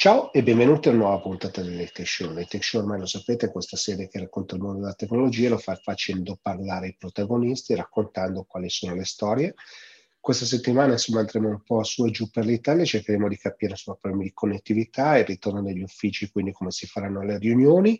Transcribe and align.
Ciao 0.00 0.32
e 0.32 0.44
benvenuti 0.44 0.86
a 0.86 0.92
una 0.92 1.00
nuova 1.00 1.18
puntata 1.18 1.60
dell'Etech 1.60 2.06
Show. 2.06 2.32
L'Etech 2.32 2.62
Show 2.62 2.82
ormai 2.82 3.00
lo 3.00 3.06
sapete, 3.06 3.50
questa 3.50 3.76
serie 3.76 4.06
che 4.06 4.20
racconta 4.20 4.54
il 4.54 4.60
mondo 4.60 4.78
della 4.78 4.94
tecnologia 4.94 5.48
lo 5.48 5.58
fa 5.58 5.74
facendo 5.74 6.38
parlare 6.40 6.86
i 6.86 6.94
protagonisti, 6.96 7.74
raccontando 7.74 8.44
quali 8.44 8.70
sono 8.70 8.94
le 8.94 9.04
storie. 9.04 9.54
Questa 10.20 10.44
settimana 10.44 10.92
insomma 10.92 11.18
andremo 11.18 11.48
un 11.48 11.62
po' 11.64 11.82
su 11.82 12.06
e 12.06 12.12
giù 12.12 12.30
per 12.30 12.44
l'Italia, 12.44 12.84
cercheremo 12.84 13.26
di 13.26 13.38
capire 13.38 13.72
insomma 13.72 13.98
problemi 14.00 14.26
di 14.26 14.34
connettività, 14.34 15.18
il 15.18 15.24
ritorno 15.24 15.60
negli 15.60 15.82
uffici, 15.82 16.30
quindi 16.30 16.52
come 16.52 16.70
si 16.70 16.86
faranno 16.86 17.24
le 17.24 17.36
riunioni 17.36 17.98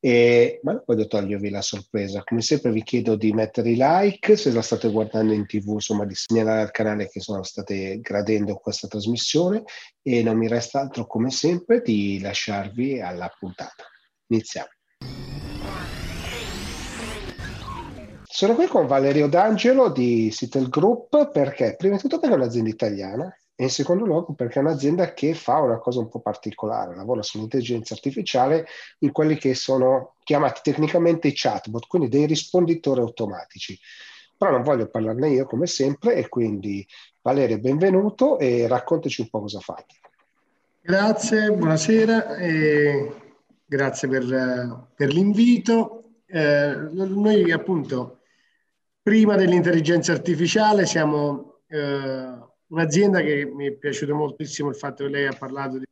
e, 0.00 0.60
ma 0.62 0.72
non 0.72 0.82
voglio 0.86 1.06
togliervi 1.06 1.50
la 1.50 1.62
sorpresa. 1.62 2.22
Come 2.24 2.40
sempre 2.40 2.70
vi 2.70 2.82
chiedo 2.82 3.16
di 3.16 3.32
mettere 3.32 3.70
i 3.70 3.76
like, 3.78 4.36
se 4.36 4.52
la 4.52 4.62
state 4.62 4.90
guardando 4.90 5.32
in 5.32 5.46
tv, 5.46 5.72
insomma 5.72 6.04
di 6.04 6.14
segnalare 6.14 6.62
al 6.62 6.70
canale 6.70 7.08
che 7.08 7.20
sono 7.20 7.42
state 7.42 8.00
gradendo 8.00 8.54
questa 8.56 8.88
trasmissione 8.88 9.64
e 10.02 10.22
non 10.22 10.36
mi 10.36 10.48
resta 10.48 10.80
altro 10.80 11.06
come 11.06 11.30
sempre 11.30 11.80
di 11.80 12.20
lasciarvi 12.20 13.00
alla 13.00 13.28
puntata. 13.38 13.84
Iniziamo. 14.28 14.68
Sono 18.30 18.54
qui 18.54 18.66
con 18.66 18.86
Valerio 18.86 19.26
D'Angelo 19.26 19.90
di 19.90 20.30
Citel 20.30 20.68
Group 20.68 21.32
perché, 21.32 21.74
prima 21.76 21.96
di 21.96 22.02
tutto, 22.02 22.20
perché 22.20 22.34
è 22.34 22.38
un'azienda 22.38 22.70
italiana 22.70 23.36
e 23.60 23.64
in 23.64 23.70
secondo 23.70 24.04
luogo 24.04 24.34
perché 24.34 24.60
è 24.60 24.62
un'azienda 24.62 25.14
che 25.14 25.34
fa 25.34 25.58
una 25.58 25.78
cosa 25.78 25.98
un 25.98 26.08
po' 26.08 26.20
particolare, 26.20 26.94
lavora 26.94 27.22
sull'intelligenza 27.22 27.92
artificiale 27.92 28.68
in 29.00 29.10
quelli 29.10 29.36
che 29.36 29.56
sono 29.56 30.14
chiamati 30.22 30.60
tecnicamente 30.62 31.26
i 31.26 31.32
chatbot, 31.34 31.88
quindi 31.88 32.08
dei 32.08 32.26
risponditori 32.26 33.00
automatici. 33.00 33.76
Però 34.36 34.52
non 34.52 34.62
voglio 34.62 34.86
parlarne 34.86 35.30
io 35.30 35.44
come 35.44 35.66
sempre 35.66 36.14
e 36.14 36.28
quindi 36.28 36.86
Valerio 37.20 37.58
benvenuto 37.58 38.38
e 38.38 38.68
raccontaci 38.68 39.22
un 39.22 39.28
po' 39.28 39.40
cosa 39.40 39.58
fate. 39.58 39.96
Grazie, 40.80 41.50
buonasera 41.50 42.36
e 42.36 43.12
grazie 43.64 44.06
per, 44.06 44.86
per 44.94 45.12
l'invito. 45.12 46.12
Eh, 46.26 46.76
noi 46.92 47.50
appunto 47.50 48.20
prima 49.02 49.34
dell'intelligenza 49.34 50.12
artificiale 50.12 50.86
siamo... 50.86 51.62
Eh, 51.66 52.46
un'azienda 52.68 53.20
che 53.20 53.44
mi 53.44 53.66
è 53.66 53.72
piaciuto 53.72 54.14
moltissimo 54.14 54.68
il 54.70 54.76
fatto 54.76 55.04
che 55.04 55.10
lei 55.10 55.26
ha 55.26 55.36
parlato 55.36 55.78
di 55.78 55.86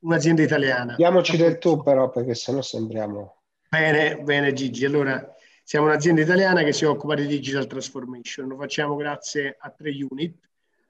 un'azienda 0.00 0.42
italiana. 0.42 0.94
Diamoci 0.94 1.36
del 1.36 1.58
tu 1.58 1.82
però 1.82 2.10
perché 2.10 2.34
sennò 2.34 2.62
sembriamo... 2.62 3.42
Bene, 3.68 4.22
bene 4.22 4.52
Gigi. 4.52 4.84
Allora, 4.84 5.34
siamo 5.62 5.86
un'azienda 5.86 6.20
italiana 6.20 6.62
che 6.62 6.72
si 6.72 6.84
occupa 6.84 7.14
di 7.14 7.26
digital 7.26 7.66
transformation. 7.66 8.48
Lo 8.48 8.56
facciamo 8.56 8.94
grazie 8.96 9.56
a 9.58 9.70
tre 9.70 9.90
unit. 10.08 10.38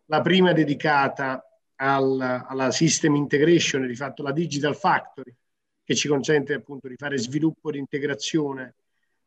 La 0.07 0.21
prima 0.21 0.51
è 0.51 0.55
dedicata 0.55 1.43
al, 1.77 2.45
alla 2.47 2.71
system 2.71 3.15
integration, 3.15 3.87
di 3.87 3.95
fatto 3.95 4.23
la 4.23 4.33
digital 4.33 4.77
factory, 4.77 5.35
che 5.83 5.95
ci 5.95 6.09
consente 6.09 6.55
appunto 6.55 6.89
di 6.89 6.97
fare 6.97 7.17
sviluppo 7.19 7.71
di 7.71 7.79
integrazione 7.79 8.75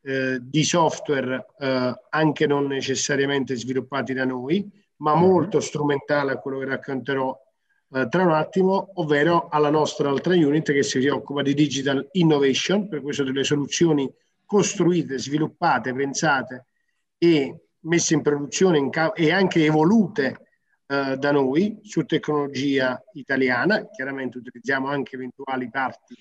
eh, 0.01 0.37
di 0.41 0.63
software 0.63 1.47
eh, 1.59 1.99
anche 2.09 2.47
non 2.47 2.67
necessariamente 2.67 3.55
sviluppati 3.55 4.13
da 4.13 4.25
noi, 4.25 4.69
ma 4.99 5.15
mhm. 5.15 5.21
molto 5.21 5.59
strumentale 5.59 6.31
a 6.31 6.37
quello 6.37 6.59
che 6.59 6.65
racconterò 6.65 7.37
eh, 7.91 8.07
tra 8.07 8.23
un 8.23 8.31
attimo, 8.31 8.91
ovvero 8.95 9.47
alla 9.49 9.69
nostra 9.71 10.09
altra 10.09 10.35
unit 10.35 10.71
che 10.71 10.83
si 10.83 11.05
occupa 11.07 11.41
di 11.41 11.53
digital 11.53 12.07
innovation, 12.13 12.87
per 12.87 13.01
questo 13.01 13.23
delle 13.23 13.43
soluzioni 13.43 14.11
costruite, 14.45 15.17
sviluppate, 15.17 15.93
pensate 15.93 16.65
e 17.17 17.61
messe 17.81 18.13
in 18.13 18.21
produzione 18.21 18.77
in 18.77 18.89
ca- 18.89 19.13
e 19.13 19.31
anche 19.31 19.65
evolute 19.65 20.47
eh, 20.87 21.17
da 21.17 21.31
noi 21.31 21.79
su 21.83 22.03
tecnologia 22.05 23.01
italiana. 23.13 23.87
Chiaramente 23.89 24.37
utilizziamo 24.37 24.87
anche 24.87 25.15
eventuali 25.15 25.69
parti 25.69 26.15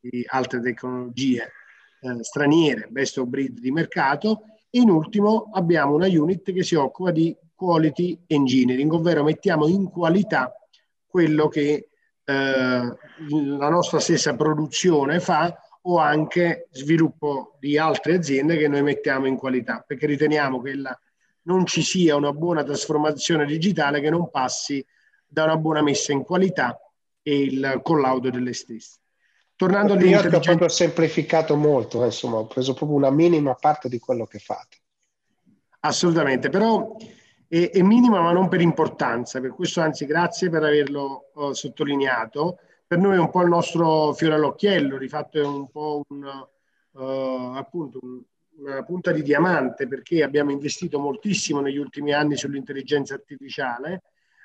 di 0.00 0.24
altre 0.26 0.60
tecnologie 0.60 1.52
eh, 2.00 2.22
straniere, 2.22 2.88
best 2.90 3.18
of 3.18 3.26
breed 3.26 3.58
di 3.58 3.70
mercato. 3.70 4.44
E 4.70 4.80
in 4.80 4.90
ultimo 4.90 5.50
abbiamo 5.52 5.94
una 5.94 6.06
unit 6.06 6.52
che 6.52 6.62
si 6.64 6.74
occupa 6.74 7.12
di 7.12 7.36
quality 7.54 8.24
engineering, 8.26 8.92
ovvero 8.92 9.22
mettiamo 9.22 9.66
in 9.66 9.90
qualità 9.90 10.52
quello 11.06 11.48
che 11.48 11.88
eh, 12.24 12.32
la 12.32 13.68
nostra 13.68 14.00
stessa 14.00 14.34
produzione 14.34 15.20
fa 15.20 15.56
o 15.82 15.98
anche 15.98 16.68
sviluppo 16.70 17.56
di 17.60 17.78
altre 17.78 18.16
aziende 18.16 18.56
che 18.56 18.68
noi 18.68 18.82
mettiamo 18.82 19.26
in 19.26 19.36
qualità, 19.36 19.84
perché 19.86 20.06
riteniamo 20.06 20.60
che 20.60 20.74
la, 20.74 20.98
non 21.42 21.66
ci 21.66 21.82
sia 21.82 22.16
una 22.16 22.32
buona 22.32 22.62
trasformazione 22.62 23.44
digitale 23.44 24.00
che 24.00 24.10
non 24.10 24.30
passi 24.30 24.84
da 25.26 25.44
una 25.44 25.56
buona 25.56 25.82
messa 25.82 26.12
in 26.12 26.22
qualità 26.22 26.78
e 27.22 27.38
il 27.42 27.80
collaudo 27.82 28.30
delle 28.30 28.52
stesse. 28.52 28.98
Tornando 29.56 29.92
all'intelligenza... 29.92 30.28
Io 30.28 30.38
ho 30.38 30.40
proprio 30.40 30.68
semplificato 30.68 31.54
molto, 31.56 32.02
eh, 32.02 32.06
insomma, 32.06 32.36
ho 32.36 32.46
preso 32.46 32.74
proprio 32.74 32.96
una 32.96 33.10
minima 33.10 33.54
parte 33.54 33.88
di 33.88 33.98
quello 33.98 34.26
che 34.26 34.38
fate. 34.38 34.78
Assolutamente, 35.80 36.48
però 36.48 36.96
è, 37.54 37.70
è, 37.70 37.82
minima 37.82 38.20
ma 38.20 38.32
non 38.32 38.48
per 38.48 38.60
importanza, 38.60 39.40
per 39.40 39.54
questo 39.54 39.80
anzi 39.80 40.06
grazie 40.06 40.50
per 40.50 40.64
averlo 40.64 41.30
uh, 41.34 41.52
sottolineato. 41.52 42.58
Per 42.84 42.98
noi 42.98 43.14
è 43.14 43.20
un 43.20 43.30
po' 43.30 43.42
il 43.42 43.48
nostro 43.48 44.12
fiore 44.12 44.34
all'occhiello, 44.34 44.98
di 44.98 45.08
fatto 45.08 45.38
è 45.38 45.44
un 45.44 45.70
po' 45.70 46.02
un, 46.08 46.46
uh, 46.90 47.54
appunto 47.54 48.00
un, 48.02 48.20
una 48.56 48.82
punta 48.82 49.12
di 49.12 49.22
diamante 49.22 49.86
perché 49.86 50.24
abbiamo 50.24 50.50
investito 50.50 50.98
moltissimo 50.98 51.60
negli 51.60 51.76
ultimi 51.76 52.12
anni 52.12 52.36
sull'intelligenza 52.36 53.14
artificiale. 53.14 54.02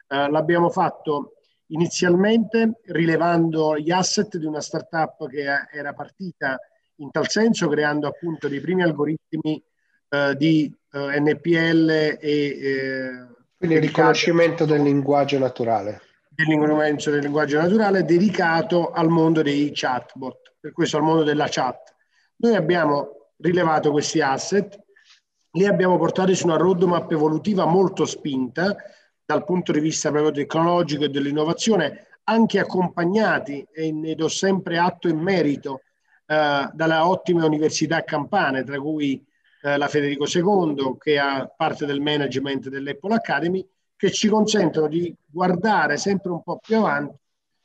Uh, 0.08 0.30
l'abbiamo 0.30 0.69
fatto 0.69 1.34
inizialmente 1.68 2.80
rilevando 2.86 3.78
gli 3.78 3.92
asset 3.92 4.38
di 4.38 4.46
una 4.46 4.62
startup 4.62 5.28
che 5.28 5.46
era 5.72 5.94
partita 5.94 6.59
in 6.98 7.09
tal 7.09 7.28
senso, 7.28 7.68
creando 7.68 8.08
appunto 8.08 8.48
dei 8.48 8.59
primi 8.59 8.84
algoritmi 8.84 9.64
uh, 10.09 10.34
di 10.36 10.72
eh, 10.92 11.20
NPL 11.20 11.90
e... 11.90 12.18
Eh, 12.22 13.28
Quindi 13.58 13.76
il 13.76 13.82
riconoscimento 13.82 14.66
del 14.66 14.82
linguaggio 14.82 15.38
naturale. 15.38 16.02
Del 16.30 16.48
riconoscimento 16.48 17.12
del 17.12 17.22
linguaggio 17.22 17.60
naturale 17.60 18.06
dedicato 18.06 18.92
al 18.92 19.10
mondo 19.10 19.42
dei 19.42 19.72
chatbot, 19.74 20.56
per 20.60 20.72
questo 20.72 20.98
al 20.98 21.04
mondo 21.04 21.24
della 21.24 21.48
chat. 21.50 21.96
Noi 22.38 22.56
abbiamo 22.56 23.32
rilevato 23.38 23.92
questi 23.92 24.22
asset, 24.22 24.78
li 25.52 25.66
abbiamo 25.66 25.98
portati 25.98 26.36
su 26.36 26.46
una 26.46 26.58
roadmap 26.58 27.12
evolutiva 27.12 27.66
molto 27.66 28.06
spinta 28.06 28.76
dal 29.26 29.44
punto 29.44 29.72
di 29.72 29.80
vista 29.80 30.10
proprio 30.10 30.32
tecnologico 30.32 31.04
e 31.04 31.10
dell'innovazione, 31.10 32.08
anche 32.24 32.60
accompagnati, 32.60 33.68
e 33.72 33.92
ne 33.92 34.16
do 34.16 34.28
sempre 34.28 34.78
atto 34.78 35.08
e 35.08 35.14
merito, 35.14 35.82
eh, 36.26 36.70
dalle 36.74 36.96
ottime 36.96 37.44
università 37.44 38.04
campane, 38.04 38.64
tra 38.64 38.80
cui 38.80 39.24
eh, 39.62 39.78
la 39.78 39.88
Federico 39.88 40.25
II, 40.25 40.96
che 40.97 41.18
ha 41.20 41.47
parte 41.47 41.86
del 41.86 42.02
management 42.02 42.70
dell'Apple 42.70 43.16
Academy, 43.16 43.68
che 43.96 44.12
ci 44.12 44.30
consentono 44.30 44.88
di 44.88 45.14
guardare 45.25 45.97
sempre 45.97 46.31
un 46.31 46.42
po' 46.42 46.59
più 46.59 46.78
avanti, 46.78 47.18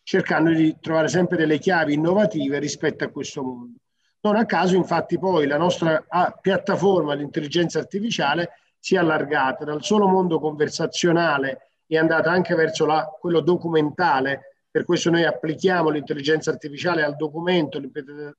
cercando 0.03 0.51
di 0.53 0.77
trovare 0.81 1.09
sempre 1.09 1.37
delle 1.37 1.59
chiavi 1.59 1.95
innovative 1.95 2.59
rispetto 2.59 3.05
a 3.05 3.09
questo 3.09 3.43
mondo. 3.43 3.79
Non 4.21 4.37
a 4.37 4.47
caso, 4.47 4.75
infatti, 4.75 5.19
poi 5.19 5.47
la 5.47 5.59
nostra 5.59 6.05
ah, 6.09 6.37
piattaforma 6.41 7.15
di 7.15 7.23
intelligenza 7.23 7.79
artificiale 7.79 8.51
si 8.79 8.95
è 8.95 8.99
allargata 8.99 9.65
dal 9.65 9.83
solo 9.83 10.07
mondo 10.07 10.41
conversazionale 10.41 11.69
è 11.87 11.97
andata 11.97 12.31
anche 12.31 12.55
verso 12.55 12.87
la, 12.87 13.07
quello 13.19 13.41
documentale. 13.41 14.57
Per 14.71 14.85
questo 14.85 15.11
noi 15.11 15.25
applichiamo 15.25 15.91
l'intelligenza 15.91 16.51
artificiale 16.51 17.03
al 17.03 17.17
documento, 17.17 17.81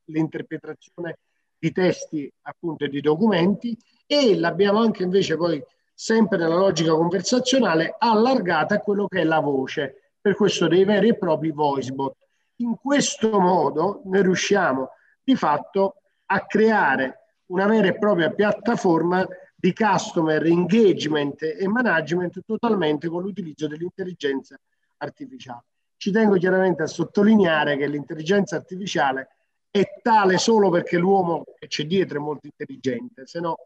l'interpretazione 0.05 1.19
di 1.65 1.71
testi 1.71 2.31
appunto 2.43 2.85
e 2.85 2.89
di 2.89 3.01
documenti 3.01 3.75
e 4.05 4.37
l'abbiamo 4.37 4.79
anche 4.79 5.01
invece 5.01 5.35
poi 5.35 5.63
sempre 5.95 6.37
nella 6.37 6.57
logica 6.57 6.93
conversazionale 6.93 7.95
allargata 7.97 8.75
a 8.75 8.79
quello 8.79 9.07
che 9.07 9.21
è 9.21 9.23
la 9.23 9.39
voce, 9.39 10.11
per 10.21 10.35
questo 10.35 10.67
dei 10.67 10.83
veri 10.83 11.09
e 11.09 11.17
propri 11.17 11.49
voice 11.51 11.91
bot. 11.91 12.15
In 12.57 12.75
questo 12.79 13.39
modo 13.39 14.01
noi 14.05 14.21
riusciamo 14.21 14.89
di 15.23 15.35
fatto 15.35 15.95
a 16.27 16.45
creare 16.45 17.19
una 17.47 17.65
vera 17.65 17.87
e 17.87 17.97
propria 17.97 18.31
piattaforma 18.31 19.25
di 19.55 19.73
customer 19.73 20.45
engagement 20.45 21.41
e 21.41 21.67
management 21.67 22.41
totalmente 22.45 23.07
con 23.07 23.23
l'utilizzo 23.23 23.67
dell'intelligenza 23.67 24.55
artificiale. 24.97 25.63
Ci 25.97 26.11
tengo 26.11 26.35
chiaramente 26.35 26.83
a 26.83 26.87
sottolineare 26.87 27.75
che 27.77 27.87
l'intelligenza 27.87 28.55
artificiale 28.55 29.34
è 29.79 29.99
tale 30.01 30.37
solo 30.37 30.69
perché 30.69 30.97
l'uomo 30.97 31.43
che 31.59 31.67
c'è 31.67 31.83
dietro 31.83 32.17
è 32.17 32.21
molto 32.21 32.47
intelligente, 32.47 33.27
se 33.27 33.41
no, 33.41 33.57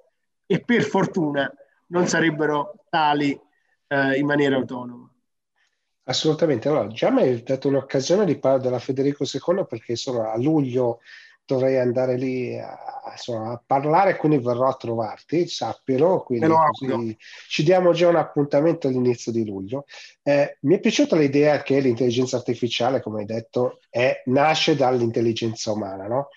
e 0.47 0.59
per 0.59 0.81
fortuna 0.81 1.53
non 1.87 2.07
sarebbero 2.07 2.83
tali 2.89 3.39
eh, 3.85 4.17
in 4.17 4.25
maniera 4.25 4.55
autonoma. 4.55 5.07
Assolutamente, 6.05 6.67
allora 6.67 6.87
già 6.87 7.11
mi 7.11 7.21
hai 7.21 7.43
dato 7.43 7.67
un'occasione 7.67 8.25
di 8.25 8.39
parlare 8.39 8.63
della 8.63 8.79
Federico 8.79 9.23
II 9.23 9.65
perché 9.67 9.91
insomma 9.91 10.31
a 10.31 10.37
luglio 10.37 11.01
dovrei 11.49 11.79
andare 11.79 12.15
lì 12.15 12.57
a, 12.59 13.11
insomma, 13.11 13.53
a, 13.53 13.63
parlare, 13.65 14.17
quindi 14.17 14.37
verrò 14.37 14.67
a 14.67 14.75
trovarti, 14.75 15.47
sappilo, 15.47 16.21
quindi 16.21 16.47
così 16.47 17.17
ci 17.47 17.63
diamo 17.63 17.91
già 17.91 18.07
un 18.07 18.17
appuntamento 18.17 18.87
all'inizio 18.87 19.31
di 19.31 19.43
luglio. 19.45 19.85
Eh, 20.21 20.57
mi 20.61 20.75
è 20.75 20.79
piaciuta 20.79 21.15
l'idea 21.15 21.63
che 21.63 21.79
l'intelligenza 21.79 22.37
artificiale, 22.37 23.01
come 23.01 23.21
hai 23.21 23.25
detto, 23.25 23.79
è, 23.89 24.21
nasce 24.25 24.75
dall'intelligenza 24.75 25.71
umana, 25.71 26.07
no? 26.07 26.27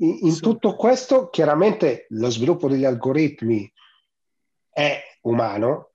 In, 0.00 0.18
in 0.20 0.32
sì. 0.32 0.40
tutto 0.42 0.76
questo, 0.76 1.30
chiaramente 1.30 2.06
lo 2.10 2.28
sviluppo 2.28 2.68
degli 2.68 2.84
algoritmi 2.84 3.72
è 4.70 5.02
umano, 5.22 5.92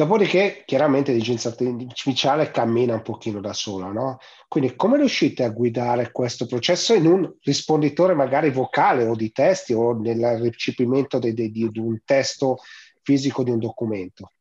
Dopodiché, 0.00 0.62
chiaramente, 0.64 1.12
l'intelligenza 1.12 1.50
artificiale 1.50 2.50
cammina 2.50 2.94
un 2.94 3.02
pochino 3.02 3.38
da 3.38 3.52
sola, 3.52 3.88
no? 3.88 4.18
Quindi, 4.48 4.74
come 4.74 4.96
riuscite 4.96 5.44
a 5.44 5.50
guidare 5.50 6.10
questo 6.10 6.46
processo 6.46 6.94
in 6.94 7.04
un 7.04 7.30
risponditore 7.42 8.14
magari 8.14 8.48
vocale 8.48 9.04
o 9.04 9.14
di 9.14 9.30
testi 9.30 9.74
o 9.74 9.92
nel 9.92 10.38
recepimento 10.38 11.18
di, 11.18 11.34
di, 11.34 11.50
di 11.50 11.78
un 11.78 12.00
testo 12.02 12.60
fisico 13.02 13.42
di 13.42 13.50
un 13.50 13.58
documento? 13.58 14.32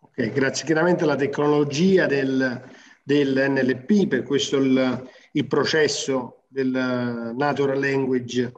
Ok, 0.00 0.32
grazie. 0.32 0.66
Chiaramente 0.66 1.04
la 1.04 1.14
tecnologia 1.14 2.06
del, 2.06 2.60
del 3.04 3.50
NLP, 3.50 4.08
per 4.08 4.24
questo 4.24 4.56
il, 4.56 5.08
il 5.30 5.46
processo 5.46 6.42
del 6.48 7.32
natural 7.36 7.78
language, 7.78 8.52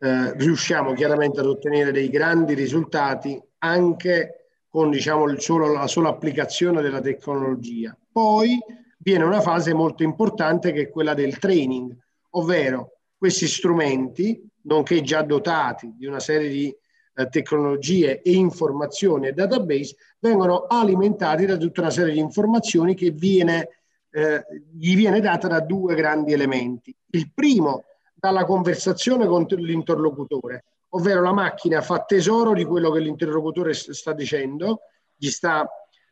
eh, 0.00 0.32
riusciamo 0.36 0.94
chiaramente 0.94 1.38
ad 1.38 1.46
ottenere 1.46 1.92
dei 1.92 2.10
grandi 2.10 2.54
risultati 2.54 3.40
anche 3.58 4.39
con 4.70 4.90
diciamo, 4.90 5.38
solo, 5.38 5.72
la 5.72 5.88
sola 5.88 6.10
applicazione 6.10 6.80
della 6.80 7.00
tecnologia. 7.00 7.96
Poi 8.10 8.58
viene 8.98 9.24
una 9.24 9.40
fase 9.40 9.74
molto 9.74 10.04
importante 10.04 10.72
che 10.72 10.82
è 10.82 10.88
quella 10.88 11.12
del 11.12 11.38
training, 11.38 11.94
ovvero 12.30 12.98
questi 13.18 13.48
strumenti, 13.48 14.40
nonché 14.62 15.02
già 15.02 15.22
dotati 15.22 15.92
di 15.96 16.06
una 16.06 16.20
serie 16.20 16.48
di 16.48 16.74
eh, 17.14 17.28
tecnologie 17.28 18.22
e 18.22 18.32
informazioni 18.32 19.26
e 19.26 19.32
database, 19.32 19.96
vengono 20.20 20.66
alimentati 20.68 21.46
da 21.46 21.56
tutta 21.56 21.80
una 21.80 21.90
serie 21.90 22.12
di 22.12 22.20
informazioni 22.20 22.94
che 22.94 23.10
viene, 23.10 23.68
eh, 24.10 24.44
gli 24.72 24.94
viene 24.94 25.20
data 25.20 25.48
da 25.48 25.60
due 25.60 25.96
grandi 25.96 26.32
elementi. 26.32 26.94
Il 27.10 27.32
primo, 27.34 27.84
dalla 28.14 28.44
conversazione 28.44 29.26
con 29.26 29.46
l'interlocutore, 29.48 30.64
ovvero 30.90 31.22
la 31.22 31.32
macchina 31.32 31.80
fa 31.82 32.04
tesoro 32.04 32.52
di 32.52 32.64
quello 32.64 32.90
che 32.90 33.00
l'interlocutore 33.00 33.74
sta 33.74 34.12
dicendo, 34.12 34.80
gli 35.16 35.28
sta 35.28 35.68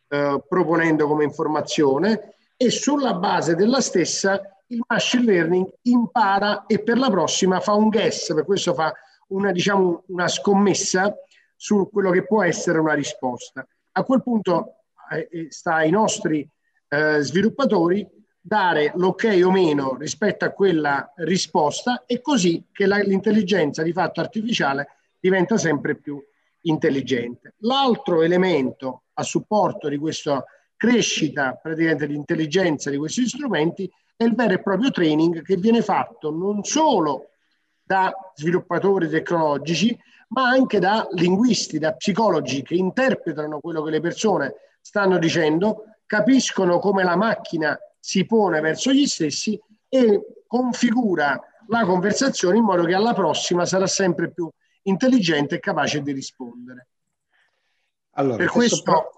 eh, 0.08 0.42
proponendo 0.46 1.06
come 1.06 1.24
informazione 1.24 2.34
e 2.56 2.70
sulla 2.70 3.14
base 3.14 3.54
della 3.54 3.80
stessa 3.80 4.40
il 4.68 4.82
machine 4.86 5.24
learning 5.24 5.66
impara 5.82 6.66
e 6.66 6.82
per 6.82 6.98
la 6.98 7.10
prossima 7.10 7.60
fa 7.60 7.72
un 7.72 7.88
guess, 7.88 8.34
per 8.34 8.44
questo 8.44 8.74
fa 8.74 8.92
una, 9.28 9.52
diciamo, 9.52 10.04
una 10.08 10.28
scommessa 10.28 11.14
su 11.56 11.88
quello 11.90 12.10
che 12.10 12.24
può 12.24 12.42
essere 12.42 12.78
una 12.78 12.94
risposta. 12.94 13.66
A 13.92 14.02
quel 14.04 14.22
punto 14.22 14.76
eh, 15.10 15.28
eh 15.30 15.46
sta 15.50 15.76
ai 15.76 15.90
nostri 15.90 16.48
eh, 16.88 17.20
sviluppatori 17.20 18.06
dare 18.48 18.92
l'ok 18.94 19.28
o 19.44 19.50
meno 19.50 19.94
rispetto 19.96 20.46
a 20.46 20.50
quella 20.50 21.12
risposta 21.16 22.04
e 22.06 22.22
così 22.22 22.64
che 22.72 22.86
la, 22.86 22.96
l'intelligenza 22.96 23.82
di 23.82 23.92
fatto 23.92 24.20
artificiale 24.20 24.88
diventa 25.20 25.58
sempre 25.58 25.96
più 25.96 26.18
intelligente. 26.62 27.56
L'altro 27.58 28.22
elemento 28.22 29.02
a 29.12 29.22
supporto 29.22 29.88
di 29.88 29.98
questa 29.98 30.42
crescita 30.76 31.58
praticamente 31.60 32.06
di 32.06 32.14
intelligenza 32.14 32.88
di 32.88 32.96
questi 32.96 33.28
strumenti 33.28 33.90
è 34.16 34.24
il 34.24 34.34
vero 34.34 34.54
e 34.54 34.62
proprio 34.62 34.90
training 34.90 35.42
che 35.42 35.56
viene 35.56 35.82
fatto 35.82 36.30
non 36.30 36.64
solo 36.64 37.28
da 37.82 38.10
sviluppatori 38.34 39.08
tecnologici, 39.08 39.96
ma 40.28 40.48
anche 40.48 40.78
da 40.78 41.06
linguisti, 41.12 41.78
da 41.78 41.92
psicologi 41.92 42.62
che 42.62 42.74
interpretano 42.74 43.60
quello 43.60 43.82
che 43.82 43.90
le 43.90 44.00
persone 44.00 44.54
stanno 44.80 45.18
dicendo, 45.18 45.84
capiscono 46.06 46.78
come 46.78 47.04
la 47.04 47.16
macchina 47.16 47.78
si 48.08 48.24
pone 48.24 48.60
verso 48.60 48.90
gli 48.90 49.06
stessi 49.06 49.60
e 49.86 50.42
configura 50.46 51.38
la 51.66 51.84
conversazione 51.84 52.56
in 52.56 52.64
modo 52.64 52.84
che 52.84 52.94
alla 52.94 53.12
prossima 53.12 53.66
sarà 53.66 53.86
sempre 53.86 54.30
più 54.30 54.50
intelligente 54.84 55.56
e 55.56 55.60
capace 55.60 56.00
di 56.00 56.12
rispondere. 56.12 56.86
Allora, 58.12 58.38
per 58.38 58.48
questo, 58.48 58.80
però, 58.82 59.10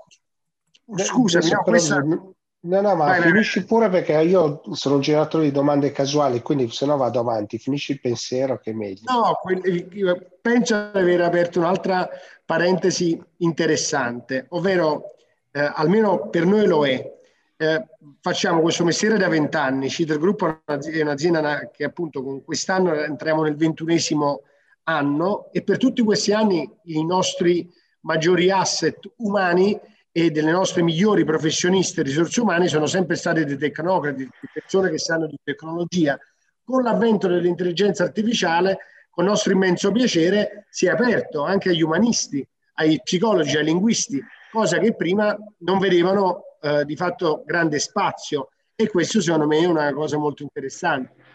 scusami, 1.05 1.51
no, 1.51 1.63
questa... 1.63 2.01
No, 2.03 2.35
no, 2.63 2.81
ma 2.81 3.05
vai, 3.05 3.23
finisci 3.23 3.61
vai. 3.61 3.69
pure 3.69 3.89
perché 3.91 4.21
io 4.23 4.61
sono 4.73 4.97
un 4.97 5.03
generatore 5.03 5.45
di 5.45 5.53
domande 5.53 5.93
casuali, 5.93 6.43
quindi 6.43 6.69
se 6.69 6.85
no 6.85 6.97
vado 6.97 7.21
avanti, 7.21 7.59
finisci 7.59 7.93
il 7.93 8.01
pensiero 8.01 8.59
che 8.59 8.73
è 8.73 8.75
meglio. 8.75 9.03
No, 9.07 9.39
penso 10.43 10.91
di 10.93 10.99
aver 10.99 11.21
aperto 11.21 11.61
un'altra 11.61 12.09
parentesi 12.45 13.23
interessante, 13.37 14.47
ovvero 14.49 15.15
eh, 15.53 15.61
almeno 15.61 16.29
per 16.29 16.45
noi 16.45 16.67
lo 16.67 16.85
è 16.85 17.19
eh, 17.61 17.85
facciamo 18.23 18.63
questo 18.63 18.85
mestiere 18.85 19.19
da 19.19 19.29
vent'anni. 19.29 19.91
Cider 19.91 20.19
Group 20.19 20.63
è 20.65 21.03
un'azienda 21.03 21.69
che 21.71 21.85
appunto 21.85 22.23
con 22.23 22.43
quest'anno 22.43 22.95
entriamo 22.95 23.43
nel 23.43 23.55
ventunesimo 23.55 24.45
anno 24.85 25.51
e 25.53 25.63
per 25.63 25.77
tutti 25.77 26.01
questi 26.03 26.33
anni 26.33 26.67
i 26.85 27.05
nostri 27.05 27.71
maggiori 28.01 28.51
asset 28.51 28.99
umani 29.17 29.79
e 30.11 30.31
delle 30.31 30.53
nostre 30.53 30.81
migliori 30.81 31.23
professioniste 31.25 32.01
e 32.01 32.05
risorse 32.05 32.41
umane 32.41 32.67
sono 32.67 32.87
sempre 32.87 33.17
state 33.17 33.45
dei 33.45 33.59
tecnocrati, 33.59 34.27
persone 34.55 34.89
che 34.89 34.99
sanno 34.99 35.27
di 35.27 35.37
tecnologia. 35.45 36.19
Con 36.65 36.83
l'avvento 36.83 37.29
dell'intelligenza 37.29 38.05
artificiale, 38.05 38.79
con 39.11 39.27
nostro 39.27 39.53
immenso 39.53 39.93
piacere, 39.93 40.67
si 40.71 40.87
è 40.87 40.89
aperto 40.89 41.45
anche 41.45 41.69
agli 41.69 41.83
umanisti, 41.83 42.47
ai 42.77 43.03
psicologi, 43.03 43.59
ai 43.59 43.65
linguisti, 43.65 44.19
cosa 44.51 44.79
che 44.79 44.95
prima 44.95 45.37
non 45.59 45.79
vedevano 45.79 46.45
eh, 46.61 46.85
di 46.85 46.97
fatto 46.97 47.43
grande 47.45 47.79
spazio 47.79 48.51
e 48.75 48.89
questo 48.89 49.21
secondo 49.21 49.47
me 49.47 49.59
è 49.59 49.67
una 49.67 49.93
cosa 49.93 50.17
molto 50.17 50.43
interessante. 50.43 51.29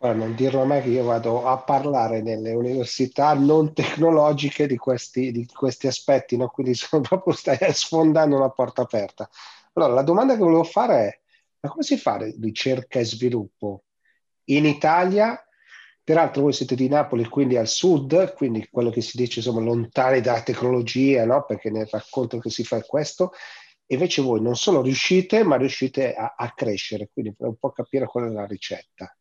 Guarda, 0.00 0.24
non 0.24 0.36
dirlo 0.36 0.62
a 0.62 0.64
me 0.64 0.80
che 0.80 0.90
io 0.90 1.02
vado 1.02 1.44
a 1.44 1.58
parlare 1.58 2.22
nelle 2.22 2.52
università 2.52 3.34
non 3.34 3.72
tecnologiche 3.72 4.68
di 4.68 4.76
questi, 4.76 5.32
di 5.32 5.44
questi 5.46 5.88
aspetti, 5.88 6.36
no? 6.36 6.48
quindi 6.48 6.74
sono 6.78 7.02
proprio 7.02 7.34
stai 7.34 7.58
sfondando 7.72 8.36
una 8.36 8.50
porta 8.50 8.82
aperta. 8.82 9.28
Allora, 9.72 9.94
la 9.94 10.02
domanda 10.02 10.34
che 10.34 10.40
volevo 10.40 10.62
fare 10.62 10.94
è, 10.94 11.20
ma 11.60 11.70
come 11.70 11.82
si 11.82 11.96
fa 11.96 12.16
ricerca 12.40 13.00
e 13.00 13.04
sviluppo 13.04 13.82
in 14.44 14.66
Italia? 14.66 15.40
Peraltro 16.04 16.42
voi 16.42 16.52
siete 16.52 16.76
di 16.76 16.88
Napoli, 16.88 17.24
quindi 17.28 17.56
al 17.56 17.68
sud, 17.68 18.34
quindi 18.34 18.68
quello 18.70 18.90
che 18.90 19.00
si 19.00 19.16
dice 19.16 19.40
insomma 19.40 19.60
lontani 19.60 20.20
dalla 20.20 20.42
tecnologia, 20.42 21.24
no? 21.24 21.44
perché 21.44 21.70
nel 21.70 21.88
racconto 21.90 22.38
che 22.38 22.50
si 22.50 22.64
fa 22.64 22.76
è 22.76 22.86
questo, 22.86 23.32
invece 23.88 24.22
voi 24.22 24.40
non 24.40 24.56
solo 24.56 24.82
riuscite, 24.82 25.42
ma 25.42 25.56
riuscite 25.56 26.14
a, 26.14 26.34
a 26.36 26.52
crescere, 26.54 27.10
quindi 27.12 27.34
un 27.38 27.56
po' 27.56 27.70
capire 27.70 28.06
qual 28.06 28.28
è 28.28 28.32
la 28.32 28.46
ricetta. 28.46 29.14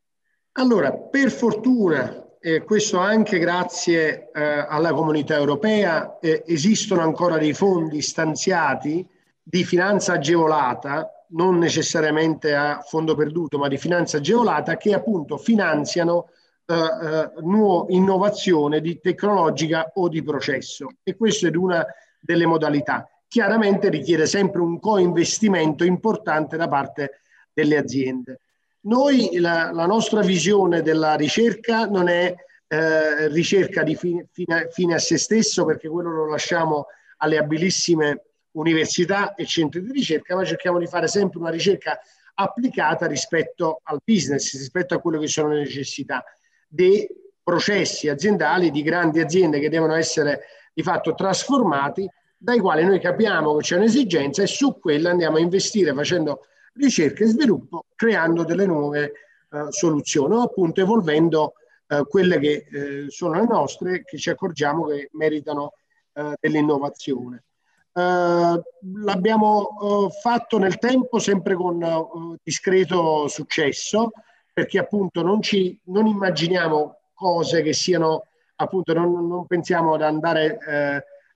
Allora, 0.54 0.92
per 0.92 1.32
fortuna, 1.32 2.38
eh, 2.40 2.64
questo 2.64 2.98
anche 2.98 3.40
grazie 3.40 4.32
eh, 4.32 4.42
alla 4.68 4.94
comunità 4.94 5.36
europea, 5.36 6.18
eh, 6.20 6.44
esistono 6.48 7.02
ancora 7.02 7.38
dei 7.38 7.54
fondi 7.54 8.02
stanziati 8.02 9.08
di 9.42 9.64
finanza 9.64 10.14
agevolata, 10.14 11.26
non 11.30 11.58
necessariamente 11.58 12.56
a 12.56 12.82
fondo 12.82 13.16
perduto, 13.16 13.58
ma 13.58 13.68
di 13.68 13.78
finanza 13.78 14.18
agevolata, 14.18 14.78
che 14.78 14.94
appunto 14.94 15.38
finanziano 15.38 16.30
eh, 16.66 16.74
eh, 16.74 17.32
nuova 17.42 17.86
innovazione 17.94 18.82
di 18.82 19.00
tecnologica 19.00 19.92
o 19.94 20.10
di 20.10 20.24
processo. 20.24 20.88
E 21.04 21.16
questa 21.16 21.48
è 21.48 21.56
una 21.56 21.86
delle 22.20 22.46
modalità 22.46 23.08
chiaramente 23.28 23.90
richiede 23.90 24.26
sempre 24.26 24.62
un 24.62 24.80
co-investimento 24.80 25.84
importante 25.84 26.58
da 26.58 26.68
parte 26.68 27.22
delle 27.54 27.78
aziende. 27.78 28.40
Noi 28.82 29.38
la, 29.40 29.72
la 29.72 29.86
nostra 29.86 30.22
visione 30.22 30.82
della 30.82 31.16
ricerca 31.16 31.86
non 31.86 32.08
è 32.08 32.34
eh, 32.68 33.28
ricerca 33.30 33.84
di 33.84 33.96
fine, 33.96 34.28
fine, 34.32 34.68
fine, 34.72 34.96
a 34.96 35.00
se 35.00 35.18
stesso 35.18 35.66
perché 35.66 35.90
quello 35.90 36.12
lo 36.12 36.30
lasciamo 36.30 36.88
alle 37.18 37.38
abilissime 37.38 38.24
università 38.52 39.36
e 39.36 39.46
centri 39.46 39.82
di 39.82 39.92
ricerca, 39.92 40.36
ma 40.36 40.46
cerchiamo 40.46 40.80
di 40.80 40.88
fare 40.88 41.08
sempre 41.08 41.40
una 41.40 41.50
ricerca 41.50 42.00
applicata 42.36 43.08
rispetto 43.08 43.82
al 43.84 44.00
business, 44.04 44.56
rispetto 44.58 44.94
a 44.94 45.00
quello 45.00 45.20
che 45.20 45.28
sono 45.28 45.50
le 45.50 45.60
necessità 45.60 46.24
dei 46.68 47.08
processi 47.42 48.10
aziendali 48.10 48.72
di 48.72 48.84
grandi 48.84 49.20
aziende 49.20 49.60
che 49.60 49.70
devono 49.70 49.96
essere 49.96 50.42
di 50.74 50.84
fatto 50.84 51.14
trasformati 51.16 52.10
dai 52.38 52.60
quali 52.60 52.84
noi 52.84 53.00
capiamo 53.00 53.56
che 53.56 53.64
c'è 53.64 53.78
un'esigenza 53.78 54.44
e 54.44 54.48
su 54.48 54.80
quella 54.80 55.10
andiamo 55.10 55.38
a 55.38 55.40
investire 55.40 55.94
facendo 55.94 56.46
ricerca 56.74 57.24
e 57.24 57.28
sviluppo, 57.28 57.86
creando 57.96 58.44
delle 58.44 58.66
nuove 58.66 59.14
eh, 59.50 59.66
soluzioni 59.70 60.36
o 60.36 60.42
appunto 60.42 60.82
evolvendo 60.82 61.54
eh, 61.88 62.06
quelle 62.08 62.40
che 62.40 62.68
eh, 62.72 63.06
sono 63.10 63.34
le 63.34 63.48
nostre 63.48 64.04
che 64.04 64.18
ci 64.18 64.30
accorgiamo 64.30 64.86
che 64.86 65.10
meritano 65.14 65.74
dell'innovazione. 66.40 67.44
L'abbiamo 67.92 70.10
fatto 70.20 70.58
nel 70.58 70.80
tempo 70.80 71.20
sempre 71.20 71.54
con 71.54 72.36
discreto 72.42 73.28
successo. 73.28 74.10
perché 74.52 74.80
appunto 74.80 75.22
non, 75.22 75.44
ci, 75.44 75.80
non 75.84 76.08
immaginiamo 76.08 76.98
cose 77.14 77.62
che 77.62 77.74
siano, 77.74 78.24
appunto 78.56 78.94
non, 78.94 79.28
non 79.28 79.46
pensiamo 79.46 79.94
ad 79.94 80.02
andare 80.02 80.58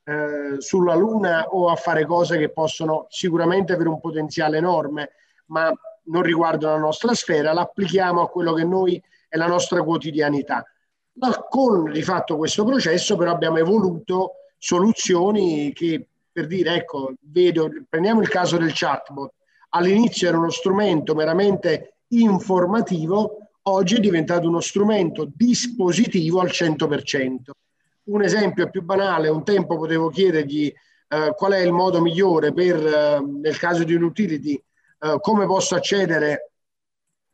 eh, 0.03 0.55
sulla 0.59 0.95
Luna 0.95 1.47
o 1.49 1.69
a 1.69 1.75
fare 1.75 2.05
cose 2.05 2.37
che 2.37 2.49
possono 2.49 3.05
sicuramente 3.09 3.73
avere 3.73 3.89
un 3.89 3.99
potenziale 3.99 4.57
enorme, 4.57 5.11
ma 5.47 5.71
non 6.05 6.21
riguardano 6.23 6.73
la 6.73 6.79
nostra 6.79 7.13
sfera, 7.13 7.53
l'applichiamo 7.53 8.21
a 8.21 8.29
quello 8.29 8.53
che 8.53 8.63
noi 8.63 9.01
è 9.27 9.37
la 9.37 9.47
nostra 9.47 9.83
quotidianità. 9.83 10.65
Ma 11.13 11.37
con 11.49 11.91
di 11.91 12.01
fatto 12.01 12.37
questo 12.37 12.63
processo 12.63 13.15
però 13.15 13.31
abbiamo 13.31 13.57
evoluto 13.57 14.33
soluzioni 14.57 15.73
che 15.73 16.07
per 16.31 16.47
dire, 16.47 16.75
ecco, 16.75 17.13
vedo, 17.19 17.69
prendiamo 17.89 18.21
il 18.21 18.29
caso 18.29 18.57
del 18.57 18.71
chatbot, 18.73 19.33
all'inizio 19.69 20.29
era 20.29 20.37
uno 20.37 20.49
strumento 20.49 21.13
meramente 21.13 21.95
informativo, 22.09 23.49
oggi 23.63 23.95
è 23.95 23.99
diventato 23.99 24.47
uno 24.47 24.61
strumento 24.61 25.29
dispositivo 25.33 26.39
al 26.39 26.47
100%. 26.47 27.51
Un 28.03 28.23
esempio 28.23 28.69
più 28.69 28.81
banale, 28.81 29.29
un 29.29 29.43
tempo 29.43 29.77
potevo 29.77 30.09
chiedergli 30.09 30.73
eh, 31.07 31.33
qual 31.35 31.51
è 31.51 31.59
il 31.59 31.71
modo 31.71 32.01
migliore 32.01 32.53
per, 32.53 32.75
eh, 32.85 33.19
nel 33.19 33.57
caso 33.57 33.83
di 33.83 33.93
un 33.93 34.03
utility, 34.03 34.53
eh, 34.53 35.17
come 35.19 35.45
posso 35.45 35.75
accedere 35.75 36.51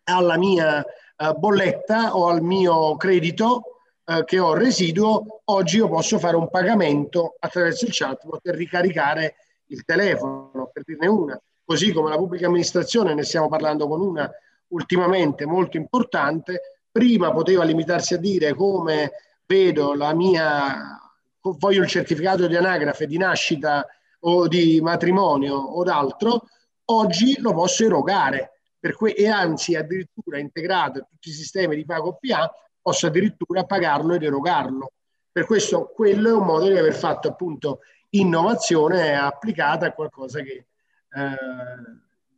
alla 0.05 0.37
mia 0.37 0.83
eh, 0.83 1.33
bolletta 1.33 2.15
o 2.15 2.27
al 2.27 2.41
mio 2.41 2.95
credito 2.97 3.77
eh, 4.05 4.23
che 4.25 4.39
ho 4.39 4.53
residuo, 4.53 5.41
oggi 5.45 5.77
io 5.77 5.89
posso 5.89 6.17
fare 6.17 6.35
un 6.35 6.49
pagamento 6.49 7.35
attraverso 7.39 7.85
il 7.85 7.91
chatbot 7.93 8.45
e 8.47 8.55
ricaricare 8.55 9.35
il 9.67 9.83
telefono, 9.83 10.69
per 10.71 10.83
dirne 10.83 11.07
una. 11.07 11.41
Così 11.63 11.91
come 11.91 12.09
la 12.09 12.17
pubblica 12.17 12.47
amministrazione, 12.47 13.13
ne 13.13 13.23
stiamo 13.23 13.49
parlando 13.49 13.87
con 13.87 14.01
una 14.01 14.29
ultimamente 14.67 15.45
molto 15.45 15.77
importante, 15.77 16.81
prima 16.89 17.31
poteva 17.31 17.63
limitarsi 17.63 18.13
a 18.13 18.17
dire 18.17 18.53
come 18.53 19.11
vedo 19.47 19.93
la 19.95 20.13
mia, 20.13 20.99
voglio 21.41 21.81
il 21.81 21.87
certificato 21.87 22.47
di 22.47 22.55
anagrafe, 22.55 23.07
di 23.07 23.17
nascita 23.17 23.85
o 24.19 24.47
di 24.47 24.79
matrimonio 24.81 25.55
o 25.55 25.83
d'altro, 25.83 26.47
oggi 26.85 27.39
lo 27.39 27.53
posso 27.53 27.85
erogare 27.85 28.59
per 28.79 28.95
que- 28.95 29.13
e 29.13 29.27
anzi 29.27 29.75
addirittura 29.75 30.37
integrato 30.37 30.99
in 30.99 31.05
tutti 31.09 31.29
i 31.29 31.33
sistemi 31.33 31.75
di 31.75 31.85
pago 31.85 32.19
PA 32.21 32.51
posso 32.81 33.07
addirittura 33.07 33.63
pagarlo 33.63 34.13
ed 34.13 34.23
erogarlo. 34.23 34.91
Per 35.31 35.45
questo 35.45 35.91
quello 35.93 36.29
è 36.29 36.33
un 36.33 36.45
modo 36.45 36.67
di 36.67 36.77
aver 36.77 36.93
fatto 36.93 37.27
appunto 37.27 37.79
innovazione 38.11 39.15
applicata 39.15 39.87
a 39.87 39.93
qualcosa 39.93 40.41
che 40.41 40.67
eh, 41.11 41.21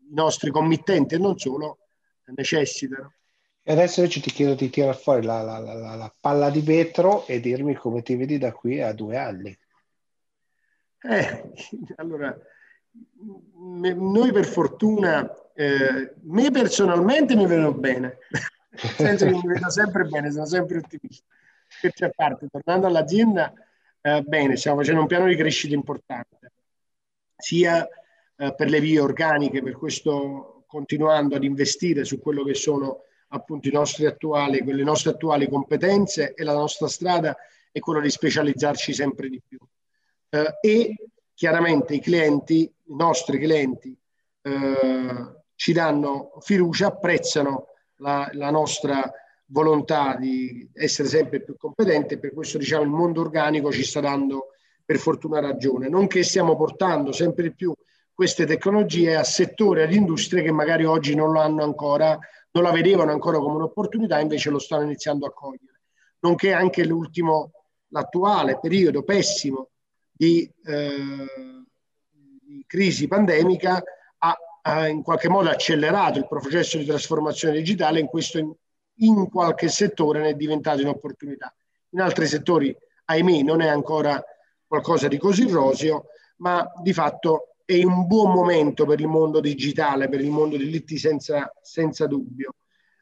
i 0.10 0.14
nostri 0.14 0.52
committenti 0.52 1.16
e 1.16 1.18
non 1.18 1.38
solo 1.38 1.80
necessitano. 2.26 3.14
E 3.70 3.74
adesso 3.74 4.00
invece 4.00 4.20
ti 4.20 4.32
chiedo 4.32 4.56
di 4.56 4.68
tirare 4.72 4.98
fuori 4.98 5.24
la, 5.24 5.44
la, 5.44 5.60
la, 5.60 5.94
la, 5.94 6.16
palla 6.20 6.50
di 6.50 6.62
vetro 6.62 7.28
e 7.28 7.40
dirmi 7.40 7.76
come 7.76 8.02
ti 8.02 8.16
vedi 8.16 8.40
da 8.40 8.52
qui 8.52 8.82
a 8.82 8.94
due 8.94 9.16
anni. 9.16 9.56
Eh, 11.04 11.52
allora, 11.98 12.36
noi 13.54 14.32
per 14.32 14.46
fortuna, 14.46 15.52
eh, 15.54 16.16
me 16.20 16.50
personalmente 16.50 17.36
mi 17.36 17.46
vedo 17.46 17.72
bene, 17.72 18.18
nel 18.72 18.92
senso 18.96 19.26
che 19.26 19.34
mi 19.34 19.46
vedo 19.46 19.70
sempre 19.70 20.04
bene, 20.06 20.32
sono 20.32 20.48
sempre 20.48 20.80
ottimista. 20.80 21.28
Scherzi 21.68 22.06
a 22.06 22.10
parte, 22.10 22.48
tornando 22.50 22.88
all'azienda, 22.88 23.54
eh, 24.02 24.24
bene, 24.24 24.56
stiamo 24.56 24.78
facendo 24.78 25.02
un 25.02 25.08
piano 25.08 25.28
di 25.28 25.36
crescita 25.36 25.76
importante, 25.76 26.54
sia 27.38 27.88
eh, 28.36 28.56
per 28.56 28.68
le 28.68 28.80
vie 28.80 29.00
organiche, 29.00 29.62
per 29.62 29.74
questo 29.74 30.64
continuando 30.66 31.36
ad 31.36 31.44
investire 31.44 32.04
su 32.04 32.20
quello 32.20 32.44
che 32.44 32.56
sono 32.56 33.04
appunto 33.30 33.70
attuali, 34.08 34.64
le 34.64 34.84
nostre 34.84 35.12
attuali 35.12 35.48
competenze 35.48 36.34
e 36.34 36.44
la 36.44 36.54
nostra 36.54 36.88
strada 36.88 37.36
è 37.72 37.80
quella 37.80 38.02
di 38.02 38.10
specializzarci 38.10 38.94
sempre 38.94 39.30
di 39.30 39.42
più. 39.46 39.60
Eh, 40.30 40.58
e 40.62 40.96
chiaramente 41.34 41.96
i 41.96 42.00
clienti, 42.00 42.62
i 42.62 42.96
nostri 42.96 43.40
clienti, 43.40 43.96
eh, 44.42 45.38
ci 45.56 45.74
danno 45.74 46.32
fiducia, 46.40 46.88
apprezzano 46.88 47.68
la, 47.98 48.30
la, 48.34 48.50
nostra 48.50 49.12
volontà 49.48 50.16
di 50.16 50.70
essere 50.74 51.08
sempre 51.08 51.42
più 51.42 51.58
competenti 51.58 52.14
e 52.14 52.20
per 52.20 52.34
questo 52.34 52.58
diciamo 52.58 52.84
il 52.84 52.90
mondo 52.90 53.22
organico 53.22 53.72
ci 53.72 53.84
sta 53.84 54.00
dando 54.00 54.54
per 54.86 54.98
fortuna 54.98 55.40
ragione, 55.40 55.90
nonché 55.90 56.24
stiamo 56.24 56.56
portando 56.56 57.12
sempre 57.12 57.44
di 57.44 57.54
più 57.54 57.74
queste 58.14 58.46
tecnologie 58.46 59.16
a 59.16 59.24
settori, 59.24 59.82
ad 59.82 59.94
industrie 59.94 60.44
che 60.44 60.52
magari 60.52 60.84
oggi 60.84 61.16
non 61.16 61.32
lo 61.32 61.40
hanno 61.40 61.64
ancora, 61.64 62.18
non 62.60 62.64
la 62.64 62.72
vedevano 62.72 63.12
ancora 63.12 63.40
come 63.40 63.56
un'opportunità, 63.56 64.20
invece 64.20 64.50
lo 64.50 64.60
stanno 64.60 64.84
iniziando 64.84 65.26
a 65.26 65.32
cogliere. 65.32 65.82
Nonché 66.20 66.52
anche 66.52 66.86
l'ultimo, 66.86 67.52
l'attuale 67.88 68.60
periodo 68.60 69.04
pessimo 69.04 69.70
di, 70.12 70.52
eh, 70.66 71.26
di 72.42 72.64
crisi 72.68 73.08
pandemica 73.08 73.82
ha, 74.18 74.38
ha, 74.62 74.88
in 74.88 75.02
qualche 75.02 75.30
modo 75.30 75.50
accelerato 75.50 76.20
il 76.20 76.28
processo 76.28 76.78
di 76.78 76.86
trasformazione 76.86 77.56
digitale, 77.56 78.02
in 78.02 78.08
questo 78.08 78.38
in, 78.38 78.54
in 78.96 79.30
qualche 79.30 79.70
settore 79.70 80.20
ne 80.20 80.30
è 80.30 80.34
diventato 80.34 80.82
un'opportunità. 80.82 81.54
In 81.92 82.02
altri 82.02 82.28
settori, 82.28 82.76
ahimè, 83.06 83.42
non 83.42 83.62
è 83.62 83.68
ancora 83.68 84.22
qualcosa 84.68 85.08
di 85.08 85.18
così 85.18 85.48
roseo, 85.50 86.08
ma 86.38 86.70
di 86.82 86.92
fatto 86.94 87.49
è 87.76 87.84
un 87.84 88.08
buon 88.08 88.32
momento 88.32 88.84
per 88.88 89.00
il 89.00 89.06
mondo 89.06 89.40
digitale, 89.40 90.10
per 90.10 90.22
il 90.22 90.32
mondo 90.32 90.58
dell'IT 90.58 90.96
senza, 90.96 91.54
senza 91.62 92.08
dubbio. 92.08 92.56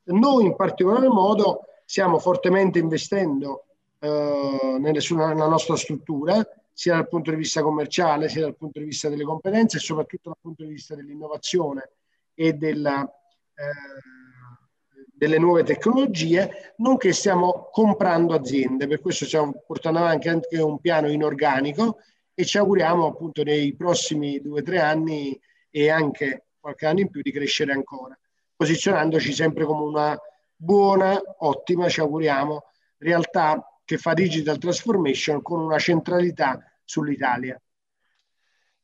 Noi 0.08 0.44
in 0.44 0.58
particolar 0.58 1.08
modo 1.08 1.62
stiamo 1.86 2.20
fortemente 2.20 2.78
investendo 2.78 3.68
eh, 4.00 4.76
nelle, 4.78 5.00
sulla 5.00 5.32
nostra 5.32 5.78
struttura, 5.78 6.46
sia 6.74 6.96
dal 6.96 7.08
punto 7.08 7.32
di 7.32 7.38
vista 7.38 7.62
commerciale, 7.62 8.28
sia 8.28 8.42
dal 8.42 8.58
punto 8.58 8.80
di 8.80 8.86
vista 8.86 9.08
delle 9.08 9.24
competenze 9.24 9.78
e 9.78 9.80
soprattutto 9.80 10.32
dal 10.32 10.40
punto 10.42 10.64
di 10.64 10.72
vista 10.72 10.96
dell'innovazione 10.96 11.92
e 12.34 12.52
della, 12.52 13.06
eh, 13.06 15.10
delle 15.14 15.40
nuove 15.40 15.64
tecnologie, 15.64 16.74
nonché 16.78 17.14
stiamo 17.14 17.70
comprando 17.72 18.34
aziende. 18.34 18.86
Per 18.86 19.00
questo 19.00 19.24
stiamo 19.24 19.64
portando 19.66 20.00
avanti 20.00 20.28
anche 20.28 20.60
un 20.60 20.78
piano 20.80 21.10
inorganico 21.10 22.00
e 22.40 22.46
ci 22.46 22.60
auguriamo 22.60 23.08
appunto 23.08 23.42
nei 23.42 23.76
prossimi 23.76 24.40
due 24.40 24.60
o 24.60 24.64
tre 24.64 24.78
anni 24.80 25.40
e 25.72 25.90
anche 25.90 26.50
qualche 26.60 26.86
anno 26.86 27.00
in 27.00 27.10
più 27.10 27.24
di 27.24 27.32
crescere 27.32 27.72
ancora, 27.72 28.16
posizionandoci 28.56 29.34
sempre 29.34 29.66
come 29.66 29.82
una 29.82 30.22
buona, 30.56 31.20
ottima, 31.40 31.90
ci 31.90 32.00
auguriamo, 32.00 32.66
realtà 33.00 33.82
che 33.84 33.98
fa 33.98 34.14
digital 34.14 34.60
transformation 34.60 35.42
con 35.42 35.62
una 35.62 35.80
centralità 35.80 36.62
sull'Italia. 36.84 37.60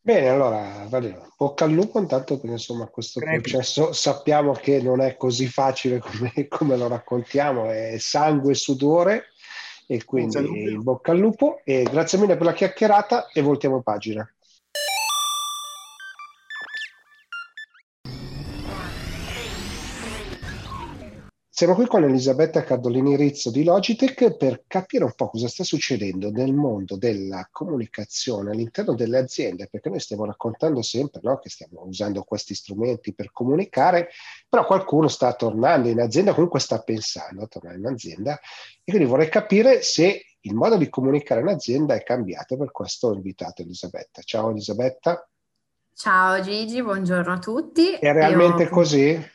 Bene, 0.02 0.30
allora 0.30 0.88
Valerio, 0.90 1.32
bocca 1.38 1.66
al 1.66 1.74
lupo 1.74 2.00
intanto 2.00 2.40
che 2.40 2.48
insomma 2.48 2.88
questo 2.88 3.20
Crepi. 3.20 3.52
processo 3.52 3.94
sappiamo 3.94 4.54
che 4.54 4.82
non 4.82 5.00
è 5.00 5.16
così 5.16 5.46
facile 5.46 6.00
come, 6.00 6.32
come 6.50 6.76
lo 6.76 6.88
raccontiamo, 6.88 7.70
è 7.70 7.98
sangue 8.00 8.54
e 8.54 8.56
sudore 8.56 9.26
e 9.94 10.06
quindi 10.06 10.72
in 10.72 10.82
bocca 10.82 11.12
al 11.12 11.20
lupo 11.20 11.62
e 11.64 11.84
grazie 11.84 12.18
mille 12.18 12.36
per 12.36 12.48
la 12.48 12.54
chiacchierata 12.54 13.30
e 13.32 13.42
voltiamo 13.42 13.82
pagina. 13.82 14.28
Siamo 21.56 21.76
qui 21.76 21.86
con 21.86 22.04
Elisabetta 22.04 22.64
Cardolini 22.64 23.16
Rizzo 23.16 23.52
di 23.52 23.64
Logitech 23.64 24.38
per 24.38 24.64
capire 24.66 25.04
un 25.04 25.14
po' 25.16 25.30
cosa 25.30 25.48
sta 25.48 25.64
succedendo 25.64 26.32
nel 26.32 26.52
mondo 26.52 26.98
della 26.98 27.48
comunicazione 27.52 28.50
all'interno 28.50 28.96
delle 28.96 29.20
aziende, 29.20 29.68
perché 29.70 29.90
noi 29.90 30.00
stiamo 30.00 30.26
raccontando 30.26 30.82
sempre 30.82 31.20
no, 31.22 31.38
che 31.38 31.50
stiamo 31.50 31.84
usando 31.86 32.24
questi 32.24 32.56
strumenti 32.56 33.14
per 33.14 33.32
comunicare, 33.32 34.10
però 34.50 34.66
qualcuno 34.66 35.08
sta 35.08 35.32
tornando 35.36 35.90
in 35.90 36.00
azienda, 36.00 36.34
comunque 36.34 36.60
sta 36.60 36.82
pensando 36.82 37.44
a 37.44 37.48
tornare 37.48 37.78
in 37.78 37.86
azienda 37.86 38.34
e 38.84 38.92
quindi 38.92 39.08
vorrei 39.08 39.30
capire 39.30 39.84
se 39.84 40.26
il 40.40 40.56
modo 40.56 40.76
di 40.76 40.90
comunicare 40.90 41.42
in 41.42 41.50
azienda 41.50 41.94
è 41.94 42.02
cambiato, 42.02 42.58
per 42.58 42.72
questo 42.72 43.10
ho 43.10 43.14
invitato 43.14 43.62
Elisabetta. 43.62 44.24
Ciao 44.24 44.50
Elisabetta. 44.50 45.30
Ciao 45.94 46.42
Gigi, 46.42 46.82
buongiorno 46.82 47.32
a 47.32 47.38
tutti. 47.38 47.94
È 47.94 48.12
realmente 48.12 48.64
Io... 48.64 48.70
così? 48.70 49.32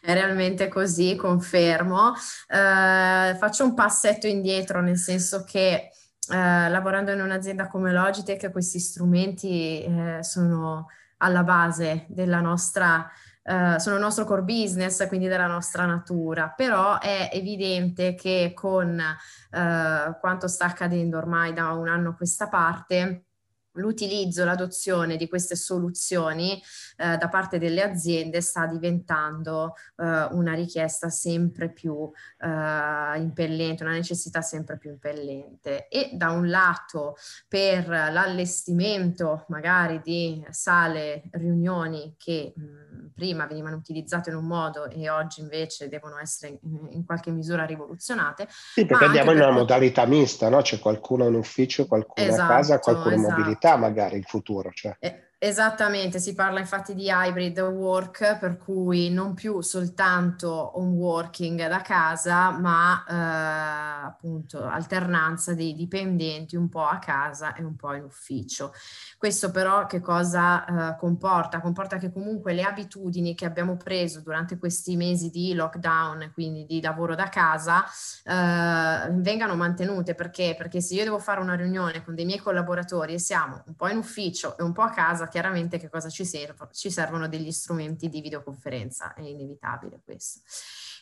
È 0.00 0.12
realmente 0.12 0.68
così, 0.68 1.16
confermo. 1.16 2.12
Eh, 2.48 3.36
faccio 3.38 3.64
un 3.64 3.74
passetto 3.74 4.26
indietro, 4.26 4.80
nel 4.80 4.98
senso 4.98 5.44
che 5.44 5.90
eh, 6.30 6.68
lavorando 6.68 7.12
in 7.12 7.20
un'azienda 7.20 7.68
come 7.68 7.92
Logitech, 7.92 8.50
questi 8.50 8.78
strumenti 8.78 9.82
eh, 9.82 10.18
sono 10.22 10.86
alla 11.18 11.42
base 11.42 12.06
della 12.08 12.40
nostra, 12.40 13.10
eh, 13.42 13.78
sono 13.78 13.96
il 13.96 14.02
nostro 14.02 14.24
core 14.24 14.42
business, 14.42 15.06
quindi 15.08 15.26
della 15.26 15.46
nostra 15.46 15.84
natura, 15.86 16.52
però 16.54 16.98
è 16.98 17.30
evidente 17.32 18.14
che 18.14 18.52
con 18.54 18.98
eh, 18.98 20.16
quanto 20.20 20.48
sta 20.48 20.66
accadendo 20.66 21.18
ormai 21.18 21.52
da 21.52 21.72
un 21.72 21.88
anno 21.88 22.10
a 22.10 22.14
questa 22.14 22.48
parte, 22.48 23.26
l'utilizzo, 23.74 24.44
l'adozione 24.44 25.16
di 25.16 25.28
queste 25.28 25.56
soluzioni 25.56 26.60
eh, 26.96 27.16
da 27.16 27.28
parte 27.28 27.58
delle 27.58 27.82
aziende 27.82 28.40
sta 28.40 28.66
diventando 28.66 29.74
eh, 29.96 30.28
una 30.30 30.54
richiesta 30.54 31.08
sempre 31.08 31.70
più 31.70 32.10
eh, 32.38 33.18
impellente, 33.18 33.84
una 33.84 33.92
necessità 33.92 34.42
sempre 34.42 34.78
più 34.78 34.90
impellente. 34.90 35.88
E 35.88 36.10
da 36.12 36.30
un 36.30 36.48
lato 36.48 37.16
per 37.48 37.88
l'allestimento 37.88 39.44
magari 39.48 40.00
di 40.02 40.44
sale 40.50 41.24
riunioni 41.32 42.14
che 42.16 42.52
mh, 42.54 43.12
prima 43.14 43.46
venivano 43.46 43.76
utilizzate 43.76 44.30
in 44.30 44.36
un 44.36 44.46
modo 44.46 44.88
e 44.88 45.08
oggi 45.08 45.40
invece 45.40 45.88
devono 45.88 46.18
essere 46.18 46.58
in, 46.62 46.88
in 46.90 47.04
qualche 47.04 47.30
misura 47.30 47.64
rivoluzionate. 47.64 48.46
Sì, 48.48 48.86
perché 48.86 49.06
andiamo 49.06 49.32
in 49.32 49.38
una 49.38 49.50
modalità 49.50 50.04
mista, 50.06 50.48
no? 50.48 50.62
C'è 50.62 50.78
qualcuno 50.78 51.26
in 51.26 51.34
ufficio, 51.34 51.86
qualcuno 51.86 52.26
esatto, 52.26 52.42
a 52.42 52.56
casa, 52.56 52.78
qualcuno 52.78 53.14
esatto. 53.14 53.30
in 53.30 53.36
mobilità 53.36 53.63
magari 53.76 54.16
in 54.16 54.22
futuro. 54.22 54.70
Cioè. 54.72 54.96
Eh, 55.00 55.33
Esattamente, 55.46 56.20
si 56.20 56.32
parla 56.32 56.58
infatti 56.58 56.94
di 56.94 57.08
hybrid 57.10 57.58
work, 57.58 58.38
per 58.38 58.56
cui 58.56 59.10
non 59.10 59.34
più 59.34 59.60
soltanto 59.60 60.78
home 60.78 60.96
working 60.96 61.68
da 61.68 61.82
casa, 61.82 62.48
ma 62.48 63.04
eh, 63.06 64.06
appunto 64.06 64.64
alternanza 64.64 65.52
dei 65.52 65.74
dipendenti 65.74 66.56
un 66.56 66.70
po' 66.70 66.86
a 66.86 66.98
casa 66.98 67.52
e 67.52 67.62
un 67.62 67.76
po' 67.76 67.92
in 67.92 68.04
ufficio. 68.04 68.72
Questo 69.18 69.50
però 69.50 69.84
che 69.84 70.00
cosa 70.00 70.64
eh, 70.64 70.96
comporta? 70.96 71.60
Comporta 71.60 71.98
che 71.98 72.10
comunque 72.10 72.54
le 72.54 72.62
abitudini 72.62 73.34
che 73.34 73.44
abbiamo 73.44 73.76
preso 73.76 74.22
durante 74.22 74.56
questi 74.56 74.96
mesi 74.96 75.28
di 75.28 75.52
lockdown, 75.52 76.30
quindi 76.32 76.64
di 76.64 76.80
lavoro 76.80 77.14
da 77.14 77.28
casa, 77.28 77.84
eh, 78.24 79.10
vengano 79.10 79.56
mantenute. 79.56 80.14
Perché? 80.14 80.54
Perché 80.56 80.80
se 80.80 80.94
io 80.94 81.04
devo 81.04 81.18
fare 81.18 81.42
una 81.42 81.54
riunione 81.54 82.02
con 82.02 82.14
dei 82.14 82.24
miei 82.24 82.38
collaboratori 82.38 83.12
e 83.12 83.18
siamo 83.18 83.62
un 83.66 83.74
po' 83.74 83.88
in 83.88 83.98
ufficio 83.98 84.56
e 84.56 84.62
un 84.62 84.72
po' 84.72 84.80
a 84.80 84.88
casa, 84.88 85.32
chiaramente 85.34 85.78
che 85.78 85.90
cosa 85.90 86.10
ci 86.10 86.24
servono? 86.24 86.70
Ci 86.72 86.92
servono 86.92 87.26
degli 87.26 87.50
strumenti 87.50 88.08
di 88.08 88.20
videoconferenza, 88.20 89.14
è 89.14 89.22
inevitabile 89.22 90.00
questo. 90.04 90.42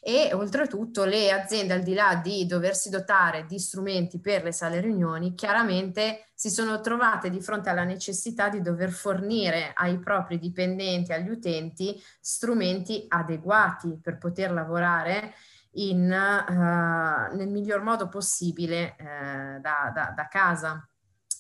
E 0.01 0.33
oltretutto 0.33 1.05
le 1.05 1.31
aziende, 1.31 1.75
al 1.75 1.83
di 1.83 1.93
là 1.93 2.15
di 2.15 2.47
doversi 2.47 2.89
dotare 2.89 3.45
di 3.45 3.59
strumenti 3.59 4.21
per 4.21 4.43
le 4.43 4.53
sale 4.53 4.81
riunioni, 4.81 5.35
chiaramente 5.35 6.31
si 6.35 6.49
sono 6.49 6.81
trovate 6.81 7.29
di 7.29 7.43
fronte 7.43 7.69
alla 7.69 7.85
necessità 7.85 8.49
di 8.49 8.62
dover 8.62 8.91
fornire 8.91 9.73
ai 9.75 9.99
propri 9.99 10.39
dipendenti, 10.39 11.12
agli 11.12 11.29
utenti, 11.29 12.03
strumenti 12.19 13.05
adeguati 13.09 14.01
per 14.03 14.17
poter 14.17 14.51
lavorare 14.51 15.35
in, 15.73 16.05
uh, 16.05 17.37
nel 17.37 17.49
miglior 17.49 17.83
modo 17.83 18.09
possibile 18.09 18.97
uh, 18.99 19.61
da, 19.61 19.93
da, 19.95 20.15
da 20.17 20.27
casa. 20.29 20.87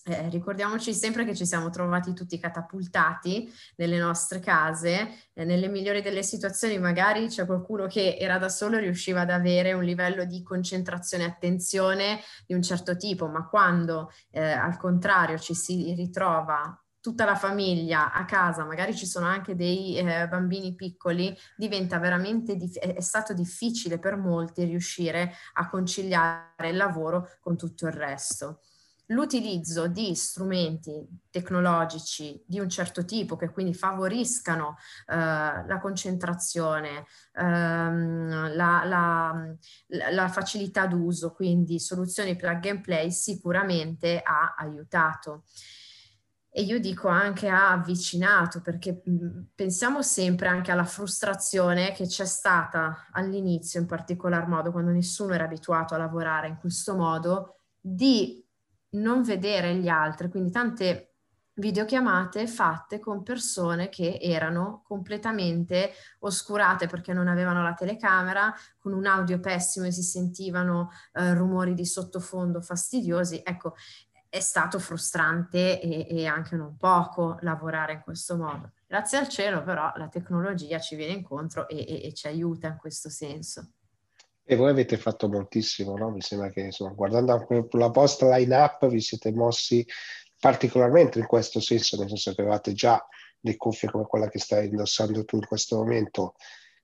Eh, 0.04 0.28
ricordiamoci 0.30 0.92
sempre 0.94 1.24
che 1.24 1.32
ci 1.32 1.46
siamo 1.46 1.70
trovati 1.70 2.12
tutti 2.12 2.36
catapultati 2.36 3.48
nelle 3.76 3.98
nostre 3.98 4.40
case, 4.40 5.28
eh, 5.32 5.44
nelle 5.44 5.68
migliori 5.68 6.02
delle 6.02 6.24
situazioni. 6.24 6.76
Magari 6.78 7.28
c'è 7.28 7.46
qualcuno 7.46 7.86
che 7.86 8.16
era 8.18 8.36
da 8.36 8.48
solo 8.48 8.78
e 8.78 8.80
riusciva 8.80 9.20
ad 9.20 9.30
avere 9.30 9.74
un 9.74 9.84
livello 9.84 10.24
di 10.24 10.42
concentrazione 10.42 11.22
e 11.22 11.26
attenzione 11.28 12.18
di 12.44 12.54
un 12.54 12.62
certo 12.62 12.96
tipo, 12.96 13.28
ma 13.28 13.46
quando 13.46 14.10
eh, 14.32 14.42
al 14.42 14.76
contrario 14.76 15.38
ci 15.38 15.54
si 15.54 15.94
ritrova 15.94 16.76
tutta 17.00 17.24
la 17.24 17.36
famiglia 17.36 18.12
a 18.12 18.24
casa, 18.24 18.64
magari 18.64 18.96
ci 18.96 19.06
sono 19.06 19.26
anche 19.26 19.54
dei 19.54 19.96
eh, 19.96 20.26
bambini 20.26 20.74
piccoli, 20.74 21.36
diventa 21.56 21.98
veramente, 22.00 22.56
dif- 22.56 22.78
è 22.78 23.00
stato 23.00 23.34
difficile 23.34 24.00
per 24.00 24.16
molti 24.16 24.64
riuscire 24.64 25.32
a 25.54 25.68
conciliare 25.68 26.70
il 26.70 26.76
lavoro 26.76 27.28
con 27.40 27.56
tutto 27.56 27.86
il 27.86 27.92
resto 27.92 28.62
l'utilizzo 29.06 29.88
di 29.88 30.14
strumenti 30.14 31.06
tecnologici 31.30 32.42
di 32.46 32.60
un 32.60 32.68
certo 32.68 33.04
tipo 33.04 33.36
che 33.36 33.50
quindi 33.50 33.74
favoriscano 33.74 34.76
eh, 35.06 35.14
la 35.14 35.78
concentrazione, 35.80 37.06
ehm, 37.34 38.54
la, 38.54 38.84
la, 38.84 39.56
la, 40.12 40.28
facilità 40.28 40.86
d'uso, 40.86 41.32
quindi 41.32 41.78
soluzioni 41.78 42.36
plug 42.36 42.66
and 42.66 42.80
play 42.80 43.10
sicuramente 43.10 44.20
ha 44.22 44.54
aiutato. 44.56 45.44
E 46.54 46.62
io 46.62 46.78
dico 46.78 47.08
anche 47.08 47.48
ha 47.48 47.70
avvicinato, 47.70 48.60
perché 48.60 49.02
pensiamo 49.54 50.02
sempre 50.02 50.48
anche 50.48 50.70
alla 50.70 50.84
frustrazione 50.84 51.92
che 51.92 52.06
c'è 52.06 52.26
stata 52.26 53.08
all'inizio, 53.12 53.80
in 53.80 53.86
particolar 53.86 54.46
modo, 54.46 54.70
quando 54.70 54.90
nessuno 54.90 55.32
era 55.32 55.44
abituato 55.44 55.94
a 55.94 55.98
lavorare 55.98 56.48
in 56.48 56.58
questo 56.58 56.94
modo, 56.94 57.60
di 57.80 58.41
non 58.92 59.22
vedere 59.22 59.74
gli 59.76 59.88
altri, 59.88 60.28
quindi 60.28 60.50
tante 60.50 61.12
videochiamate 61.54 62.46
fatte 62.46 62.98
con 62.98 63.22
persone 63.22 63.90
che 63.90 64.18
erano 64.20 64.82
completamente 64.84 65.92
oscurate 66.20 66.86
perché 66.86 67.12
non 67.12 67.28
avevano 67.28 67.62
la 67.62 67.74
telecamera, 67.74 68.54
con 68.78 68.92
un 68.92 69.04
audio 69.06 69.38
pessimo 69.38 69.86
e 69.86 69.92
si 69.92 70.02
sentivano 70.02 70.90
eh, 71.12 71.34
rumori 71.34 71.74
di 71.74 71.84
sottofondo 71.84 72.62
fastidiosi. 72.62 73.42
Ecco, 73.44 73.74
è 74.28 74.40
stato 74.40 74.78
frustrante 74.78 75.78
e, 75.78 76.06
e, 76.08 76.26
anche 76.26 76.56
non 76.56 76.78
poco 76.78 77.36
lavorare 77.42 77.92
in 77.92 78.00
questo 78.00 78.38
modo. 78.38 78.72
Grazie 78.86 79.18
al 79.18 79.28
cielo 79.28 79.62
però 79.62 79.92
la 79.96 80.08
tecnologia 80.08 80.78
ci 80.78 80.96
viene 80.96 81.12
incontro 81.12 81.68
e, 81.68 81.84
e, 81.86 82.06
e 82.06 82.14
ci 82.14 82.28
aiuta 82.28 82.66
in 82.68 82.78
questo 82.78 83.10
senso. 83.10 83.72
E 84.44 84.56
voi 84.56 84.70
avete 84.70 84.96
fatto 84.96 85.28
moltissimo, 85.28 85.96
no? 85.96 86.10
Mi 86.10 86.20
sembra 86.20 86.50
che, 86.50 86.60
insomma, 86.60 86.90
guardando 86.92 87.46
la 87.70 87.88
vostra 87.88 88.36
line-up 88.36 88.86
vi 88.88 89.00
siete 89.00 89.32
mossi 89.32 89.86
particolarmente 90.38 91.20
in 91.20 91.26
questo 91.26 91.60
senso, 91.60 91.96
nel 91.96 92.08
senso 92.08 92.34
che 92.34 92.40
avevate 92.40 92.72
già 92.72 93.04
le 93.40 93.56
cuffie 93.56 93.88
come 93.88 94.04
quella 94.04 94.28
che 94.28 94.40
stai 94.40 94.66
indossando 94.66 95.24
tu 95.24 95.36
in 95.36 95.46
questo 95.46 95.76
momento, 95.76 96.34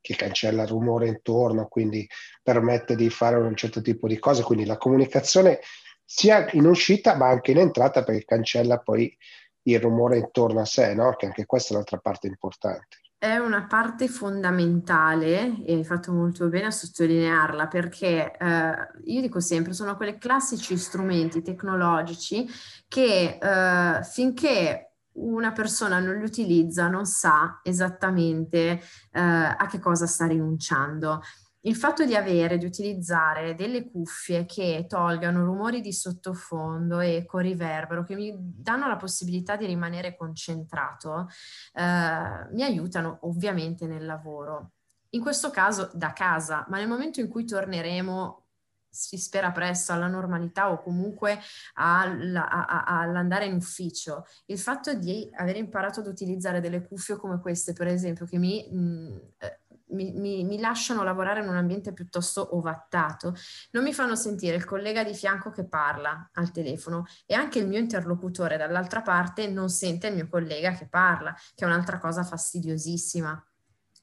che 0.01 0.15
cancella 0.15 0.63
il 0.63 0.69
rumore 0.69 1.09
intorno, 1.09 1.67
quindi 1.67 2.09
permette 2.43 2.95
di 2.95 3.11
fare 3.11 3.37
un 3.37 3.57
certo 3.57 3.81
tipo 3.83 4.07
di 4.07 4.19
cose, 4.19 4.45
quindi 4.45 4.65
la 4.65 4.77
comunicazione 4.77 5.59
sia 6.05 6.49
in 6.53 6.67
uscita 6.67 7.17
ma 7.17 7.29
anche 7.29 7.51
in 7.51 7.59
entrata 7.59 8.05
perché 8.05 8.25
cancella 8.25 8.79
poi 8.79 9.15
il 9.63 9.81
rumore 9.81 10.19
intorno 10.19 10.61
a 10.61 10.65
sé, 10.65 10.95
no? 10.95 11.15
Che 11.17 11.27
anche 11.27 11.45
questa 11.45 11.71
è 11.71 11.73
un'altra 11.73 11.99
parte 11.99 12.29
importante. 12.29 12.99
È 13.21 13.37
una 13.37 13.67
parte 13.67 14.07
fondamentale 14.07 15.65
e 15.65 15.75
hai 15.75 15.85
fatto 15.85 16.13
molto 16.13 16.49
bene 16.49 16.67
a 16.67 16.71
sottolinearla 16.71 17.67
perché 17.67 18.31
eh, 18.31 18.75
io 19.07 19.21
dico 19.21 19.41
sempre 19.41 19.73
sono 19.73 19.97
quei 19.97 20.19
classici 20.19 20.77
strumenti 20.77 21.43
tecnologici 21.43 22.47
che 22.87 23.39
eh, 23.43 24.05
finché 24.05 24.93
una 25.15 25.51
persona 25.51 25.99
non 25.99 26.19
li 26.19 26.23
utilizza 26.23 26.87
non 26.87 27.07
sa 27.07 27.59
esattamente 27.65 28.81
eh, 29.11 29.21
a 29.21 29.67
che 29.69 29.81
cosa 29.81 30.07
sta 30.07 30.27
rinunciando 30.27 31.21
il 31.63 31.75
fatto 31.75 32.05
di 32.05 32.15
avere, 32.15 32.59
di 32.59 32.65
utilizzare 32.65 33.55
delle 33.55 33.91
cuffie 33.91 34.47
che 34.47 34.87
tolgano 34.89 35.45
rumori 35.45 35.81
di 35.81 35.93
sottofondo, 35.93 37.01
eco, 37.01 37.39
riverbero, 37.39 38.05
che 38.05 38.15
mi 38.15 38.33
danno 38.37 38.87
la 38.87 38.97
possibilità 38.97 39.57
di 39.57 39.67
rimanere 39.67 40.17
concentrato, 40.17 41.29
eh, 41.73 42.49
mi 42.53 42.63
aiutano 42.63 43.19
ovviamente 43.23 43.87
nel 43.87 44.07
lavoro. 44.07 44.73
In 45.11 45.23
questo 45.23 45.51
caso 45.51 45.91
da 45.95 46.13
casa, 46.13 46.65
ma 46.69 46.79
nel 46.79 46.89
momento 46.89 47.21
in 47.21 47.29
cui 47.29 47.45
torneremo 47.45 48.45
si 48.91 49.17
spera 49.17 49.53
presto 49.53 49.93
alla 49.93 50.07
normalità 50.07 50.71
o 50.71 50.83
comunque 50.83 51.39
all'andare 51.75 53.45
in 53.47 53.55
ufficio, 53.55 54.25
il 54.47 54.59
fatto 54.59 54.95
di 54.95 55.29
aver 55.35 55.57
imparato 55.57 56.01
ad 56.01 56.07
utilizzare 56.07 56.61
delle 56.61 56.87
cuffie 56.87 57.17
come 57.17 57.41
queste, 57.41 57.73
per 57.73 57.87
esempio, 57.87 58.27
che 58.27 58.39
mi 58.39 58.67
mh, 58.71 59.21
eh, 59.39 59.61
mi, 59.91 60.13
mi, 60.13 60.45
mi, 60.45 60.59
lasciano 60.59 61.03
lavorare 61.03 61.41
in 61.41 61.49
un 61.49 61.57
ambiente 61.57 61.93
piuttosto 61.93 62.57
ovattato, 62.57 63.35
non 63.73 63.85
mi 63.85 63.93
fanno 63.93 64.15
sentire 64.15 64.57
il 64.57 64.65
collega 64.65 65.05
di 65.05 65.15
fianco 65.15 65.51
che 65.51 65.67
parla 65.67 66.31
al 66.35 66.51
telefono 66.51 67.07
e 67.27 67.35
anche 67.35 67.59
il 67.59 67.67
mio 67.67 67.79
interlocutore 67.79 68.57
dall'altra 68.57 69.03
parte 69.03 69.49
non 69.49 69.69
sente 69.69 70.09
il 70.09 70.15
mio 70.15 70.29
collega 70.29 70.73
che 70.73 70.89
parla, 70.89 71.35
che 71.55 71.65
è 71.65 71.67
un'altra 71.69 71.99
cosa 71.99 72.23
fastidiosissima. 72.25 73.43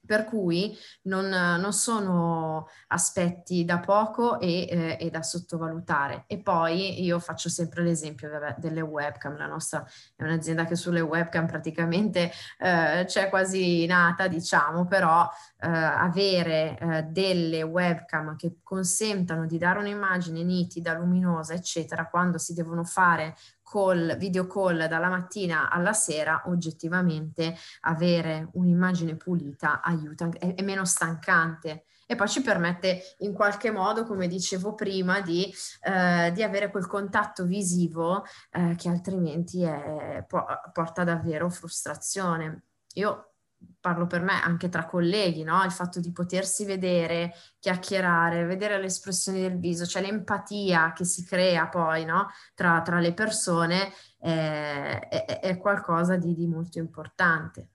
Per 0.06 0.24
cui 0.24 0.76
non, 1.02 1.28
non, 1.28 1.72
sono 1.72 2.68
aspetti 2.88 3.64
da 3.64 3.80
poco 3.80 4.40
e, 4.40 4.66
eh, 4.68 4.96
e, 5.00 5.10
da 5.10 5.22
sottovalutare. 5.22 6.24
E 6.26 6.38
poi 6.38 7.02
io 7.02 7.18
faccio 7.18 7.48
sempre 7.48 7.82
l'esempio 7.82 8.30
delle 8.56 8.80
webcam. 8.80 9.36
La 9.36 9.46
nostra 9.46 9.84
è 10.14 10.22
un'azienda 10.22 10.64
che 10.64 10.76
sulle 10.76 11.00
webcam 11.00 11.46
praticamente 11.46 12.30
eh, 12.58 13.04
c'è 13.06 13.28
quasi 13.28 13.84
nata, 13.86 14.28
diciamo, 14.28 14.86
però 14.86 15.28
eh, 15.58 15.68
avere 15.68 16.78
eh, 16.78 17.02
delle 17.04 17.62
webcam 17.62 18.36
che 18.36 18.58
consentano 18.62 19.46
di 19.46 19.58
dare 19.58 19.80
un'immagine 19.80 20.42
nitida, 20.42 20.94
luminosa, 20.94 21.54
eccetera, 21.54 22.08
quando 22.08 22.38
si 22.38 22.54
devono 22.54 22.84
fare 22.84 23.34
call, 23.68 24.16
video 24.16 24.46
call 24.46 24.86
dalla 24.86 25.08
mattina 25.08 25.68
alla 25.70 25.92
sera, 25.92 26.44
oggettivamente 26.46 27.56
avere 27.80 28.48
un'immagine 28.52 29.16
pulita 29.16 29.82
aiuta, 29.82 30.28
è, 30.38 30.54
è 30.54 30.62
meno 30.62 30.84
stancante 30.84 31.84
e 32.06 32.14
poi 32.14 32.28
ci 32.28 32.40
permette 32.40 33.16
in 33.18 33.32
qualche 33.32 33.72
modo, 33.72 34.04
come 34.04 34.28
dicevo 34.28 34.74
prima, 34.74 35.20
di, 35.20 35.52
eh, 35.82 36.30
di 36.32 36.42
avere 36.44 36.70
quel 36.70 36.86
contatto 36.86 37.44
visivo 37.44 38.24
eh, 38.52 38.76
che 38.76 38.88
altrimenti 38.88 39.62
è, 39.62 40.24
po- 40.26 40.46
porta 40.72 41.02
davvero 41.02 41.50
frustrazione. 41.50 42.62
Io 42.94 43.32
parlo 43.80 44.06
per 44.06 44.20
me 44.20 44.40
anche 44.42 44.68
tra 44.68 44.84
colleghi, 44.84 45.44
no? 45.44 45.62
il 45.62 45.70
fatto 45.70 46.00
di 46.00 46.10
potersi 46.10 46.64
vedere, 46.64 47.34
chiacchierare, 47.60 48.44
vedere 48.44 48.78
le 48.80 48.86
espressioni 48.86 49.40
del 49.40 49.58
viso, 49.58 49.86
cioè 49.86 50.02
l'empatia 50.02 50.92
che 50.92 51.04
si 51.04 51.24
crea 51.24 51.68
poi 51.68 52.04
no? 52.04 52.28
tra, 52.54 52.82
tra, 52.82 52.98
le 52.98 53.14
persone 53.14 53.92
eh, 54.20 54.98
è, 54.98 55.40
è, 55.40 55.56
qualcosa 55.58 56.16
di, 56.16 56.34
di, 56.34 56.46
molto 56.46 56.78
importante. 56.78 57.68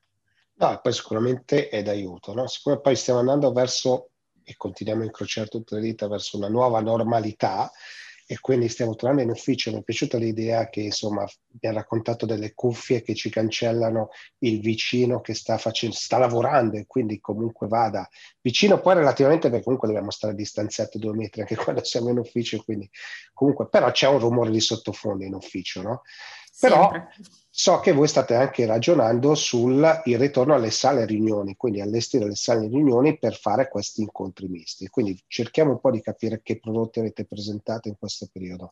No, 0.56 0.80
poi 0.82 0.94
sicuramente 0.94 1.70
è 1.70 1.82
d'aiuto, 1.82 2.34
no? 2.34 2.46
Siccome 2.46 2.80
poi 2.82 2.96
stiamo 2.96 3.20
andando 3.20 3.52
verso, 3.52 4.10
e 4.44 4.56
continuiamo 4.58 5.02
a 5.02 5.06
incrociare 5.06 5.48
tutte 5.48 5.76
le 5.76 5.82
dita, 5.82 6.08
verso 6.08 6.38
una 6.38 6.50
nuova 6.50 6.82
normalità, 6.82 7.72
e 8.32 8.40
quindi 8.40 8.70
stiamo 8.70 8.96
tornando 8.96 9.24
in 9.24 9.30
ufficio. 9.30 9.72
Mi 9.72 9.80
è 9.80 9.84
piaciuta 9.84 10.18
l'idea 10.18 10.70
che 10.70 10.80
insomma 10.80 11.26
mi 11.26 11.68
ha 11.68 11.74
raccontato 11.74 12.26
delle 12.26 12.54
cuffie 12.54 13.02
che 13.02 13.14
ci 13.14 13.30
cancellano 13.30 14.08
il 14.40 14.62
vicino 14.62 15.20
che 15.20 15.34
sta, 15.34 15.58
facendo, 15.58 15.94
sta 15.94 16.18
lavorando 16.18 16.78
e 16.78 16.86
quindi 16.88 17.20
comunque 17.20 17.68
vada 17.68 18.08
vicino 18.40 18.80
poi 18.80 18.96
relativamente 18.96 19.50
perché 19.50 19.66
comunque 19.66 19.90
dobbiamo 19.90 20.12
stare 20.12 20.34
distanziati 20.34 20.98
due 20.98 21.14
metri 21.14 21.42
anche 21.42 21.58
quando 21.60 21.84
siamo 21.84 22.08
in 22.08 22.20
ufficio, 22.20 22.64
quindi 22.64 22.90
comunque 23.34 23.68
però 23.68 23.92
c'è 23.92 24.08
un 24.08 24.20
rumore 24.20 24.50
di 24.50 24.62
sottofondo 24.62 25.26
in 25.26 25.34
ufficio, 25.34 25.82
no? 25.82 26.02
Però 26.60 26.92
so 27.50 27.80
che 27.80 27.92
voi 27.92 28.08
state 28.08 28.36
anche 28.36 28.66
ragionando 28.66 29.36
sul 29.36 30.02
ritorno 30.04 30.54
alle 30.54 30.72
sale 30.72 31.06
riunioni, 31.06 31.56
quindi 31.56 31.82
allestire 31.82 32.26
le 32.26 32.36
sale 32.36 32.68
riunioni 32.68 33.18
per 33.18 33.36
fare 33.36 33.68
questi 33.68 34.02
incontri 34.02 34.48
misti. 34.48 34.88
Quindi 34.88 35.22
cerchiamo 35.28 35.72
un 35.72 35.80
po' 35.80 35.92
di 35.92 36.02
capire 36.02 36.42
che 36.44 36.60
prodotti 36.60 37.00
avete 37.00 37.26
presentato 37.26 37.88
in 37.88 37.98
questo 37.98 38.28
periodo. 38.32 38.72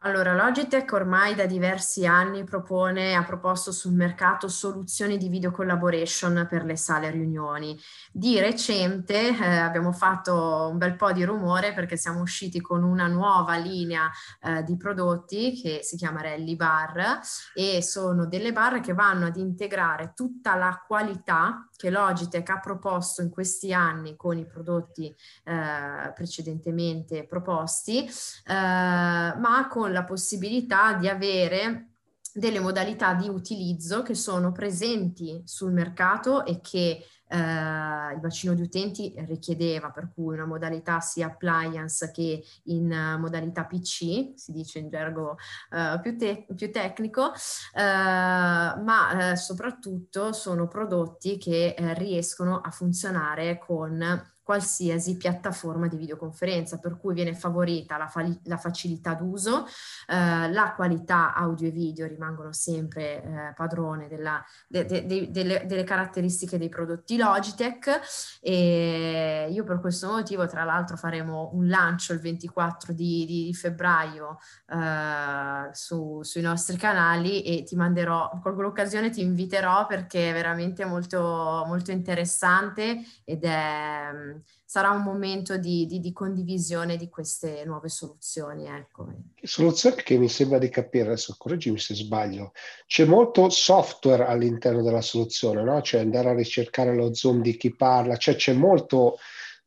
Allora, 0.00 0.34
Logitech 0.34 0.92
ormai 0.92 1.34
da 1.34 1.46
diversi 1.46 2.06
anni 2.06 2.44
propone, 2.44 3.14
ha 3.14 3.24
proposto 3.24 3.72
sul 3.72 3.94
mercato 3.94 4.46
soluzioni 4.46 5.16
di 5.16 5.28
video 5.30 5.50
collaboration 5.50 6.46
per 6.48 6.64
le 6.64 6.76
sale 6.76 7.10
riunioni. 7.10 7.76
Di 8.12 8.38
recente 8.38 9.28
eh, 9.28 9.56
abbiamo 9.56 9.92
fatto 9.92 10.68
un 10.70 10.76
bel 10.76 10.96
po' 10.96 11.12
di 11.12 11.24
rumore 11.24 11.72
perché 11.72 11.96
siamo 11.96 12.20
usciti 12.20 12.60
con 12.60 12.84
una 12.84 13.06
nuova 13.06 13.56
linea 13.56 14.10
eh, 14.42 14.62
di 14.64 14.76
prodotti 14.76 15.58
che 15.60 15.80
si 15.82 15.96
chiama 15.96 16.20
Rally 16.20 16.56
Bar 16.56 17.20
e 17.54 17.82
sono 17.82 18.26
delle 18.26 18.52
barre 18.52 18.80
che 18.80 18.92
vanno 18.92 19.26
ad 19.26 19.36
integrare 19.36 20.12
tutta 20.14 20.56
la 20.56 20.84
qualità 20.86 21.68
che 21.74 21.90
Logitech 21.90 22.48
ha 22.50 22.60
proposto 22.60 23.22
in 23.22 23.30
questi 23.30 23.72
anni 23.72 24.14
con 24.14 24.38
i 24.38 24.46
prodotti 24.46 25.14
eh, 25.44 26.12
precedentemente 26.14 27.26
proposti, 27.26 28.04
eh, 28.04 28.52
ma 28.54 29.66
con 29.68 29.85
la 29.88 30.04
possibilità 30.04 30.94
di 30.94 31.08
avere 31.08 31.90
delle 32.32 32.60
modalità 32.60 33.14
di 33.14 33.28
utilizzo 33.28 34.02
che 34.02 34.14
sono 34.14 34.52
presenti 34.52 35.40
sul 35.46 35.72
mercato 35.72 36.44
e 36.44 36.60
che 36.60 37.02
eh, 37.28 38.12
il 38.12 38.20
bacino 38.20 38.54
di 38.54 38.62
utenti 38.62 39.14
richiedeva, 39.26 39.90
per 39.90 40.10
cui 40.14 40.34
una 40.34 40.46
modalità 40.46 41.00
sia 41.00 41.26
appliance 41.26 42.10
che 42.12 42.44
in 42.64 42.90
uh, 42.90 43.18
modalità 43.18 43.64
PC, 43.64 44.32
si 44.34 44.52
dice 44.52 44.78
in 44.78 44.88
gergo 44.88 45.36
uh, 45.70 46.00
più, 46.00 46.16
te- 46.16 46.46
più, 46.54 46.70
tecnico, 46.70 47.24
uh, 47.24 47.80
ma 47.80 49.34
soprattutto 49.34 50.32
sono 50.32 50.68
prodotti 50.68 51.38
che 51.38 51.74
riescono 51.96 52.60
a 52.60 52.70
funzionare 52.70 53.58
con 53.58 54.34
qualsiasi 54.46 55.16
piattaforma 55.16 55.88
di 55.88 55.96
videoconferenza, 55.96 56.78
per 56.78 56.96
cui 56.98 57.14
viene 57.14 57.34
favorita 57.34 57.96
la, 57.96 58.06
fa- 58.06 58.32
la 58.44 58.56
facilità 58.56 59.14
d'uso, 59.14 59.66
eh, 60.06 60.48
la 60.52 60.72
qualità 60.76 61.34
audio 61.34 61.66
e 61.66 61.72
video 61.72 62.06
rimangono 62.06 62.52
sempre 62.52 63.24
eh, 63.24 63.52
padrone 63.56 64.06
della, 64.06 64.40
de- 64.68 64.84
de- 64.84 65.04
de- 65.04 65.32
delle, 65.32 65.66
delle, 65.66 65.82
caratteristiche 65.82 66.58
dei 66.58 66.68
prodotti 66.68 67.16
Logitech. 67.16 68.38
E 68.40 69.48
io 69.50 69.64
per 69.64 69.80
questo 69.80 70.12
motivo 70.12 70.46
tra 70.46 70.62
l'altro 70.62 70.96
faremo 70.96 71.50
un 71.54 71.66
lancio 71.66 72.12
il 72.12 72.20
24 72.20 72.92
di, 72.92 73.26
di 73.26 73.52
febbraio 73.52 74.38
eh, 74.68 75.70
su, 75.72 76.22
sui 76.22 76.42
nostri 76.42 76.76
canali 76.76 77.42
e 77.42 77.64
ti 77.64 77.74
manderò, 77.74 78.38
colgo 78.40 78.62
l'occasione 78.62 79.10
ti 79.10 79.22
inviterò 79.22 79.86
perché 79.86 80.30
è 80.30 80.32
veramente 80.32 80.84
molto, 80.84 81.64
molto 81.66 81.90
interessante 81.90 83.00
ed 83.24 83.42
è 83.42 84.34
sarà 84.64 84.90
un 84.90 85.02
momento 85.02 85.56
di, 85.56 85.86
di, 85.86 86.00
di, 86.00 86.12
condivisione 86.12 86.96
di 86.96 87.08
queste 87.08 87.64
nuove 87.64 87.88
soluzioni. 87.88 88.66
Ecco. 88.66 89.06
Soluzione 89.42 89.96
che 89.96 90.18
mi 90.18 90.28
sembra 90.28 90.58
di 90.58 90.68
capire, 90.68 91.06
adesso 91.06 91.34
correggimi 91.38 91.78
se 91.78 91.94
sbaglio, 91.94 92.52
c'è 92.86 93.04
molto 93.04 93.48
software 93.48 94.26
all'interno 94.26 94.82
della 94.82 95.02
soluzione, 95.02 95.62
no? 95.62 95.80
cioè 95.82 96.00
andare 96.00 96.30
a 96.30 96.34
ricercare 96.34 96.94
lo 96.94 97.14
zoom 97.14 97.42
di 97.42 97.56
chi 97.56 97.74
parla, 97.74 98.16
cioè 98.16 98.34
c'è 98.34 98.52
molto 98.52 99.18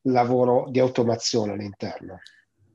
lavoro 0.04 0.68
di 0.70 0.80
automazione 0.80 1.54
all'interno. 1.54 2.20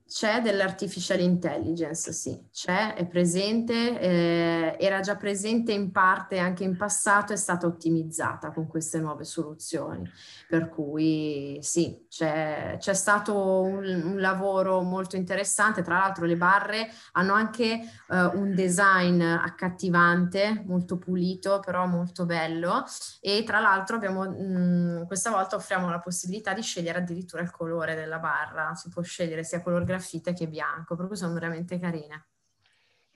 C'è 0.07 0.43
dell'artificial 0.43 1.19
intelligence, 1.21 2.13
sì, 2.13 2.39
c'è, 2.53 2.93
è 2.93 3.07
presente, 3.07 3.99
eh, 3.99 4.77
era 4.79 5.01
già 5.01 5.17
presente 5.17 5.73
in 5.73 5.93
parte 5.93 6.39
anche 6.39 6.63
in 6.63 6.77
passato, 6.77 7.33
è 7.33 7.37
stata 7.37 7.67
ottimizzata 7.67 8.53
con 8.53 8.67
queste 8.67 9.01
nuove 9.01 9.25
soluzioni. 9.25 10.07
Per 10.47 10.69
cui 10.69 11.59
sì, 11.63 12.05
c'è, 12.11 12.77
c'è 12.79 12.93
stato 12.93 13.63
un, 13.63 14.03
un, 14.05 14.21
lavoro 14.21 14.83
molto 14.83 15.17
interessante. 15.17 15.81
Tra 15.81 15.97
l'altro 15.97 16.27
le 16.27 16.37
barre 16.37 16.91
hanno 17.13 17.33
anche 17.33 17.65
eh, 17.65 18.25
un 18.35 18.55
design 18.55 19.23
accattivante, 19.23 20.65
molto 20.67 20.99
pulito, 20.99 21.61
però 21.65 21.87
molto 21.87 22.27
bello. 22.27 22.85
E 23.23 23.43
tra 23.43 23.59
l'altro 23.59 23.97
abbiamo, 23.97 24.29
mh, 24.29 25.07
questa 25.07 25.31
volta 25.31 25.57
offriamo 25.57 25.89
la 25.89 25.99
possibilità 25.99 26.53
di 26.53 26.61
scegliere 26.61 26.99
addirittura 26.99 27.43
il 27.43 27.51
colore 27.51 27.95
della 27.95 28.19
barra. 28.19 28.75
Si 28.75 28.91
può 28.91 29.01
scegliere 29.01 29.43
sia 29.45 29.63
color 29.63 29.81
grafico 29.81 29.93
graffite 29.95 30.33
che 30.33 30.49
bianco, 30.49 30.97
cui 30.97 31.17
sono 31.17 31.33
veramente 31.33 31.79
carine. 31.79 32.27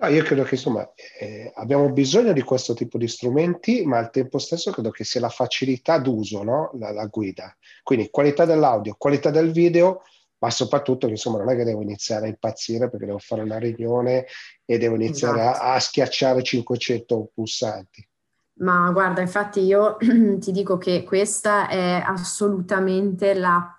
No, 0.01 0.07
io 0.07 0.23
credo 0.23 0.45
che 0.45 0.55
insomma 0.55 0.89
eh, 1.19 1.51
abbiamo 1.57 1.91
bisogno 1.91 2.33
di 2.33 2.43
questo 2.43 2.73
tipo 2.73 2.99
di 2.99 3.09
strumenti, 3.09 3.85
ma 3.85 3.99
al 3.99 4.11
tempo 4.11 4.39
stesso 4.39 4.71
credo 4.71 4.91
che 4.91 5.03
sia 5.03 5.21
la 5.21 5.29
facilità 5.29 5.99
d'uso, 5.99 6.45
no? 6.45 6.71
la, 6.79 6.93
la, 6.93 7.07
guida. 7.07 7.55
Quindi 7.83 8.09
qualità 8.09 8.45
dell'audio, 8.45 8.95
qualità 8.97 9.31
del 9.31 9.51
video, 9.51 10.03
ma 10.39 10.51
soprattutto 10.51 11.07
che 11.07 11.15
insomma 11.15 11.39
non 11.39 11.51
è 11.51 11.57
che 11.57 11.65
devo 11.65 11.83
iniziare 11.83 12.27
a 12.27 12.29
impazzire 12.29 12.89
perché 12.89 13.07
devo 13.07 13.19
fare 13.19 13.43
una 13.43 13.59
riunione 13.59 14.27
e 14.65 14.79
devo 14.79 14.95
iniziare 14.95 15.41
esatto. 15.41 15.63
a, 15.63 15.75
a 15.75 15.81
schiacciare 15.81 16.43
500 16.45 17.31
pulsanti. 17.35 18.09
Ma 18.61 18.91
guarda, 18.93 19.21
infatti 19.21 19.61
io 19.63 19.97
ti 20.39 20.53
dico 20.53 20.79
che 20.79 21.03
questa 21.03 21.69
è 21.69 22.01
assolutamente 22.05 23.35
la 23.35 23.78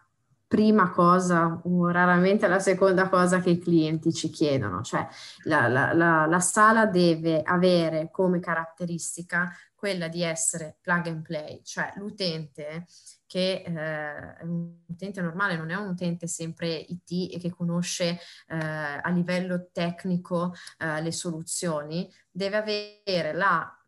prima 0.50 0.90
cosa 0.90 1.62
o 1.64 1.92
raramente 1.92 2.48
la 2.48 2.58
seconda 2.58 3.08
cosa 3.08 3.40
che 3.40 3.52
i 3.52 3.60
clienti 3.60 4.12
ci 4.12 4.32
chiedono, 4.32 4.82
cioè 4.82 5.08
la, 5.44 5.68
la, 5.68 5.94
la, 5.94 6.26
la 6.26 6.40
sala 6.40 6.88
deve 6.88 7.44
avere 7.44 8.10
come 8.12 8.40
caratteristica 8.40 9.56
quella 9.76 10.08
di 10.08 10.24
essere 10.24 10.78
plug 10.82 11.06
and 11.06 11.22
play, 11.22 11.62
cioè 11.64 11.94
l'utente 11.98 12.88
che 13.28 13.64
eh, 13.64 14.44
un 14.44 14.74
utente 14.88 15.22
normale, 15.22 15.56
non 15.56 15.70
è 15.70 15.76
un 15.76 15.90
utente 15.90 16.26
sempre 16.26 16.68
IT 16.68 17.32
e 17.32 17.38
che 17.40 17.52
conosce 17.52 18.18
eh, 18.48 18.58
a 18.58 19.10
livello 19.12 19.70
tecnico 19.72 20.56
eh, 20.80 21.00
le 21.00 21.12
soluzioni, 21.12 22.12
deve 22.32 22.58
avere 22.58 23.34
la 23.34 23.79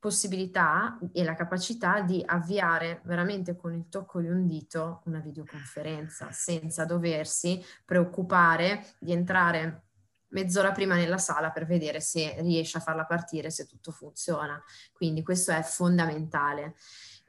possibilità 0.00 0.98
e 1.12 1.22
la 1.22 1.34
capacità 1.34 2.00
di 2.00 2.22
avviare 2.24 3.02
veramente 3.04 3.54
con 3.54 3.74
il 3.74 3.88
tocco 3.88 4.20
di 4.20 4.28
un 4.28 4.46
dito 4.46 5.02
una 5.04 5.20
videoconferenza 5.20 6.32
senza 6.32 6.84
doversi 6.86 7.62
preoccupare 7.84 8.86
di 8.98 9.12
entrare 9.12 9.89
mezz'ora 10.30 10.72
prima 10.72 10.96
nella 10.96 11.18
sala 11.18 11.50
per 11.50 11.66
vedere 11.66 12.00
se 12.00 12.36
riesce 12.40 12.78
a 12.78 12.80
farla 12.80 13.04
partire, 13.04 13.50
se 13.50 13.66
tutto 13.66 13.92
funziona. 13.92 14.62
Quindi 14.92 15.22
questo 15.22 15.52
è 15.52 15.62
fondamentale 15.62 16.74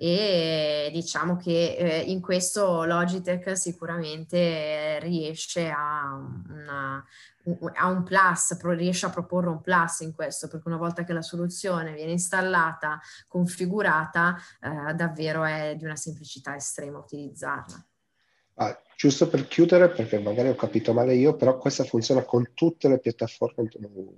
e 0.02 0.90
diciamo 0.92 1.36
che 1.36 1.76
eh, 1.78 2.00
in 2.00 2.22
questo 2.22 2.86
Logitech 2.86 3.56
sicuramente 3.56 4.98
riesce 5.00 5.70
a, 5.70 6.16
una, 6.50 7.06
a 7.76 7.88
un 7.88 8.02
plus, 8.02 8.60
riesce 8.62 9.06
a 9.06 9.12
proporre 9.12 9.50
un 9.50 9.62
plus 9.62 10.00
in 10.00 10.12
questo, 10.12 10.48
perché 10.48 10.68
una 10.68 10.78
volta 10.78 11.04
che 11.04 11.14
la 11.14 11.22
soluzione 11.22 11.94
viene 11.94 12.14
installata, 12.14 13.00
configurata, 13.28 14.36
eh, 14.60 14.96
davvero 14.96 15.44
è 15.44 15.76
di 15.78 15.86
una 15.86 15.96
semplicità 15.96 16.56
estrema 16.56 16.98
utilizzarla. 16.98 17.86
Ah, 18.62 18.80
giusto 18.96 19.28
per 19.28 19.48
chiudere, 19.48 19.90
perché 19.90 20.20
magari 20.20 20.50
ho 20.50 20.56
capito 20.56 20.94
male 20.94 21.16
io, 21.16 21.36
però 21.36 21.58
questa 21.58 21.84
funziona 21.84 22.22
con 22.24 22.52
tutte 22.54 22.88
le 22.88 23.00
piattaforme 23.00 23.68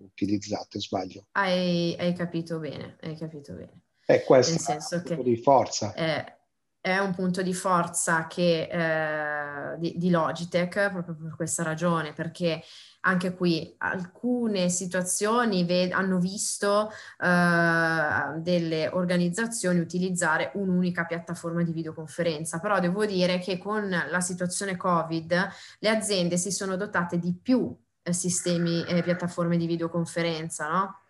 utilizzate, 0.03 0.81
sbaglio? 0.81 1.27
Hai, 1.31 1.95
hai 1.97 2.13
capito 2.13 2.59
bene, 2.59 2.97
hai 3.01 3.15
capito 3.15 3.53
bene. 3.53 3.83
E 4.05 4.21
questo 4.23 4.51
Nel 4.51 4.81
senso 4.81 4.95
è 4.95 4.97
un 4.97 5.03
che 5.15 5.23
di 5.23 5.37
forza. 5.37 5.93
È, 5.93 6.37
è, 6.83 6.97
un 6.97 7.15
punto 7.15 7.41
di 7.41 7.53
forza 7.53 8.27
che, 8.27 8.67
eh, 8.69 9.77
di, 9.77 9.93
di 9.97 10.09
Logitech 10.09 10.91
proprio 10.91 11.15
per 11.15 11.35
questa 11.35 11.63
ragione, 11.63 12.11
perché 12.11 12.61
anche 13.05 13.33
qui 13.33 13.73
alcune 13.79 14.69
situazioni 14.69 15.63
ve- 15.65 15.89
hanno 15.91 16.19
visto 16.19 16.89
uh, 17.19 18.39
delle 18.41 18.89
organizzazioni 18.89 19.79
utilizzare 19.79 20.51
un'unica 20.55 21.05
piattaforma 21.05 21.63
di 21.63 21.71
videoconferenza, 21.71 22.59
però 22.59 22.79
devo 22.79 23.05
dire 23.05 23.39
che 23.39 23.57
con 23.57 23.89
la 23.89 24.21
situazione 24.21 24.77
Covid 24.77 25.49
le 25.79 25.89
aziende 25.89 26.37
si 26.37 26.51
sono 26.51 26.75
dotate 26.75 27.17
di 27.17 27.33
più 27.33 27.75
eh, 28.03 28.13
sistemi 28.13 28.83
e 28.85 28.97
eh, 28.97 29.03
piattaforme 29.03 29.57
di 29.57 29.65
videoconferenza, 29.65 30.67
no? 30.69 31.02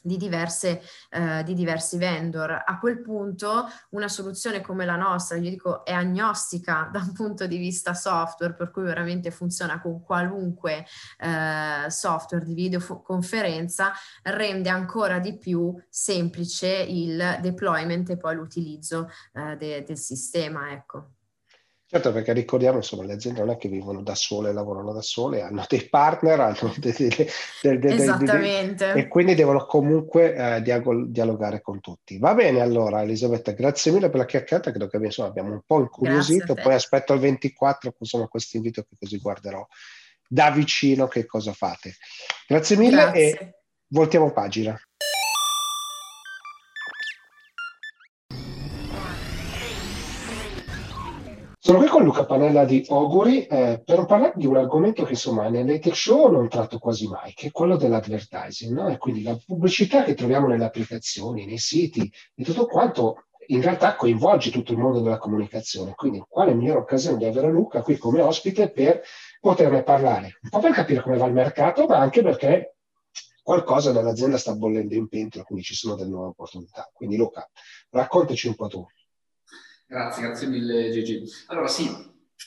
Di, 0.00 0.16
diverse, 0.16 0.82
eh, 1.10 1.42
di 1.44 1.54
diversi 1.54 1.98
vendor. 1.98 2.62
A 2.64 2.78
quel 2.78 3.00
punto 3.00 3.68
una 3.90 4.08
soluzione 4.08 4.60
come 4.60 4.84
la 4.84 4.96
nostra, 4.96 5.36
io 5.36 5.50
dico, 5.50 5.84
è 5.84 5.92
agnostica 5.92 6.88
da 6.92 7.00
un 7.00 7.12
punto 7.12 7.46
di 7.46 7.58
vista 7.58 7.94
software, 7.94 8.54
per 8.54 8.70
cui 8.70 8.82
veramente 8.82 9.30
funziona 9.30 9.80
con 9.80 10.02
qualunque 10.02 10.86
eh, 11.18 11.90
software 11.90 12.44
di 12.44 12.54
videoconferenza, 12.54 13.92
rende 14.22 14.68
ancora 14.68 15.18
di 15.18 15.36
più 15.36 15.74
semplice 15.88 16.68
il 16.68 17.38
deployment 17.40 18.10
e 18.10 18.16
poi 18.16 18.34
l'utilizzo 18.34 19.08
eh, 19.34 19.56
de- 19.56 19.84
del 19.84 19.98
sistema. 19.98 20.70
Ecco. 20.72 21.19
Certo, 21.92 22.12
perché 22.12 22.32
ricordiamo, 22.32 22.76
insomma, 22.76 23.02
le 23.02 23.14
aziende 23.14 23.40
non 23.40 23.50
è 23.50 23.56
che 23.56 23.68
vivono 23.68 24.00
da 24.00 24.14
sole, 24.14 24.52
lavorano 24.52 24.92
da 24.92 25.02
sole, 25.02 25.42
hanno 25.42 25.64
dei 25.68 25.88
partner, 25.88 26.38
hanno 26.38 26.72
dei, 26.76 26.94
dei, 26.96 27.78
dei, 27.80 27.92
Esattamente. 27.94 28.92
e 28.92 29.08
quindi 29.08 29.34
devono 29.34 29.66
comunque 29.66 30.32
eh, 30.32 30.62
dialogare 30.62 31.60
con 31.60 31.80
tutti. 31.80 32.20
Va 32.20 32.32
bene 32.34 32.60
allora, 32.60 33.02
Elisabetta, 33.02 33.50
grazie 33.50 33.90
mille 33.90 34.08
per 34.08 34.20
la 34.20 34.24
chiacchierata, 34.24 34.70
credo 34.70 34.86
che 34.86 34.98
insomma, 34.98 35.30
abbiamo 35.30 35.50
un 35.50 35.62
po' 35.66 35.80
incuriosito, 35.80 36.54
poi 36.54 36.74
aspetto 36.74 37.12
il 37.12 37.18
24, 37.18 37.92
insomma, 37.98 38.28
questo 38.28 38.56
invito 38.56 38.82
che 38.82 38.94
così 38.96 39.18
guarderò 39.18 39.66
da 40.28 40.52
vicino 40.52 41.08
che 41.08 41.26
cosa 41.26 41.52
fate. 41.52 41.96
Grazie 42.46 42.76
mille 42.76 43.02
grazie. 43.02 43.38
e 43.40 43.54
voltiamo 43.88 44.30
pagina. 44.30 44.80
Sono 51.70 51.82
qui 51.82 51.88
con 51.88 52.02
Luca 52.02 52.24
Panella 52.24 52.64
di 52.64 52.84
Oguri 52.88 53.46
eh, 53.46 53.80
per 53.84 54.04
parlare 54.04 54.32
di 54.34 54.44
un 54.44 54.56
argomento 54.56 55.04
che 55.04 55.12
insomma 55.12 55.48
nelle 55.48 55.78
tech 55.78 55.94
show 55.94 56.28
non 56.28 56.48
tratto 56.48 56.80
quasi 56.80 57.06
mai, 57.06 57.32
che 57.32 57.46
è 57.46 57.50
quello 57.52 57.76
dell'advertising, 57.76 58.76
no? 58.76 58.88
e 58.88 58.98
quindi 58.98 59.22
la 59.22 59.38
pubblicità 59.46 60.02
che 60.02 60.14
troviamo 60.14 60.48
nelle 60.48 60.64
applicazioni, 60.64 61.46
nei 61.46 61.58
siti 61.58 62.10
e 62.34 62.42
tutto 62.42 62.66
quanto 62.66 63.26
in 63.46 63.62
realtà 63.62 63.94
coinvolge 63.94 64.50
tutto 64.50 64.72
il 64.72 64.78
mondo 64.78 64.98
della 64.98 65.18
comunicazione. 65.18 65.92
Quindi 65.94 66.20
quale 66.28 66.54
migliore 66.54 66.80
occasione 66.80 67.18
di 67.18 67.24
avere 67.26 67.52
Luca 67.52 67.82
qui 67.82 67.96
come 67.98 68.20
ospite 68.20 68.72
per 68.72 69.02
poterne 69.38 69.84
parlare, 69.84 70.40
un 70.42 70.50
po' 70.50 70.58
per 70.58 70.72
capire 70.72 71.02
come 71.02 71.18
va 71.18 71.26
il 71.26 71.34
mercato, 71.34 71.86
ma 71.86 71.98
anche 71.98 72.20
perché 72.20 72.78
qualcosa 73.44 73.92
nell'azienda 73.92 74.38
sta 74.38 74.56
bollendo 74.56 74.96
in 74.96 75.06
pentola, 75.06 75.44
quindi 75.44 75.62
ci 75.62 75.76
sono 75.76 75.94
delle 75.94 76.10
nuove 76.10 76.30
opportunità. 76.30 76.90
Quindi 76.92 77.16
Luca, 77.16 77.48
raccontaci 77.90 78.48
un 78.48 78.56
po' 78.56 78.66
tu. 78.66 78.84
Grazie, 79.90 80.22
grazie 80.22 80.46
mille 80.46 80.88
Gigi. 80.92 81.24
Allora 81.48 81.66
sì, 81.66 81.88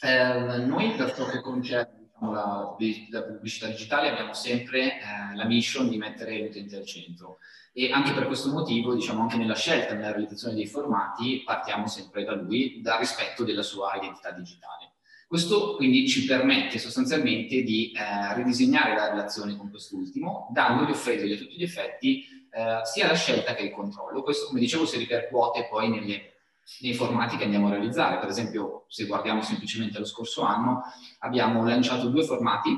eh, 0.02 0.60
noi 0.60 0.96
per 0.96 1.14
ciò 1.14 1.26
che 1.26 1.42
concerne 1.42 2.08
diciamo, 2.14 2.32
la, 2.32 2.76
la, 3.12 3.22
pubblicità 3.22 3.68
digitale 3.68 4.12
abbiamo 4.12 4.34
sempre 4.34 4.94
eh, 4.94 5.36
la 5.36 5.44
mission 5.44 5.90
di 5.90 5.98
mettere 5.98 6.40
l'utente 6.40 6.78
al 6.78 6.86
centro 6.86 7.40
e 7.74 7.92
anche 7.92 8.14
per 8.14 8.28
questo 8.28 8.50
motivo, 8.50 8.94
diciamo 8.94 9.24
anche 9.24 9.36
nella 9.36 9.56
scelta, 9.56 9.94
nella 9.94 10.12
realizzazione 10.12 10.54
dei 10.54 10.68
formati, 10.68 11.42
partiamo 11.44 11.86
sempre 11.86 12.24
da 12.24 12.34
lui, 12.34 12.80
dal 12.82 13.00
rispetto 13.00 13.44
della 13.44 13.62
sua 13.62 13.94
identità 13.98 14.32
digitale. 14.32 14.94
Questo 15.28 15.76
quindi 15.76 16.08
ci 16.08 16.24
permette 16.24 16.80
sostanzialmente 16.80 17.62
di 17.62 17.92
eh, 17.92 18.36
ridisegnare 18.36 18.96
la 18.96 19.10
relazione 19.10 19.58
con 19.58 19.70
quest'ultimo, 19.70 20.48
dandogli, 20.54 20.92
offrendogli 20.92 21.34
a 21.34 21.38
tutti 21.38 21.58
gli 21.58 21.64
effetti 21.64 22.24
eh, 22.50 22.80
sia 22.86 23.08
la 23.08 23.16
scelta 23.16 23.54
che 23.54 23.64
il 23.64 23.72
controllo. 23.72 24.24
Questo, 24.24 24.46
come 24.46 24.62
dicevo, 24.62 24.86
si 24.86 24.98
ripercuote 24.98 25.68
poi 25.70 25.90
nelle 25.90 26.32
nei 26.82 26.94
formati 26.94 27.38
che 27.38 27.44
andiamo 27.44 27.68
a 27.68 27.72
realizzare. 27.72 28.20
Per 28.20 28.30
esempio, 28.30 28.86
se 28.88 29.06
guardiamo 29.06 29.42
semplicemente 29.42 30.00
lo 30.00 30.06
scorso 30.06 30.44
anno, 30.44 30.84
abbiamo 31.20 31.66
lanciato 31.66 32.10
due 32.10 32.24
formati. 32.24 32.72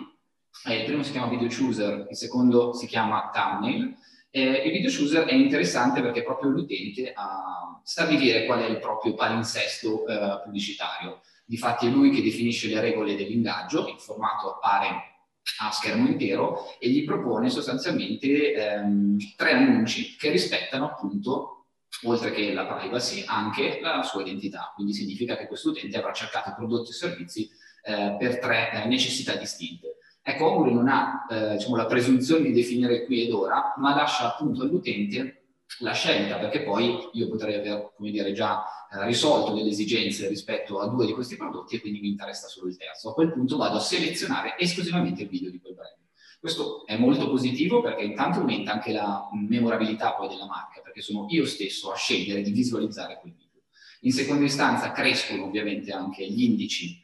Eh, 0.65 0.79
il 0.79 0.85
primo 0.85 1.03
si 1.03 1.11
chiama 1.11 1.27
Video 1.27 1.47
Chooser, 1.47 2.07
il 2.09 2.15
secondo 2.15 2.73
si 2.73 2.87
chiama 2.87 3.29
Thumbnail. 3.33 3.95
Eh, 4.29 4.63
il 4.65 4.71
Video 4.71 4.91
Chooser 4.91 5.25
è 5.25 5.33
interessante 5.33 6.01
perché 6.01 6.23
proprio 6.23 6.49
l'utente 6.49 7.13
a 7.13 7.79
stabilire 7.83 8.45
qual 8.45 8.61
è 8.61 8.65
il 8.65 8.79
proprio 8.79 9.13
palinsesto 9.13 10.07
eh, 10.07 10.41
pubblicitario. 10.43 11.21
Difatti 11.45 11.87
è 11.87 11.89
lui 11.89 12.09
che 12.09 12.23
definisce 12.23 12.67
le 12.67 12.81
regole 12.81 13.15
dell'ingaggio, 13.15 13.87
il 13.87 13.99
formato 13.99 14.55
appare 14.55 15.13
a 15.59 15.69
schermo 15.69 16.07
intero 16.07 16.75
e 16.79 16.89
gli 16.89 17.05
propone 17.05 17.51
sostanzialmente 17.51 18.53
ehm, 18.53 19.17
tre 19.35 19.51
annunci 19.51 20.15
che 20.17 20.31
rispettano 20.31 20.85
appunto 20.85 21.54
oltre 22.03 22.31
che 22.31 22.53
la 22.53 22.65
privacy, 22.65 23.23
anche 23.25 23.79
la 23.81 24.03
sua 24.03 24.21
identità. 24.21 24.71
Quindi 24.75 24.93
significa 24.93 25.37
che 25.37 25.47
questo 25.47 25.69
utente 25.69 25.97
avrà 25.97 26.13
cercato 26.13 26.53
prodotti 26.55 26.91
e 26.91 26.93
servizi 26.93 27.49
eh, 27.83 28.15
per 28.19 28.39
tre 28.39 28.71
eh, 28.71 28.87
necessità 28.87 29.35
distinte. 29.35 29.97
Ecco, 30.21 30.51
Oguri 30.51 30.73
non 30.73 30.87
ha 30.87 31.25
eh, 31.29 31.55
diciamo, 31.55 31.75
la 31.75 31.85
presunzione 31.85 32.45
di 32.45 32.51
definire 32.51 33.05
qui 33.05 33.25
ed 33.25 33.31
ora, 33.31 33.75
ma 33.77 33.95
lascia 33.95 34.33
appunto 34.33 34.63
all'utente 34.63 35.43
la 35.79 35.93
scelta, 35.93 36.37
perché 36.37 36.63
poi 36.63 37.09
io 37.13 37.29
potrei 37.29 37.55
aver, 37.55 37.91
come 37.95 38.11
dire, 38.11 38.31
già 38.33 38.63
eh, 38.91 39.05
risolto 39.05 39.53
delle 39.53 39.69
esigenze 39.69 40.27
rispetto 40.27 40.79
a 40.79 40.87
due 40.87 41.05
di 41.05 41.13
questi 41.13 41.35
prodotti 41.35 41.75
e 41.75 41.81
quindi 41.81 41.99
mi 41.99 42.09
interessa 42.09 42.47
solo 42.47 42.69
il 42.69 42.77
terzo. 42.77 43.09
A 43.09 43.13
quel 43.13 43.31
punto 43.31 43.57
vado 43.57 43.77
a 43.77 43.81
selezionare 43.81 44.55
esclusivamente 44.57 45.23
il 45.23 45.29
video 45.29 45.51
di 45.51 45.59
quel 45.59 45.75
brand. 45.75 46.04
Questo 46.39 46.85
è 46.85 46.97
molto 46.97 47.29
positivo 47.29 47.81
perché 47.81 48.03
intanto 48.03 48.39
aumenta 48.39 48.73
anche 48.73 48.91
la 48.91 49.27
memorabilità 49.33 50.13
poi 50.13 50.27
della 50.27 50.45
marca, 50.45 50.81
perché 50.81 51.01
sono 51.01 51.25
io 51.29 51.45
stesso 51.45 51.91
a 51.91 51.95
scegliere 51.95 52.41
di 52.41 52.51
visualizzare 52.51 53.19
quel 53.19 53.33
video. 53.33 53.61
In 54.01 54.11
seconda 54.11 54.45
istanza 54.45 54.91
crescono 54.91 55.45
ovviamente 55.45 55.91
anche 55.91 56.27
gli 56.27 56.43
indici 56.43 57.03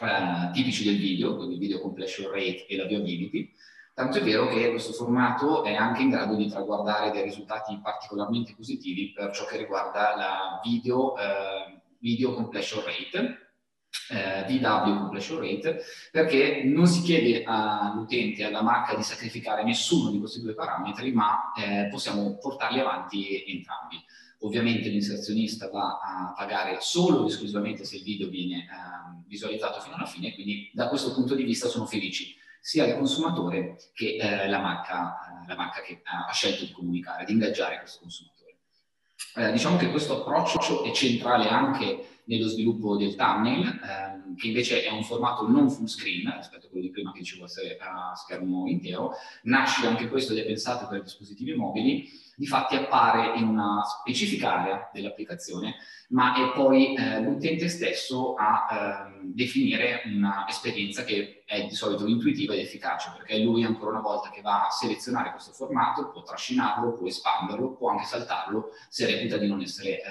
eh, 0.00 0.50
tipici 0.52 0.84
del 0.84 0.98
video, 0.98 1.36
quindi 1.36 1.56
video 1.56 1.80
completion 1.80 2.30
rate 2.30 2.66
e 2.66 2.76
la 2.76 2.86
viewability, 2.86 3.50
tanto 3.94 4.18
è 4.18 4.22
vero 4.22 4.48
che 4.48 4.70
questo 4.70 4.92
formato 4.92 5.64
è 5.64 5.74
anche 5.74 6.02
in 6.02 6.10
grado 6.10 6.34
di 6.34 6.48
traguardare 6.48 7.10
dei 7.10 7.22
risultati 7.22 7.78
particolarmente 7.82 8.54
positivi 8.54 9.12
per 9.12 9.30
ciò 9.32 9.46
che 9.46 9.56
riguarda 9.56 10.16
la 10.16 10.60
video, 10.62 11.16
eh, 11.16 11.80
video 11.98 12.34
completion 12.34 12.84
rate, 12.84 13.51
eh, 14.10 14.44
DW 14.46 14.98
completion 14.98 15.40
rate, 15.40 15.82
perché 16.10 16.62
non 16.64 16.86
si 16.86 17.02
chiede 17.02 17.42
all'utente, 17.44 18.44
alla 18.44 18.62
marca 18.62 18.94
di 18.94 19.02
sacrificare 19.02 19.64
nessuno 19.64 20.10
di 20.10 20.18
questi 20.18 20.40
due 20.40 20.54
parametri, 20.54 21.12
ma 21.12 21.52
eh, 21.54 21.88
possiamo 21.90 22.36
portarli 22.38 22.80
avanti 22.80 23.44
entrambi. 23.46 24.02
Ovviamente 24.40 24.88
l'inserzionista 24.88 25.68
va 25.70 26.00
a 26.02 26.34
pagare 26.36 26.78
solo 26.80 27.20
ed 27.20 27.28
esclusivamente 27.28 27.84
se 27.84 27.96
il 27.96 28.02
video 28.02 28.28
viene 28.28 28.58
eh, 28.58 29.22
visualizzato 29.26 29.80
fino 29.80 29.94
alla 29.94 30.06
fine, 30.06 30.34
quindi 30.34 30.70
da 30.74 30.88
questo 30.88 31.14
punto 31.14 31.34
di 31.34 31.44
vista 31.44 31.68
sono 31.68 31.86
felici 31.86 32.40
sia 32.64 32.86
il 32.86 32.94
consumatore 32.94 33.76
che 33.92 34.16
eh, 34.16 34.48
la 34.48 34.60
marca, 34.60 35.42
eh, 35.42 35.48
la, 35.48 35.56
marca, 35.56 35.80
che 35.80 36.00
ha 36.04 36.32
scelto 36.32 36.64
di 36.64 36.70
comunicare, 36.70 37.24
di 37.24 37.32
ingaggiare 37.32 37.78
questo 37.80 37.98
consumatore. 38.00 38.58
Eh, 39.34 39.52
diciamo 39.52 39.76
che 39.76 39.90
questo 39.90 40.20
approccio 40.20 40.84
è 40.84 40.92
centrale 40.92 41.48
anche 41.48 42.11
nello 42.24 42.48
sviluppo 42.48 42.96
del 42.96 43.14
thumbnail, 43.14 43.80
ehm, 43.82 44.36
che 44.36 44.46
invece 44.46 44.84
è 44.84 44.90
un 44.90 45.02
formato 45.02 45.48
non 45.48 45.70
full 45.70 45.86
screen 45.86 46.32
rispetto 46.36 46.66
a 46.66 46.70
quello 46.70 46.84
di 46.84 46.90
prima 46.90 47.12
che 47.12 47.22
ci 47.22 47.36
fosse 47.36 47.76
a 47.80 48.14
schermo 48.14 48.66
intero. 48.66 49.12
Nasce 49.44 49.86
anche 49.86 50.08
questo 50.08 50.32
ed 50.32 50.38
è 50.38 50.46
pensato 50.46 50.86
per 50.86 51.02
dispositivi 51.02 51.54
mobili, 51.54 52.08
difatti 52.36 52.76
appare 52.76 53.38
in 53.38 53.46
una 53.46 53.82
specifica 53.84 54.60
area 54.60 54.90
dell'applicazione, 54.92 55.74
ma 56.08 56.34
è 56.34 56.52
poi 56.52 56.94
eh, 56.94 57.20
l'utente 57.20 57.68
stesso 57.68 58.34
a 58.34 58.66
eh, 58.70 59.20
definire 59.24 60.02
un'esperienza 60.06 61.04
che 61.04 61.42
è 61.46 61.64
di 61.66 61.74
solito 61.74 62.06
intuitiva 62.06 62.54
ed 62.54 62.60
efficace, 62.60 63.12
perché 63.16 63.34
è 63.34 63.38
lui 63.38 63.64
ancora 63.64 63.92
una 63.92 64.00
volta 64.00 64.30
che 64.30 64.40
va 64.40 64.66
a 64.66 64.70
selezionare 64.70 65.30
questo 65.30 65.52
formato, 65.52 66.10
può 66.10 66.22
trascinarlo, 66.22 66.94
può 66.94 67.06
espanderlo, 67.06 67.74
può 67.74 67.90
anche 67.90 68.04
saltarlo 68.04 68.70
se 68.88 69.06
reputa 69.06 69.36
di 69.36 69.46
non 69.46 69.60
essere 69.60 70.00
eh, 70.00 70.02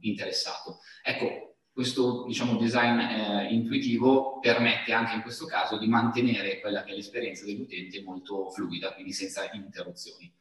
interessato. 0.00 0.78
Ecco, 1.02 1.49
questo 1.72 2.24
diciamo, 2.26 2.56
design 2.56 2.98
eh, 2.98 3.48
intuitivo 3.52 4.38
permette 4.40 4.92
anche 4.92 5.14
in 5.14 5.22
questo 5.22 5.46
caso 5.46 5.78
di 5.78 5.86
mantenere 5.86 6.60
quella 6.60 6.82
che 6.82 6.92
è 6.92 6.94
l'esperienza 6.94 7.44
dell'utente 7.44 8.02
molto 8.02 8.50
fluida, 8.50 8.92
quindi 8.94 9.12
senza 9.12 9.48
interruzioni. 9.52 10.32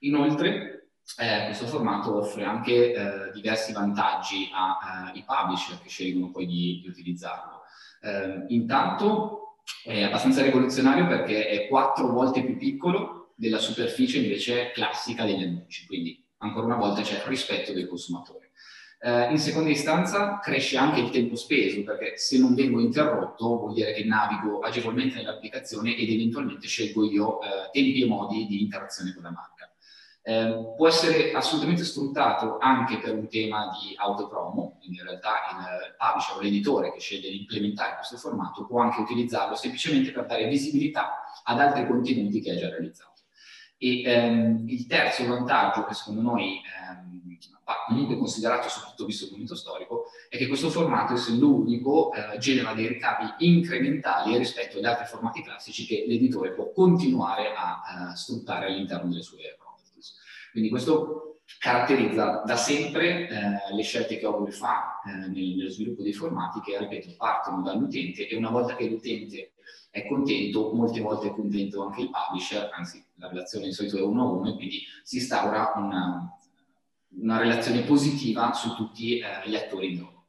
Inoltre, 0.00 0.90
eh, 1.16 1.44
questo 1.46 1.66
formato 1.66 2.16
offre 2.16 2.44
anche 2.44 2.92
eh, 2.92 3.32
diversi 3.32 3.72
vantaggi 3.72 4.50
ai 4.52 5.18
eh, 5.18 5.24
publisher 5.24 5.80
che 5.80 5.88
scelgono 5.88 6.30
poi 6.30 6.46
di, 6.46 6.80
di 6.82 6.88
utilizzarlo. 6.88 7.62
Eh, 8.02 8.44
intanto 8.48 9.58
è 9.84 10.02
abbastanza 10.02 10.42
rivoluzionario 10.42 11.06
perché 11.06 11.48
è 11.48 11.68
quattro 11.68 12.08
volte 12.08 12.44
più 12.44 12.56
piccolo 12.56 13.32
della 13.34 13.58
superficie 13.58 14.18
invece 14.18 14.70
classica 14.72 15.24
degli 15.24 15.42
annunci, 15.42 15.86
quindi 15.86 16.24
ancora 16.38 16.66
una 16.66 16.76
volta 16.76 17.02
c'è 17.02 17.22
rispetto 17.26 17.72
del 17.72 17.88
consumatore. 17.88 18.47
Eh, 19.00 19.30
in 19.30 19.38
seconda 19.38 19.70
istanza 19.70 20.40
cresce 20.40 20.76
anche 20.76 20.98
il 20.98 21.10
tempo 21.10 21.36
speso, 21.36 21.84
perché 21.84 22.16
se 22.16 22.36
non 22.38 22.54
vengo 22.54 22.80
interrotto 22.80 23.58
vuol 23.58 23.72
dire 23.72 23.92
che 23.92 24.04
navigo 24.04 24.58
agevolmente 24.58 25.16
nell'applicazione 25.16 25.96
ed 25.96 26.10
eventualmente 26.10 26.66
scelgo 26.66 27.04
io 27.04 27.40
eh, 27.40 27.46
tempi 27.70 28.02
e 28.02 28.06
modi 28.06 28.46
di 28.46 28.60
interazione 28.60 29.14
con 29.14 29.22
la 29.22 29.30
marca. 29.30 29.70
Eh, 30.20 30.74
può 30.76 30.88
essere 30.88 31.32
assolutamente 31.32 31.84
sfruttato 31.84 32.58
anche 32.58 32.98
per 32.98 33.14
un 33.14 33.28
tema 33.28 33.70
di 33.80 33.94
autopromo, 33.96 34.76
quindi 34.80 34.98
in 34.98 35.04
realtà 35.04 35.30
il 35.52 35.94
publisher 35.96 36.36
o 36.36 36.40
l'editore 36.40 36.92
che 36.92 36.98
sceglie 36.98 37.30
di 37.30 37.38
implementare 37.38 37.94
questo 37.94 38.16
formato 38.16 38.66
può 38.66 38.80
anche 38.80 39.00
utilizzarlo 39.00 39.54
semplicemente 39.54 40.10
per 40.10 40.26
dare 40.26 40.48
visibilità 40.48 41.22
ad 41.44 41.60
altri 41.60 41.86
contenuti 41.86 42.40
che 42.40 42.50
ha 42.50 42.56
già 42.56 42.68
realizzato. 42.68 43.17
E 43.78 44.02
ehm, 44.02 44.64
il 44.68 44.86
terzo 44.86 45.26
vantaggio 45.26 45.84
che 45.84 45.94
secondo 45.94 46.20
noi 46.20 46.60
ehm, 46.60 47.38
va 47.68 47.84
comunque 47.86 48.16
considerato 48.16 48.68
soprattutto 48.68 49.04
visto 49.04 49.26
il 49.26 49.32
momento 49.32 49.54
storico, 49.54 50.06
è 50.28 50.38
che 50.38 50.46
questo 50.46 50.70
formato, 50.70 51.12
essendo 51.12 51.54
unico, 51.54 52.12
eh, 52.12 52.38
genera 52.38 52.72
dei 52.72 52.88
ricavi 52.88 53.46
incrementali 53.46 54.36
rispetto 54.38 54.78
agli 54.78 54.86
altri 54.86 55.04
formati 55.04 55.42
classici 55.42 55.84
che 55.84 56.04
l'editore 56.08 56.54
può 56.54 56.72
continuare 56.72 57.52
a, 57.54 57.82
a 57.82 58.16
sfruttare 58.16 58.66
all'interno 58.66 59.10
delle 59.10 59.22
sue 59.22 59.54
properties. 59.58 60.16
Quindi 60.50 60.70
questo 60.70 61.40
caratterizza 61.58 62.42
da 62.44 62.56
sempre 62.56 63.28
eh, 63.28 63.74
le 63.74 63.82
scelte 63.82 64.18
che 64.18 64.26
Oguri 64.26 64.52
fa 64.52 65.00
eh, 65.04 65.28
nel, 65.28 65.56
nello 65.56 65.70
sviluppo 65.70 66.02
dei 66.02 66.12
formati 66.14 66.60
che, 66.60 66.78
ripeto, 66.78 67.14
partono 67.16 67.62
dall'utente 67.62 68.28
e 68.28 68.36
una 68.36 68.50
volta 68.50 68.76
che 68.76 68.88
l'utente 68.88 69.52
è 69.90 70.06
contento, 70.06 70.72
molte 70.72 71.00
volte 71.00 71.28
è 71.28 71.32
contento 71.32 71.82
anche 71.82 72.02
il 72.02 72.10
publisher, 72.10 72.70
anzi 72.72 73.04
la 73.14 73.28
relazione 73.28 73.66
di 73.66 73.72
solito 73.72 73.98
è 73.98 74.02
uno 74.02 74.22
a 74.22 74.30
uno 74.32 74.50
e 74.50 74.54
quindi 74.54 74.82
si 75.02 75.16
instaura 75.16 75.72
una, 75.76 76.38
una 77.20 77.38
relazione 77.38 77.82
positiva 77.82 78.52
su 78.52 78.74
tutti 78.74 79.18
eh, 79.18 79.48
gli 79.48 79.56
attori 79.56 79.92
in 79.92 79.96
gioco. 79.96 80.26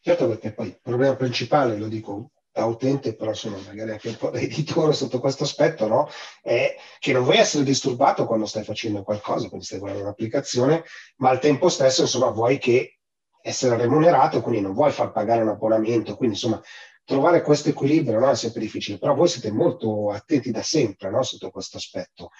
Certo, 0.00 0.28
perché 0.28 0.52
poi 0.52 0.68
il 0.68 0.78
problema 0.80 1.16
principale, 1.16 1.76
lo 1.76 1.88
dico 1.88 2.30
da 2.52 2.64
utente, 2.64 3.14
però 3.14 3.34
sono 3.34 3.58
magari 3.66 3.90
anche 3.90 4.08
un 4.08 4.16
po' 4.16 4.30
da 4.30 4.38
editore 4.38 4.94
sotto 4.94 5.20
questo 5.20 5.44
aspetto, 5.44 5.86
no? 5.88 6.08
È 6.40 6.74
che 6.98 7.12
non 7.12 7.24
vuoi 7.24 7.36
essere 7.36 7.64
disturbato 7.64 8.24
quando 8.24 8.46
stai 8.46 8.64
facendo 8.64 9.02
qualcosa, 9.02 9.48
quindi 9.48 9.66
stai 9.66 9.78
guardando 9.78 10.06
un'applicazione, 10.06 10.84
ma 11.16 11.28
al 11.28 11.38
tempo 11.38 11.68
stesso, 11.68 12.02
insomma, 12.02 12.30
vuoi 12.30 12.58
che 12.58 12.98
essere 13.42 13.76
remunerato, 13.76 14.40
quindi 14.40 14.62
non 14.62 14.72
vuoi 14.72 14.90
far 14.90 15.12
pagare 15.12 15.42
un 15.42 15.48
abbonamento, 15.48 16.16
quindi 16.16 16.34
insomma 16.34 16.60
trovare 17.06 17.40
questo 17.42 17.68
equilibrio 17.68 18.18
no, 18.18 18.30
è 18.30 18.34
sempre 18.34 18.60
difficile, 18.60 18.98
però 18.98 19.14
voi 19.14 19.28
siete 19.28 19.52
molto 19.52 20.10
attenti 20.10 20.50
da 20.50 20.62
sempre 20.62 21.08
no, 21.08 21.22
sotto 21.22 21.50
questo 21.50 21.76
aspetto. 21.76 22.30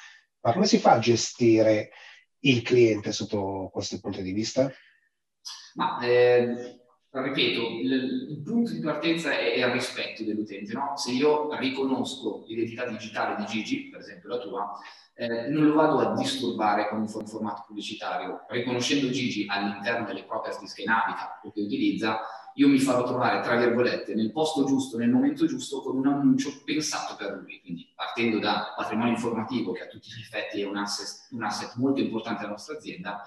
Ma 0.41 0.53
come 0.53 0.67
si 0.67 0.79
fa 0.79 0.93
a 0.93 0.99
gestire 0.99 1.91
il 2.41 2.63
cliente 2.63 3.13
sotto 3.13 3.71
questo 3.73 4.01
punto 4.01 4.21
di 4.21 4.33
vista? 4.33 4.71
Ma 5.75 6.01
eh, 6.01 6.81
ripeto, 7.11 7.61
il, 7.61 7.93
il, 8.31 8.43
punto 8.43 8.73
di 8.73 8.81
partenza 8.81 9.39
è, 9.39 9.57
il 9.57 9.67
rispetto 9.67 10.25
dell'utente. 10.25 10.73
No? 10.73 10.97
Se 10.97 11.13
io 11.13 11.55
riconosco 11.57 12.45
l'identità 12.49 12.87
digitale 12.87 13.37
di 13.37 13.45
Gigi, 13.45 13.89
per 13.89 14.01
esempio 14.01 14.29
la 14.29 14.39
tua, 14.39 14.79
eh, 15.15 15.49
non 15.49 15.65
lo 15.65 15.75
vado 15.75 15.99
a 16.01 16.15
disturbare 16.15 16.89
con 16.89 17.01
un 17.01 17.09
formato 17.09 17.65
pubblicitario. 17.69 18.45
Riconoscendo 18.49 19.11
Gigi 19.11 19.47
all'interno 19.49 20.07
delle 20.07 20.25
properties 20.25 20.75
che 20.75 20.85
naviga 20.85 21.41
o 21.45 21.53
che 21.53 21.61
utilizza, 21.61 22.21
io 22.57 22.69
mi 22.69 22.79
farò 22.79 23.05
trovare, 23.05 23.43
tra 23.43 23.57
virgolette, 23.57 24.15
nel 24.15 24.33
posto 24.33 24.65
giusto, 24.65 24.97
nel 24.97 25.11
momento 25.11 25.47
giusto, 25.47 25.83
con 25.83 25.97
un 25.97 26.07
annuncio 26.07 26.63
pensato 26.65 27.15
per 27.17 27.43
lui. 27.43 27.61
Quindi 27.61 27.93
partendo 27.95 28.39
da 28.39 28.73
patrimonio 28.77 29.13
informativo, 29.13 29.73
che 29.73 29.83
a 29.83 29.87
tutti 29.87 30.09
gli 30.09 30.21
effetti 30.21 30.63
è 30.63 30.67
un 30.67 30.77
asset, 30.77 31.29
un 31.33 31.43
asset 31.43 31.75
molto 31.77 32.01
importante 32.01 32.41
della 32.41 32.53
nostra 32.53 32.77
azienda, 32.77 33.23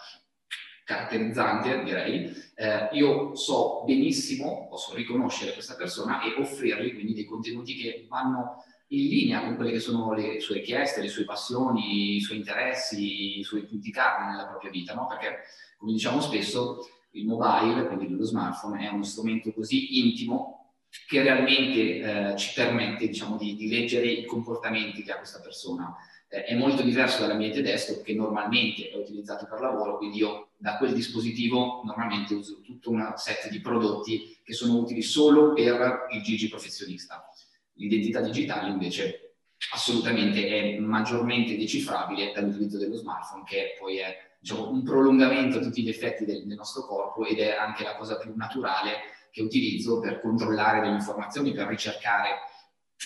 caratterizzante 0.84 1.84
direi, 1.84 2.34
eh, 2.56 2.90
io 2.94 3.36
so 3.36 3.84
benissimo, 3.86 4.68
posso 4.68 4.96
riconoscere 4.96 5.54
questa 5.54 5.76
persona 5.76 6.24
e 6.24 6.42
offrirgli 6.42 6.96
quindi 6.96 7.14
dei 7.14 7.26
contenuti 7.26 7.76
che 7.76 8.08
vanno 8.10 8.64
in 8.88 9.08
linea 9.08 9.44
con 9.44 9.56
quelle 9.56 9.74
che 9.74 9.80
sono 9.80 10.14
le 10.14 10.40
sue 10.40 10.56
richieste, 10.56 11.02
le 11.02 11.08
sue 11.08 11.26
passioni, 11.26 12.16
i 12.16 12.22
suoi 12.22 12.40
interessi, 12.40 13.38
i 13.38 13.44
suoi 13.44 13.66
punti 13.66 13.92
cardine 13.92 14.32
nella 14.32 14.48
propria 14.48 14.72
vita, 14.72 14.96
no? 14.96 15.06
Perché, 15.06 15.42
come 15.78 15.92
diciamo 15.92 16.20
spesso, 16.22 16.80
il 17.12 17.26
mobile, 17.26 17.88
quindi 17.88 18.10
lo 18.10 18.24
smartphone, 18.24 18.88
è 18.88 18.90
uno 18.90 19.04
strumento 19.04 19.52
così 19.54 20.00
intimo 20.00 20.60
che 21.08 21.22
realmente 21.22 22.32
eh, 22.32 22.38
ci 22.38 22.54
permette 22.54 23.08
diciamo, 23.08 23.38
di, 23.38 23.56
di, 23.56 23.70
leggere 23.70 24.08
i 24.08 24.26
comportamenti 24.26 25.04
che 25.04 25.12
ha 25.12 25.18
questa 25.18 25.40
persona. 25.40 25.96
Eh, 26.28 26.46
è 26.46 26.56
molto 26.56 26.82
diverso 26.82 27.22
dall'ambiente 27.22 27.62
desktop 27.62 28.04
che 28.04 28.14
normalmente 28.14 28.90
è 28.90 28.96
utilizzato 28.96 29.48
per 29.48 29.60
lavoro, 29.60 29.98
quindi 29.98 30.18
io 30.18 30.50
da 30.58 30.78
quel 30.78 30.94
dispositivo 30.94 31.82
normalmente 31.86 32.34
uso 32.34 32.62
tutto 32.62 32.90
un 32.92 33.14
set 33.16 33.50
di 33.50 33.60
prodotti 33.62 34.38
che 34.44 34.54
sono 34.54 34.78
utili 34.78 35.02
solo 35.02 35.54
per 35.54 36.08
il 36.12 36.22
Gigi 36.22 36.50
professionista. 36.50 37.28
L'identità 37.74 38.20
digitale 38.22 38.70
invece 38.70 39.36
assolutamente 39.74 40.48
è 40.48 40.80
maggiormente 40.80 41.58
decifrabile 41.58 42.32
dall'utilizzo 42.34 42.78
dello 42.78 42.96
smartphone 42.96 43.44
che 43.44 43.76
poi 43.78 43.98
è 43.98 44.29
diciamo, 44.40 44.70
un 44.70 44.84
prolungamento 44.84 45.58
a 45.58 45.62
tutti 45.62 45.84
gli 45.84 45.90
effetti 45.90 46.26
del, 46.26 46.48
del, 46.48 46.58
nostro 46.58 46.86
corpo 46.86 47.26
ed 47.26 47.40
è 47.40 47.56
anche 47.56 47.84
la 47.84 47.96
cosa 47.96 48.18
più 48.18 48.34
naturale 48.36 49.18
che 49.32 49.42
utilizzo 49.42 50.00
per 50.00 50.22
controllare 50.22 50.80
delle 50.82 50.96
informazioni, 50.96 51.52
per 51.52 51.68
ricercare 51.68 52.30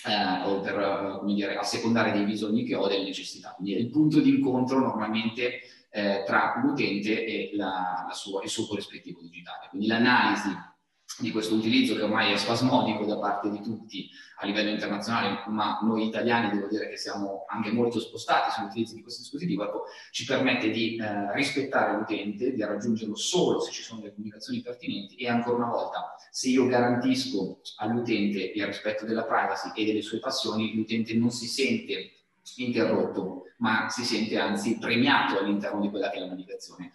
eh, 0.06 0.48
o 0.48 0.60
per, 0.60 0.78
eh, 0.78 1.18
come 1.18 1.34
dire, 1.34 1.56
assecondare 1.56 2.12
dei 2.12 2.24
bisogni 2.24 2.64
che 2.64 2.74
ho, 2.74 2.86
delle 2.86 3.04
necessità. 3.04 3.52
Quindi 3.56 3.74
è 3.74 3.78
il 3.78 3.90
punto 3.90 4.20
di 4.20 4.30
incontro 4.30 4.78
normalmente 4.78 5.60
eh, 5.90 6.22
tra 6.26 6.60
l'utente 6.62 7.24
e 7.24 7.50
la, 7.54 8.04
la 8.06 8.14
sua, 8.14 8.42
il 8.42 8.48
suo 8.48 8.66
corrispettivo 8.66 9.20
digitale. 9.20 9.68
Quindi 9.68 9.86
l'analisi 9.86 10.50
di 11.18 11.30
questo 11.30 11.54
utilizzo 11.54 11.94
che 11.94 12.02
ormai 12.02 12.32
è 12.32 12.36
spasmodico 12.36 13.04
da 13.04 13.18
parte 13.18 13.50
di 13.50 13.60
tutti 13.60 14.10
a 14.38 14.46
livello 14.46 14.70
internazionale, 14.70 15.44
ma 15.48 15.78
noi 15.82 16.06
italiani 16.06 16.50
devo 16.50 16.66
dire 16.66 16.88
che 16.88 16.96
siamo 16.96 17.44
anche 17.48 17.70
molto 17.70 18.00
spostati 18.00 18.50
sull'utilizzo 18.50 18.94
di 18.94 19.02
questo 19.02 19.22
dispositivo, 19.22 19.64
ecco, 19.64 19.84
ci 20.10 20.24
permette 20.24 20.70
di 20.70 20.96
eh, 20.96 21.32
rispettare 21.34 21.96
l'utente, 21.96 22.52
di 22.52 22.64
raggiungerlo 22.64 23.14
solo 23.14 23.60
se 23.60 23.70
ci 23.70 23.82
sono 23.82 24.02
le 24.02 24.12
comunicazioni 24.12 24.60
pertinenti 24.60 25.14
e 25.16 25.28
ancora 25.28 25.56
una 25.56 25.68
volta, 25.68 26.16
se 26.30 26.48
io 26.48 26.66
garantisco 26.66 27.60
all'utente 27.76 28.52
il 28.54 28.66
rispetto 28.66 29.06
della 29.06 29.24
privacy 29.24 29.70
e 29.74 29.84
delle 29.84 30.02
sue 30.02 30.18
passioni, 30.18 30.74
l'utente 30.74 31.14
non 31.14 31.30
si 31.30 31.46
sente 31.46 32.10
interrotto, 32.56 33.44
ma 33.58 33.88
si 33.88 34.04
sente 34.04 34.36
anzi 34.38 34.78
premiato 34.78 35.38
all'interno 35.38 35.80
di 35.80 35.90
quella 35.90 36.10
che 36.10 36.16
è 36.16 36.20
la 36.20 36.26
navigazione. 36.26 36.92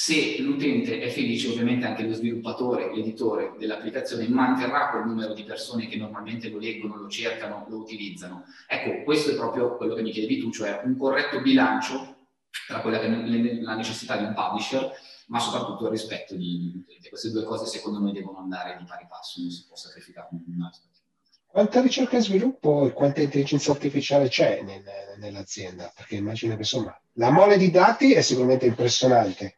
Se 0.00 0.38
l'utente 0.38 1.00
è 1.00 1.08
felice, 1.08 1.48
ovviamente 1.48 1.84
anche 1.84 2.04
lo 2.04 2.14
sviluppatore, 2.14 2.94
l'editore 2.94 3.54
dell'applicazione 3.58 4.28
manterrà 4.28 4.90
quel 4.90 5.04
numero 5.04 5.34
di 5.34 5.42
persone 5.42 5.88
che 5.88 5.96
normalmente 5.96 6.48
lo 6.50 6.58
leggono, 6.58 6.94
lo 6.94 7.08
cercano, 7.08 7.66
lo 7.68 7.78
utilizzano. 7.78 8.44
Ecco, 8.68 9.02
questo 9.02 9.32
è 9.32 9.34
proprio 9.34 9.76
quello 9.76 9.96
che 9.96 10.02
mi 10.02 10.12
chiedevi 10.12 10.38
tu, 10.38 10.52
cioè 10.52 10.82
un 10.84 10.96
corretto 10.96 11.40
bilancio 11.40 12.28
tra 12.68 12.80
quella 12.80 13.00
che 13.00 13.06
è 13.06 13.54
la 13.60 13.74
necessità 13.74 14.16
di 14.16 14.22
un 14.22 14.34
publisher, 14.34 14.88
ma 15.26 15.40
soprattutto 15.40 15.86
il 15.86 15.90
rispetto 15.90 16.36
di 16.36 16.74
utente. 16.76 17.08
Queste 17.08 17.32
due 17.32 17.42
cose 17.42 17.66
secondo 17.66 18.00
me 18.00 18.12
devono 18.12 18.38
andare 18.38 18.76
di 18.78 18.84
pari 18.84 19.04
passo, 19.08 19.40
non 19.40 19.50
si 19.50 19.64
può 19.66 19.74
sacrificare 19.74 20.28
un 20.30 20.62
aspetto. 20.62 21.00
Quanta 21.44 21.80
ricerca 21.80 22.18
e 22.18 22.20
sviluppo 22.20 22.86
e 22.86 22.92
quanta 22.92 23.20
intelligenza 23.20 23.72
artificiale 23.72 24.28
c'è 24.28 24.62
nel, 24.62 24.84
nell'azienda? 25.18 25.90
Perché 25.92 26.14
immagino 26.14 26.52
che 26.52 26.60
insomma 26.60 26.96
la 27.14 27.30
mole 27.32 27.56
di 27.56 27.72
dati 27.72 28.12
è 28.12 28.20
sicuramente 28.20 28.66
impressionante. 28.66 29.56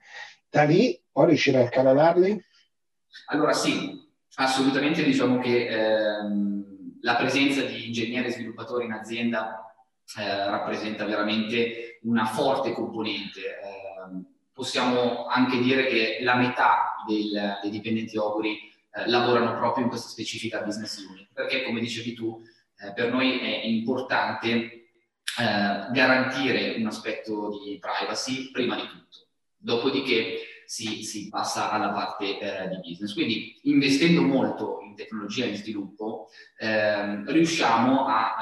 Da 0.51 0.65
lì 0.65 1.01
poi 1.13 1.27
riuscire 1.29 1.59
a 1.59 1.63
incanalarli? 1.63 2.45
Allora 3.27 3.53
sì, 3.53 3.99
assolutamente 4.35 5.05
diciamo 5.05 5.39
che 5.39 5.69
ehm, 5.69 6.99
la 7.03 7.17
presenza 7.17 7.63
di 7.63 7.87
ingegneri 7.87 8.27
e 8.27 8.33
sviluppatori 8.33 8.85
in 8.85 8.93
azienda 8.93 9.73
eh, 10.19 10.45
rappresenta 10.47 11.05
veramente 11.05 12.01
una 12.03 12.25
forte 12.27 12.73
componente. 12.73 13.41
Eh, 13.41 14.25
possiamo 14.53 15.27
anche 15.27 15.59
dire 15.59 15.87
che 15.87 16.19
la 16.23 16.35
metà 16.35 16.97
del, 17.07 17.59
dei 17.63 17.71
dipendenti 17.71 18.17
Oguri 18.17 18.59
eh, 18.93 19.09
lavorano 19.09 19.57
proprio 19.57 19.85
in 19.85 19.91
questa 19.91 20.09
specifica 20.09 20.63
business 20.63 20.99
unit, 21.07 21.29
perché 21.33 21.63
come 21.63 21.81
dicevi 21.81 22.13
tu, 22.13 22.43
eh, 22.79 22.93
per 22.93 23.13
noi 23.13 23.39
è 23.39 23.65
importante 23.67 24.49
eh, 24.49 25.87
garantire 25.93 26.75
un 26.77 26.87
aspetto 26.87 27.51
di 27.65 27.79
privacy 27.79 28.51
prima 28.51 28.75
di 28.75 28.83
tutto, 28.83 29.29
dopodiché 29.61 30.39
si, 30.65 31.03
si 31.03 31.29
passa 31.29 31.71
alla 31.71 31.91
parte 31.91 32.39
eh, 32.39 32.69
di 32.69 32.77
business. 32.77 33.13
Quindi 33.13 33.59
investendo 33.65 34.23
molto 34.23 34.81
in 34.83 34.95
tecnologia 34.95 35.45
e 35.45 35.49
in 35.49 35.57
sviluppo 35.57 36.29
ehm, 36.59 37.29
riusciamo 37.29 38.07
a 38.07 38.37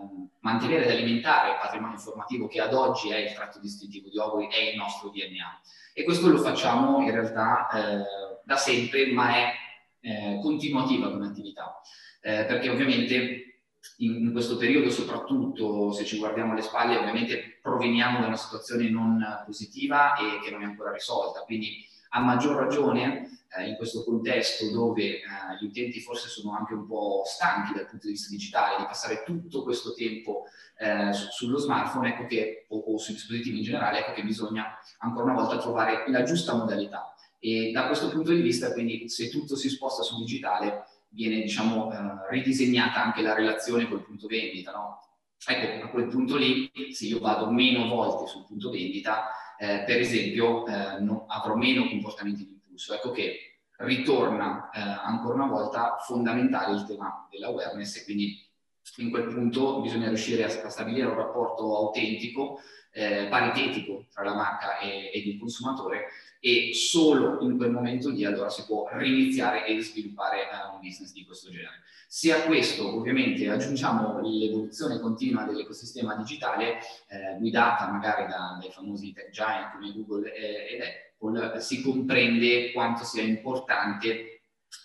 ehm, 0.00 0.28
mantenere 0.40 0.84
ed 0.84 0.90
alimentare 0.90 1.50
il 1.50 1.58
patrimonio 1.60 1.96
informativo 1.96 2.46
che 2.46 2.60
ad 2.60 2.72
oggi 2.72 3.10
è 3.10 3.16
il 3.16 3.32
tratto 3.32 3.58
distintivo 3.60 4.08
di 4.08 4.18
Oguri, 4.18 4.48
è 4.48 4.70
il 4.70 4.76
nostro 4.76 5.10
DNA. 5.10 5.60
E 5.94 6.04
questo 6.04 6.28
lo 6.28 6.38
facciamo 6.38 7.02
in 7.02 7.10
realtà 7.10 7.68
eh, 7.68 8.04
da 8.44 8.56
sempre, 8.56 9.12
ma 9.12 9.34
è 9.34 9.52
eh, 10.00 10.38
continuativa 10.40 11.10
come 11.10 11.26
attività, 11.26 11.80
eh, 12.20 12.44
perché 12.44 12.70
ovviamente 12.70 13.51
in, 13.98 14.14
in, 14.14 14.32
questo 14.32 14.56
periodo, 14.56 14.90
soprattutto 14.90 15.92
se 15.92 16.04
ci 16.04 16.18
guardiamo 16.18 16.52
alle 16.52 16.62
spalle, 16.62 16.96
ovviamente 16.96 17.58
proveniamo 17.60 18.20
da 18.20 18.26
una 18.26 18.36
situazione 18.36 18.88
non 18.88 19.24
positiva 19.44 20.14
e 20.16 20.40
che 20.42 20.50
non 20.50 20.62
è 20.62 20.64
ancora 20.64 20.92
risolta. 20.92 21.40
Quindi 21.40 21.84
a 22.10 22.20
maggior 22.20 22.56
ragione 22.56 23.42
eh, 23.56 23.68
in 23.68 23.76
questo 23.76 24.04
contesto 24.04 24.70
dove 24.70 25.02
eh, 25.02 25.20
gli 25.60 25.66
utenti 25.66 26.00
forse 26.00 26.28
sono 26.28 26.54
anche 26.56 26.74
un 26.74 26.86
po' 26.86 27.22
stanchi 27.24 27.72
dal 27.74 27.88
punto 27.88 28.06
di 28.06 28.12
vista 28.12 28.30
digitale, 28.30 28.78
di 28.78 28.84
passare 28.84 29.22
tutto 29.24 29.62
questo 29.62 29.94
tempo 29.94 30.44
eh, 30.78 31.12
su, 31.12 31.28
sullo 31.30 31.58
smartphone 31.58 32.14
ecco 32.14 32.26
che, 32.26 32.66
o, 32.68 32.78
o, 32.78 32.98
sui 32.98 33.14
dispositivi 33.14 33.58
in 33.58 33.62
generale, 33.62 34.00
ecco 34.00 34.12
che 34.12 34.24
bisogna 34.24 34.76
ancora 34.98 35.24
una 35.24 35.40
volta 35.40 35.58
trovare 35.58 36.04
la 36.08 36.22
giusta 36.22 36.54
modalità. 36.54 37.14
E 37.38 37.72
da 37.72 37.86
questo 37.86 38.08
punto 38.08 38.32
di 38.32 38.40
vista, 38.40 38.72
quindi, 38.72 39.08
se 39.08 39.28
tutto 39.28 39.56
si 39.56 39.68
sposta 39.68 40.02
sul 40.02 40.18
digitale, 40.18 40.84
viene 41.12 41.40
diciamo, 41.40 41.92
eh, 41.92 42.30
ridisegnata 42.30 43.02
anche 43.02 43.22
la 43.22 43.34
relazione 43.34 43.88
col 43.88 44.04
punto 44.04 44.26
vendita. 44.26 44.72
No? 44.72 44.98
Ecco, 45.44 45.84
a 45.86 45.88
quel 45.88 46.06
punto 46.08 46.36
lì, 46.36 46.70
se 46.92 47.06
io 47.06 47.18
vado 47.18 47.50
meno 47.50 47.88
volte 47.88 48.30
sul 48.30 48.44
punto 48.46 48.70
vendita, 48.70 49.28
eh, 49.58 49.84
per 49.84 49.98
esempio, 49.98 50.66
eh, 50.66 51.00
no, 51.00 51.26
avrò 51.28 51.54
meno 51.54 51.88
comportamenti 51.88 52.44
di 52.44 52.52
impulso. 52.52 52.94
Ecco 52.94 53.10
che 53.10 53.58
ritorna 53.78 54.70
eh, 54.70 54.80
ancora 54.80 55.34
una 55.34 55.46
volta 55.46 55.96
fondamentale 56.00 56.74
il 56.74 56.84
tema 56.84 57.26
dell'awareness 57.30 57.96
e 57.96 58.04
quindi 58.04 58.50
in 58.96 59.10
quel 59.10 59.32
punto 59.32 59.80
bisogna 59.80 60.08
riuscire 60.08 60.44
a, 60.44 60.66
a 60.66 60.68
stabilire 60.68 61.06
un 61.06 61.14
rapporto 61.14 61.76
autentico, 61.76 62.60
eh, 62.92 63.26
paritetico 63.28 64.06
tra 64.12 64.22
la 64.22 64.34
marca 64.34 64.78
e, 64.78 65.10
ed 65.12 65.26
il 65.26 65.38
consumatore 65.38 66.08
e 66.44 66.74
solo 66.74 67.40
in 67.42 67.56
quel 67.56 67.70
momento 67.70 68.10
lì 68.10 68.24
allora 68.24 68.50
si 68.50 68.64
può 68.66 68.88
riniziare 68.92 69.64
e 69.64 69.80
sviluppare 69.80 70.48
uh, 70.50 70.74
un 70.74 70.80
business 70.80 71.12
di 71.12 71.24
questo 71.24 71.50
genere. 71.50 71.82
Se 72.08 72.32
a 72.32 72.42
questo 72.42 72.96
ovviamente 72.96 73.48
aggiungiamo 73.48 74.20
l'evoluzione 74.20 74.98
continua 74.98 75.44
dell'ecosistema 75.44 76.16
digitale, 76.16 76.78
eh, 77.06 77.38
guidata 77.38 77.88
magari 77.88 78.26
da, 78.26 78.58
dai 78.60 78.70
famosi 78.70 79.12
tech 79.12 79.30
giant 79.30 79.72
come 79.72 79.92
Google 79.92 80.32
ed 80.34 80.80
Apple, 80.80 81.60
si 81.60 81.80
comprende 81.80 82.72
quanto 82.72 83.04
sia 83.04 83.22
importante 83.22 84.31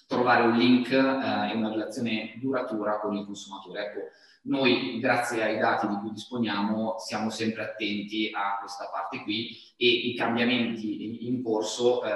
trovare 0.08 0.44
un 0.44 0.58
link 0.58 0.90
eh, 0.90 1.52
e 1.52 1.56
una 1.56 1.70
relazione 1.70 2.34
duratura 2.38 3.00
con 3.00 3.16
il 3.16 3.26
consumatore. 3.26 3.86
Ecco, 3.86 4.00
noi, 4.44 5.00
grazie 5.00 5.44
ai 5.44 5.58
dati 5.60 5.88
di 5.88 5.96
cui 5.96 6.12
disponiamo, 6.12 6.96
siamo 7.00 7.30
sempre 7.30 7.64
attenti 7.64 8.32
a 8.34 8.58
questa 8.60 8.90
parte 8.90 9.22
qui 9.24 9.50
e 9.76 9.88
i 9.88 10.16
cambiamenti 10.16 11.28
in 11.28 11.44
corso 11.44 12.04
eh, 12.04 12.12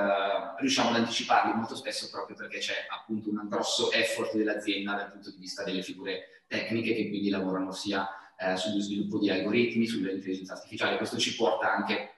riusciamo 0.59 0.89
ad 0.89 0.95
anticiparli 0.95 1.53
molto 1.53 1.75
spesso 1.75 2.09
proprio 2.09 2.37
perché 2.37 2.59
c'è 2.59 2.73
appunto 2.89 3.29
un 3.29 3.45
grosso 3.49 3.91
effort 3.91 4.35
dell'azienda 4.35 4.95
dal 4.95 5.11
punto 5.11 5.29
di 5.29 5.37
vista 5.39 5.63
delle 5.63 5.81
figure 5.83 6.43
tecniche 6.47 6.95
che 6.95 7.09
quindi 7.09 7.29
lavorano 7.29 7.73
sia 7.73 8.07
eh, 8.37 8.55
sullo 8.55 8.79
sviluppo 8.79 9.19
di 9.19 9.29
algoritmi, 9.29 9.85
sull'intelligenza 9.85 10.53
artificiale. 10.53 10.97
Questo 10.97 11.17
ci 11.17 11.35
porta 11.35 11.73
anche 11.73 12.13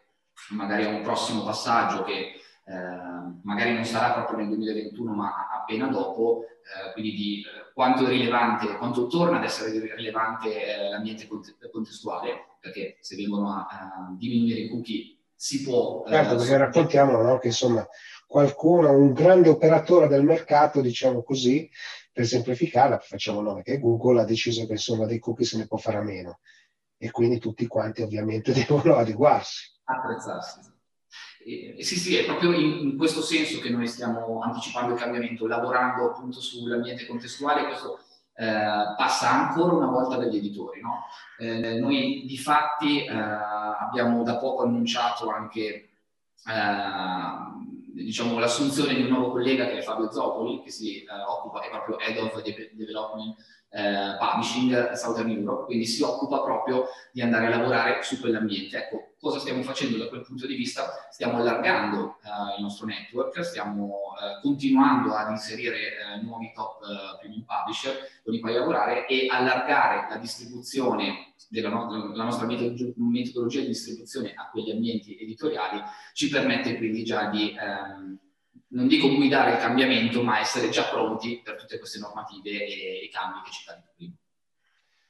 magari 0.50 0.86
a 0.86 0.90
un 0.90 1.02
prossimo 1.02 1.44
passaggio 1.44 2.04
che 2.04 2.40
eh, 2.66 3.42
magari 3.44 3.74
non 3.74 3.84
sarà 3.84 4.14
proprio 4.14 4.38
nel 4.38 4.48
2021 4.48 5.14
ma 5.14 5.50
appena 5.52 5.88
dopo, 5.88 6.44
eh, 6.44 6.94
quindi 6.94 7.12
di 7.12 7.42
eh, 7.42 7.74
quanto 7.74 8.06
è 8.06 8.10
rilevante, 8.10 8.78
quanto 8.78 9.08
torna 9.08 9.38
ad 9.38 9.44
essere 9.44 9.94
rilevante 9.96 10.90
l'ambiente 10.90 11.28
contestuale, 11.72 12.58
perché 12.60 12.98
se 13.02 13.16
vengono 13.16 13.50
a, 13.50 13.68
a 13.70 14.16
diminuire 14.18 14.62
i 14.62 14.70
cookie 14.70 15.18
si 15.36 15.64
può... 15.64 16.06
Certo, 16.08 16.36
perché 16.36 16.58
raccontiamo 16.58 17.22
no, 17.22 17.38
che 17.38 17.48
insomma 17.48 17.86
qualcuno, 18.26 18.92
un 18.92 19.12
grande 19.12 19.50
operatore 19.50 20.08
del 20.08 20.24
mercato, 20.24 20.82
diciamo 20.82 21.22
così, 21.22 21.70
per 22.12 22.26
semplificarla, 22.26 23.00
facciamo 23.00 23.42
nome 23.42 23.62
che 23.62 23.80
Google 23.80 24.22
ha 24.22 24.26
deciso 24.26 24.66
che 24.66 24.74
insomma 24.74 25.06
dei 25.06 25.20
cookie 25.20 25.46
se 25.46 25.58
ne 25.58 25.68
può 25.68 25.78
fare 25.78 25.98
a 25.98 26.04
meno 26.04 26.40
e 26.98 27.12
quindi 27.12 27.40
tutti 27.40 27.68
quanti 27.68 28.02
ovviamente 28.02 28.54
devono 28.54 28.96
adeguarsi. 28.96 29.82
Attrezzarsi. 29.84 30.73
Eh, 31.46 31.84
sì, 31.84 31.98
sì, 31.98 32.16
è 32.16 32.26
proprio 32.26 32.54
in, 32.54 32.80
in, 32.80 32.98
questo 32.98 33.22
senso 33.22 33.60
che 33.60 33.70
noi 33.70 33.88
stiamo 33.88 34.42
anticipando 34.42 34.94
il 34.94 35.00
cambiamento, 35.00 35.48
lavorando 35.48 36.12
appunto 36.12 36.40
sull'ambiente 36.40 37.06
contestuale, 37.06 37.66
questo 37.66 38.00
eh, 38.36 38.96
passa 38.98 39.30
ancora 39.30 39.74
una 39.74 39.88
volta 39.88 40.16
dagli 40.16 40.38
editori. 40.38 40.82
No? 40.82 41.06
Eh, 41.38 41.80
noi 41.80 42.24
di 42.26 42.38
fatti 42.38 43.06
eh, 43.06 43.12
abbiamo 43.12 44.24
da 44.24 44.38
poco 44.38 44.64
annunciato 44.64 45.30
anche 45.30 45.90
eh, 46.48 47.94
diciamo, 47.94 48.40
l'assunzione 48.40 48.96
di 48.96 49.02
un 49.02 49.10
nuovo 49.10 49.32
collega 49.32 49.66
che 49.66 49.80
è 49.80 49.82
Fabio 49.82 50.12
Zopoli, 50.12 50.62
che 50.64 50.72
si 50.72 51.06
occupa, 51.28 51.62
è 51.62 51.70
proprio 51.70 52.00
Head 52.00 52.18
of 52.18 52.42
Development 52.42 53.36
eh, 53.74 54.18
Publishing 54.20 54.92
Southern 54.94 55.32
Europe, 55.32 55.66
quindi 55.66 55.86
si 55.86 56.04
occupa 56.04 56.42
proprio 56.42 56.86
di 57.12 57.22
andare 57.22 57.48
a 57.48 57.50
lavorare 57.50 58.04
su 58.04 58.20
quell'ambiente. 58.20 58.78
Ecco, 58.78 59.14
cosa 59.20 59.40
stiamo 59.40 59.64
facendo 59.64 59.98
da 59.98 60.08
quel 60.10 60.22
punto 60.22 60.46
di 60.46 60.56
vista? 60.56 61.08
Stiamo 61.10 61.38
allargando 61.38 62.18
eh, 62.24 62.58
il 62.58 62.64
nostro 62.64 62.86
network, 62.86 63.44
stiamo 63.44 64.14
eh, 64.22 64.42
continuando 64.42 65.14
ad 65.14 65.32
inserire 65.32 65.78
eh, 65.78 66.22
nuovi 66.22 66.52
top 66.54 66.84
eh, 66.84 67.18
premium 67.20 67.46
publisher 67.46 67.98
con 68.24 68.34
i 68.34 68.40
quali 68.40 68.56
lavorare 68.56 69.08
e 69.08 69.28
allargare 69.30 70.08
la 70.10 70.18
distribuzione 70.18 71.34
della 71.50 71.70
no- 71.70 72.14
la 72.14 72.24
nostra 72.24 72.46
metodologia 72.46 73.60
di 73.60 73.68
distribuzione 73.68 74.34
a 74.36 74.50
quegli 74.50 74.72
ambienti 74.72 75.18
editoriali 75.20 75.82
ci 76.14 76.30
permette 76.30 76.78
quindi 76.78 77.04
già 77.04 77.30
di 77.30 77.56
ehm, 77.58 78.18
non 78.74 78.88
dico 78.88 79.14
guidare 79.14 79.52
il 79.52 79.58
cambiamento, 79.58 80.24
ma 80.24 80.40
essere 80.40 80.70
già 80.70 80.84
pronti 80.84 81.42
per 81.44 81.56
tutte 81.56 81.78
queste 81.78 82.00
normative 82.00 82.50
e 82.50 83.06
i 83.06 83.10
cambi 83.10 83.42
che 83.44 83.52
citavi 83.52 83.82
prima. 83.96 84.14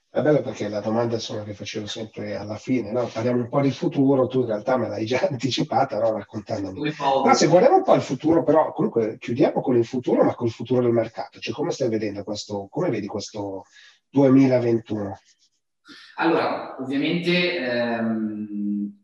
È 0.09 0.22
bello 0.22 0.41
perché 0.41 0.70
la 0.70 0.80
domanda 0.80 1.16
insomma, 1.16 1.43
che 1.43 1.55
facevo 1.55 1.88
sempre 1.88 2.36
alla 2.36 2.57
fine, 2.57 2.91
no? 2.91 3.07
parliamo 3.07 3.39
un 3.39 3.49
po' 3.49 3.61
di 3.61 3.72
futuro, 3.72 4.28
tu 4.28 4.41
in 4.41 4.45
realtà 4.45 4.78
me 4.78 4.88
l'hai 4.88 5.05
già 5.05 5.26
anticipata 5.28 5.97
no? 5.97 6.16
raccontandomi. 6.16 6.93
Ma 7.26 7.34
se 7.34 7.47
guardiamo 7.47 7.78
un 7.78 7.84
po' 7.84 7.93
al 7.93 8.03
futuro, 8.03 8.43
però 8.43 8.72
comunque 8.74 9.18
chiudiamo 9.18 9.59
con 9.59 9.76
il 9.76 9.86
futuro, 9.86 10.24
ma 10.24 10.36
con 10.36 10.45
il 10.45 10.53
futuro 10.53 10.82
del 10.84 10.91
mercato, 10.91 11.39
cioè 11.39 11.53
come 11.53 11.72
stai 11.72 11.89
vedendo 11.89 12.24
questo, 12.24 12.68
come 12.70 12.89
vedi 12.89 13.07
questo 13.07 13.64
2021? 14.09 15.18
Allora, 16.18 16.76
ovviamente 16.80 17.57
ehm, 17.57 18.47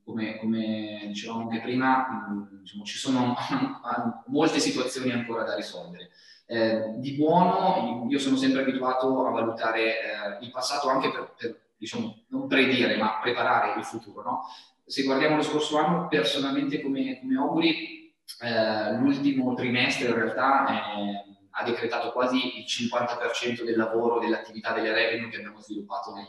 come, 0.09 0.37
come 0.37 1.03
dicevamo 1.07 1.41
anche 1.41 1.61
prima, 1.61 2.27
mh, 2.29 2.59
diciamo, 2.61 2.83
ci 2.83 2.97
sono 2.97 3.35
molte 4.27 4.59
situazioni 4.59 5.11
ancora 5.11 5.43
da 5.43 5.55
risolvere. 5.55 6.09
Eh, 6.47 6.95
di 6.95 7.13
buono, 7.13 8.07
io 8.09 8.17
sono 8.17 8.35
sempre 8.35 8.61
abituato 8.61 9.27
a 9.27 9.31
valutare 9.31 9.81
eh, 9.81 10.43
il 10.43 10.49
passato 10.49 10.89
anche 10.89 11.11
per, 11.11 11.33
per, 11.37 11.59
diciamo, 11.77 12.23
non 12.29 12.47
predire, 12.47 12.97
ma 12.97 13.19
preparare 13.21 13.77
il 13.77 13.85
futuro. 13.85 14.23
No? 14.23 14.41
Se 14.83 15.03
guardiamo 15.03 15.35
lo 15.35 15.43
scorso 15.43 15.77
anno, 15.77 16.07
personalmente 16.07 16.81
come, 16.81 17.19
come 17.19 17.37
auguri, 17.37 18.11
eh, 18.41 18.93
l'ultimo 18.93 19.53
trimestre 19.53 20.07
in 20.07 20.15
realtà 20.15 20.65
eh, 20.67 21.25
ha 21.51 21.63
decretato 21.63 22.11
quasi 22.11 22.57
il 22.57 22.65
50% 22.65 23.63
del 23.63 23.77
lavoro, 23.77 24.19
dell'attività 24.19 24.73
delle 24.73 24.91
revenue 24.91 25.29
che 25.29 25.37
abbiamo 25.37 25.61
sviluppato 25.61 26.15
nel, 26.15 26.27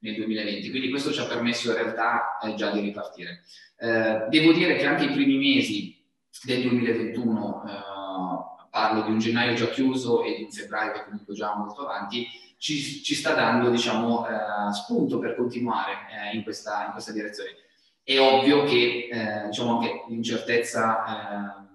nel 0.00 0.14
2020. 0.14 0.70
Quindi 0.70 0.90
questo 0.90 1.12
ci 1.12 1.20
ha 1.20 1.26
permesso 1.26 1.70
in 1.70 1.76
realtà 1.76 2.38
eh, 2.38 2.54
già 2.54 2.70
di 2.70 2.80
ripartire. 2.80 3.42
Eh, 3.78 4.26
devo 4.28 4.52
dire 4.52 4.76
che 4.76 4.86
anche 4.86 5.04
i 5.04 5.12
primi 5.12 5.36
mesi 5.36 5.96
del 6.44 6.62
2021, 6.62 7.64
eh, 7.66 8.68
parlo 8.70 9.02
di 9.02 9.10
un 9.10 9.18
gennaio 9.18 9.54
già 9.54 9.68
chiuso 9.68 10.22
e 10.22 10.36
di 10.36 10.42
un 10.44 10.50
febbraio 10.50 10.92
che 10.92 11.04
comunque 11.04 11.34
già 11.34 11.54
molto 11.54 11.86
avanti, 11.86 12.26
ci, 12.58 13.02
ci 13.02 13.14
sta 13.14 13.34
dando 13.34 13.70
diciamo, 13.70 14.26
eh, 14.28 14.72
spunto 14.72 15.18
per 15.18 15.36
continuare 15.36 15.92
eh, 16.10 16.36
in 16.36 16.42
questa, 16.42 16.86
in, 16.86 16.92
questa, 16.92 17.12
direzione. 17.12 17.50
È 18.02 18.18
ovvio 18.18 18.64
che 18.64 19.08
eh, 19.10 19.46
diciamo 19.46 19.78
anche 19.78 20.04
l'incertezza 20.08 21.66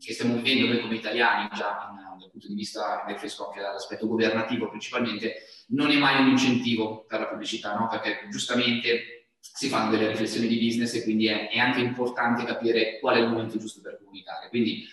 che 0.00 0.12
stiamo 0.12 0.36
vivendo 0.36 0.72
noi 0.72 0.80
come 0.80 0.94
italiani 0.94 1.48
già 1.52 1.90
in, 1.90 2.03
punto 2.34 2.48
di 2.48 2.54
vista, 2.54 3.04
riferisco 3.06 3.48
anche 3.48 3.60
all'aspetto 3.60 4.06
governativo 4.06 4.68
principalmente, 4.68 5.44
non 5.68 5.90
è 5.90 5.96
mai 5.96 6.20
un 6.22 6.28
incentivo 6.28 7.04
per 7.06 7.20
la 7.20 7.26
pubblicità, 7.26 7.74
no? 7.74 7.88
perché 7.88 8.26
giustamente 8.30 9.28
si 9.38 9.68
fanno 9.68 9.90
delle 9.90 10.08
riflessioni 10.08 10.46
di 10.46 10.58
business 10.58 10.94
e 10.94 11.02
quindi 11.02 11.26
è, 11.26 11.50
è 11.50 11.58
anche 11.58 11.80
importante 11.80 12.44
capire 12.44 12.98
qual 12.98 13.16
è 13.16 13.20
il 13.20 13.28
momento 13.28 13.58
giusto 13.58 13.80
per 13.80 13.98
comunicare. 13.98 14.48
Quindi 14.48 14.84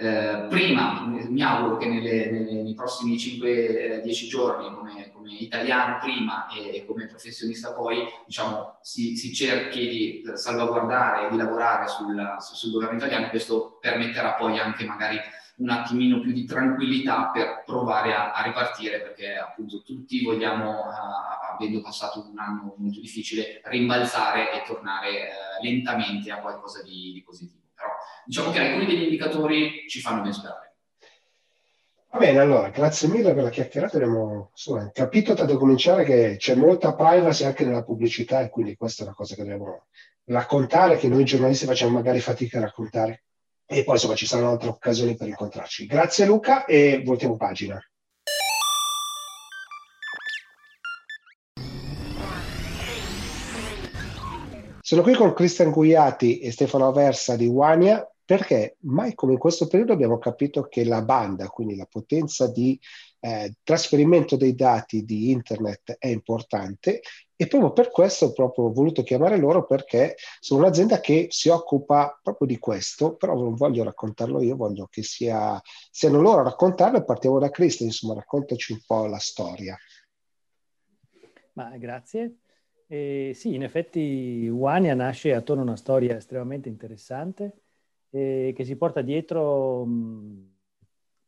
eh, 0.00 0.46
prima 0.48 1.04
mi 1.06 1.42
auguro 1.42 1.76
che 1.76 1.86
nelle, 1.86 2.30
nelle, 2.30 2.62
nei 2.62 2.74
prossimi 2.74 3.16
5-10 3.16 3.44
eh, 3.44 4.26
giorni 4.28 4.74
come, 4.74 5.10
come, 5.12 5.34
italiano 5.34 5.98
prima 6.00 6.48
e, 6.48 6.86
come 6.86 7.06
professionista 7.06 7.74
poi 7.74 8.06
diciamo, 8.24 8.78
si, 8.80 9.16
si, 9.16 9.34
cerchi 9.34 9.88
di 9.88 10.22
salvaguardare 10.34 11.26
e 11.26 11.30
di 11.30 11.36
lavorare 11.36 11.86
sul, 11.86 12.36
sul 12.38 12.72
governo 12.72 12.96
italiano 12.96 13.28
questo 13.28 13.76
permetterà 13.78 14.34
poi 14.34 14.58
anche 14.58 14.86
magari 14.86 15.18
un 15.60 15.68
attimino 15.68 16.20
più 16.20 16.32
di 16.32 16.44
tranquillità 16.44 17.30
per 17.32 17.62
provare 17.64 18.14
a, 18.14 18.32
a 18.32 18.42
ripartire 18.42 19.00
perché 19.00 19.36
appunto 19.36 19.82
tutti 19.82 20.24
vogliamo, 20.24 20.70
uh, 20.70 21.54
avendo 21.54 21.80
passato 21.82 22.28
un 22.30 22.38
anno 22.38 22.74
molto 22.78 23.00
difficile, 23.00 23.60
rimbalzare 23.64 24.52
e 24.52 24.62
tornare 24.66 25.10
uh, 25.10 25.62
lentamente 25.62 26.30
a 26.32 26.40
qualcosa 26.40 26.82
di, 26.82 27.12
di, 27.12 27.22
positivo. 27.22 27.60
Però 27.74 27.88
diciamo 28.24 28.50
che 28.50 28.58
alcuni 28.58 28.86
degli 28.86 29.02
indicatori 29.02 29.84
ci 29.86 30.00
fanno 30.00 30.22
ben 30.22 30.32
sperare. 30.32 30.68
Va 32.12 32.18
bene, 32.18 32.38
allora, 32.40 32.70
grazie 32.70 33.08
mille 33.08 33.34
per 33.34 33.44
la 33.44 33.50
chiacchierata. 33.50 33.96
Abbiamo 33.98 34.48
insomma, 34.50 34.90
capito 34.90 35.34
da 35.34 35.46
cominciare 35.56 36.04
che 36.04 36.36
c'è 36.38 36.56
molta 36.56 36.94
privacy 36.94 37.44
anche 37.44 37.64
nella 37.64 37.84
pubblicità 37.84 38.40
e 38.40 38.48
quindi 38.48 38.76
questa 38.76 39.02
è 39.02 39.06
una 39.06 39.14
cosa 39.14 39.34
che 39.34 39.42
dobbiamo 39.42 39.86
raccontare, 40.24 40.96
che 40.96 41.06
noi 41.06 41.24
giornalisti 41.24 41.66
facciamo 41.66 41.92
magari 41.92 42.18
fatica 42.18 42.58
a 42.58 42.62
raccontare. 42.62 43.24
E 43.72 43.84
poi 43.84 43.94
insomma 43.94 44.16
ci 44.16 44.26
saranno 44.26 44.50
altre 44.50 44.68
occasioni 44.68 45.14
per 45.14 45.28
incontrarci. 45.28 45.86
Grazie 45.86 46.26
Luca 46.26 46.64
e 46.64 47.02
voltiamo 47.04 47.36
pagina. 47.36 47.80
Sono 54.80 55.02
qui 55.02 55.14
con 55.14 55.32
Cristian 55.32 55.70
Guiati 55.70 56.40
e 56.40 56.50
Stefano 56.50 56.88
Aversa 56.88 57.36
di 57.36 57.46
Wania 57.46 58.04
perché 58.24 58.76
mai 58.80 59.14
come 59.14 59.34
in 59.34 59.38
questo 59.38 59.68
periodo 59.68 59.92
abbiamo 59.92 60.18
capito 60.18 60.62
che 60.62 60.84
la 60.84 61.02
banda, 61.02 61.46
quindi 61.46 61.76
la 61.76 61.86
potenza 61.88 62.50
di 62.50 62.76
eh, 63.20 63.54
trasferimento 63.62 64.36
dei 64.36 64.54
dati 64.54 65.04
di 65.04 65.30
internet 65.30 65.96
è 65.98 66.08
importante 66.08 67.00
e 67.36 67.46
proprio 67.46 67.72
per 67.72 67.90
questo 67.90 68.32
ho 68.36 68.72
voluto 68.72 69.02
chiamare 69.02 69.38
loro 69.38 69.64
perché 69.64 70.16
sono 70.40 70.60
un'azienda 70.60 71.00
che 71.00 71.28
si 71.30 71.48
occupa 71.48 72.18
proprio 72.22 72.46
di 72.46 72.58
questo, 72.58 73.16
però 73.16 73.34
non 73.34 73.54
voglio 73.54 73.84
raccontarlo 73.84 74.42
io, 74.42 74.56
voglio 74.56 74.86
che 74.90 75.02
sia, 75.02 75.58
siano 75.90 76.20
loro 76.20 76.40
a 76.40 76.44
raccontarlo 76.44 76.98
e 76.98 77.04
partiamo 77.04 77.38
da 77.38 77.48
Cristian, 77.48 77.88
insomma 77.88 78.14
raccontaci 78.14 78.72
un 78.72 78.80
po' 78.86 79.06
la 79.06 79.18
storia. 79.18 79.76
Ma 81.54 81.76
grazie. 81.78 82.40
Eh, 82.86 83.32
sì, 83.34 83.54
in 83.54 83.62
effetti 83.62 84.48
Wania 84.48 84.94
nasce 84.94 85.32
attorno 85.32 85.62
a 85.62 85.66
una 85.66 85.76
storia 85.76 86.16
estremamente 86.16 86.68
interessante 86.68 87.62
eh, 88.10 88.52
che 88.54 88.64
si 88.64 88.76
porta 88.76 89.00
dietro 89.00 89.84
mh, 89.84 90.59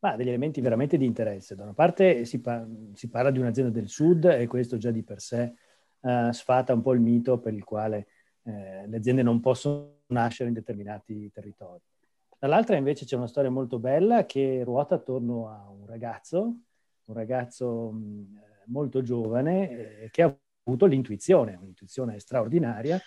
ma, 0.02 0.16
degli 0.16 0.28
elementi 0.28 0.60
veramente 0.60 0.96
di 0.96 1.04
interesse. 1.04 1.54
Da 1.54 1.62
una 1.62 1.74
parte 1.74 2.24
si, 2.24 2.40
pa- 2.40 2.66
si, 2.92 3.08
parla 3.08 3.30
di 3.30 3.38
un'azienda 3.38 3.70
del 3.70 3.88
sud 3.88 4.24
e 4.24 4.46
questo 4.48 4.76
già 4.76 4.90
di 4.90 5.02
per 5.02 5.20
sé 5.20 5.54
uh, 6.00 6.32
sfata 6.32 6.72
un 6.74 6.82
po' 6.82 6.92
il 6.92 7.00
mito 7.00 7.38
per 7.38 7.54
il 7.54 7.62
quale 7.62 8.08
eh, 8.44 8.86
le 8.88 8.96
aziende 8.96 9.22
non 9.22 9.38
possono 9.38 10.00
nascere 10.06 10.48
in 10.48 10.54
determinati 10.54 11.30
territori. 11.32 11.80
Dall'altra 12.36 12.76
invece 12.76 13.04
c'è 13.04 13.14
una 13.14 13.28
storia 13.28 13.50
molto 13.50 13.78
bella 13.78 14.26
che 14.26 14.62
ruota 14.64 14.96
attorno 14.96 15.48
a 15.48 15.70
un 15.70 15.86
ragazzo, 15.86 16.38
un 17.04 17.14
ragazzo 17.14 17.92
mh, 17.92 18.40
molto 18.66 19.02
giovane 19.02 20.00
eh, 20.00 20.10
che 20.10 20.22
ha 20.22 20.36
avuto 20.64 20.86
l'intuizione, 20.86 21.56
un'intuizione 21.60 22.18
straordinaria 22.18 23.00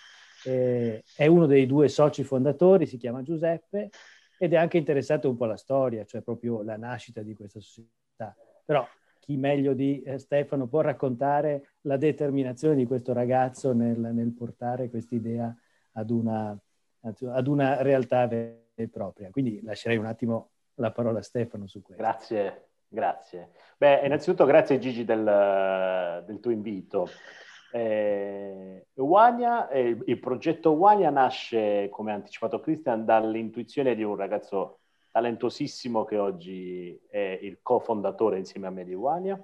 eh, 0.44 1.02
è 1.14 1.26
uno 1.26 1.44
dei 1.44 1.66
due 1.66 1.88
soci 1.88 2.24
fondatori, 2.24 2.86
si 2.86 2.96
chiama 2.96 3.22
Giuseppe, 3.22 3.90
ed 4.38 4.52
è 4.52 4.56
anche 4.56 4.76
interessato 4.78 5.28
un 5.28 5.36
po' 5.36 5.44
alla 5.44 5.56
storia, 5.56 6.04
cioè 6.04 6.20
proprio 6.20 6.62
la 6.62 6.76
nascita 6.76 7.22
di 7.22 7.34
questa 7.34 7.60
società. 7.60 8.36
Però 8.64 8.86
chi 9.20 9.36
meglio 9.36 9.72
di 9.74 10.02
eh, 10.02 10.18
Stefano 10.18 10.66
può 10.66 10.80
raccontare 10.80 11.70
la 11.82 11.96
determinazione 11.96 12.76
di 12.76 12.86
questo 12.86 13.12
ragazzo 13.12 13.72
nel, 13.72 13.98
nel 13.98 14.32
portare 14.32 14.88
quest'idea 14.88 15.54
ad 15.92 16.10
una, 16.10 16.56
ad 17.00 17.46
una 17.46 17.82
realtà 17.82 18.26
vera 18.26 18.54
e 18.74 18.88
propria. 18.88 19.30
Quindi 19.30 19.60
lascerei 19.62 19.96
un 19.96 20.06
attimo 20.06 20.50
la 20.74 20.92
parola 20.92 21.20
a 21.20 21.22
Stefano 21.22 21.66
su 21.66 21.82
questo. 21.82 22.02
Grazie, 22.02 22.68
grazie. 22.86 23.50
Beh, 23.78 24.04
innanzitutto 24.04 24.44
grazie 24.44 24.78
Gigi 24.78 25.04
del, 25.04 26.22
del 26.26 26.40
tuo 26.40 26.50
invito. 26.50 27.08
Eh, 27.76 28.86
Wania, 28.94 29.68
eh, 29.68 29.98
il 30.06 30.18
progetto 30.18 30.70
Wania 30.70 31.10
nasce, 31.10 31.90
come 31.90 32.10
ha 32.10 32.14
anticipato 32.14 32.58
Christian, 32.58 33.04
dall'intuizione 33.04 33.94
di 33.94 34.02
un 34.02 34.16
ragazzo 34.16 34.78
talentosissimo 35.10 36.06
che 36.06 36.16
oggi 36.16 36.98
è 37.06 37.38
il 37.42 37.58
cofondatore 37.60 38.38
insieme 38.38 38.66
a 38.66 38.70
me 38.70 38.84
di 38.84 38.94
Wania. 38.94 39.38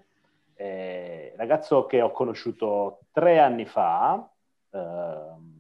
Eh, 0.55 1.35
ragazzo 1.37 1.85
che 1.85 2.01
ho 2.01 2.11
conosciuto 2.11 3.01
tre 3.13 3.39
anni 3.39 3.67
fa. 3.67 4.27
Eh, 4.71 5.51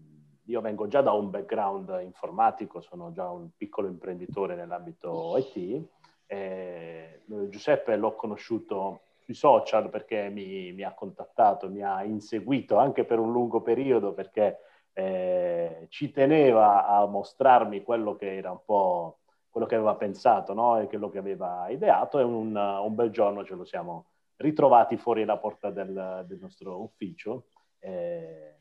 io 0.47 0.61
vengo 0.62 0.89
già 0.89 1.03
da 1.03 1.12
un 1.12 1.29
background 1.29 2.01
informatico, 2.03 2.81
sono 2.81 3.12
già 3.12 3.29
un 3.31 3.51
piccolo 3.55 3.89
imprenditore 3.89 4.55
nell'ambito 4.55 5.37
IT. 5.37 5.89
Eh, 6.25 7.20
Giuseppe 7.51 7.97
l'ho 7.97 8.14
conosciuto 8.14 9.01
sui 9.23 9.35
social 9.35 9.89
perché 9.89 10.29
mi, 10.29 10.73
mi, 10.73 10.83
ha 10.83 10.95
contattato, 10.95 11.70
mi 11.70 11.83
ha 11.83 12.03
inseguito 12.03 12.77
anche 12.77 13.05
per 13.05 13.18
un 13.18 13.33
lungo 13.33 13.62
periodo 13.62 14.12
perché 14.12 14.59
eh, 14.93 15.87
ci 15.89 16.11
teneva 16.11 16.87
a 16.87 17.07
mostrarmi 17.07 17.83
quello 17.83 18.16
che 18.16 18.37
era 18.37 18.51
un 18.51 18.61
po' 18.64 19.18
quello 19.49 19.66
che 19.66 19.75
aveva 19.75 19.97
pensato 19.97 20.55
no? 20.55 20.81
e 20.81 20.87
quello 20.87 21.11
che 21.11 21.18
aveva 21.18 21.68
ideato 21.68 22.18
e 22.18 22.23
un, 22.23 22.57
un, 22.57 22.95
bel 22.95 23.11
giorno 23.11 23.45
ce 23.45 23.55
lo 23.55 23.64
siamo 23.64 24.07
ritrovati 24.37 24.97
fuori 24.97 25.27
la 25.27 25.37
porta 25.37 25.70
del, 25.70 26.25
del 26.27 26.39
nostro 26.41 26.83
ufficio. 26.83 27.49
Eh, 27.79 28.57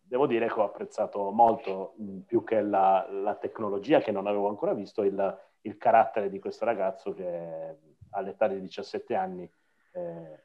devo 0.00 0.26
dire 0.26 0.48
che 0.48 0.58
ho 0.58 0.64
apprezzato 0.64 1.30
molto, 1.30 1.94
più 2.26 2.42
che 2.42 2.60
la, 2.62 3.06
la, 3.08 3.36
tecnologia 3.36 4.00
che 4.00 4.10
non 4.10 4.26
avevo 4.26 4.48
ancora 4.48 4.74
visto, 4.74 5.02
il, 5.04 5.38
il 5.62 5.76
carattere 5.76 6.30
di 6.30 6.40
questo 6.40 6.64
ragazzo 6.64 7.14
che 7.14 7.76
all'età 8.10 8.48
di 8.48 8.60
17 8.60 9.14
anni 9.14 9.48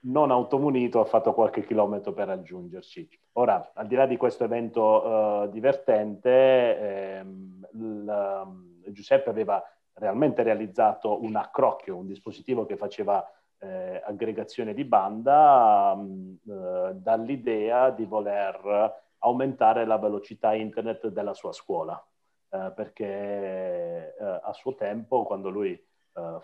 non 0.04 0.32
automunito 0.32 1.00
ha 1.00 1.06
fatto 1.06 1.34
qualche 1.34 1.66
chilometro 1.66 2.14
per 2.14 2.28
raggiungerci. 2.28 3.08
Ora, 3.34 3.72
al 3.74 3.88
di 3.88 3.96
là 3.96 4.06
di 4.06 4.18
questo 4.18 4.44
evento 4.44 5.44
eh, 5.44 5.50
divertente, 5.50 7.20
ehm, 7.20 7.68
il, 7.74 8.92
Giuseppe 8.92 9.30
aveva 9.30 9.64
realmente 9.94 10.44
realizzato 10.44 11.24
un 11.24 11.36
accrocchio, 11.36 11.96
un 11.96 12.08
dispositivo 12.08 12.66
che 12.66 12.76
faceva 12.76 13.26
eh, 13.60 14.02
aggregazione 14.04 14.74
di 14.74 14.84
banda 14.84 15.96
mh, 15.96 16.40
eh, 16.48 16.94
dall'idea 16.96 17.90
di 17.92 18.06
voler 18.06 19.02
aumentare 19.20 19.86
la 19.86 19.98
velocità 19.98 20.54
internet 20.54 21.08
della 21.08 21.34
sua 21.34 21.54
scuola, 21.54 22.04
eh, 22.50 22.72
perché 22.76 24.16
eh, 24.20 24.40
a 24.42 24.52
suo 24.54 24.76
tempo, 24.76 25.24
quando 25.24 25.50
lui 25.50 25.82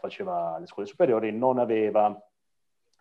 faceva 0.02 0.58
le 0.58 0.66
scuole 0.66 0.88
superiori, 0.88 1.32
non 1.32 1.60
aveva 1.60 2.20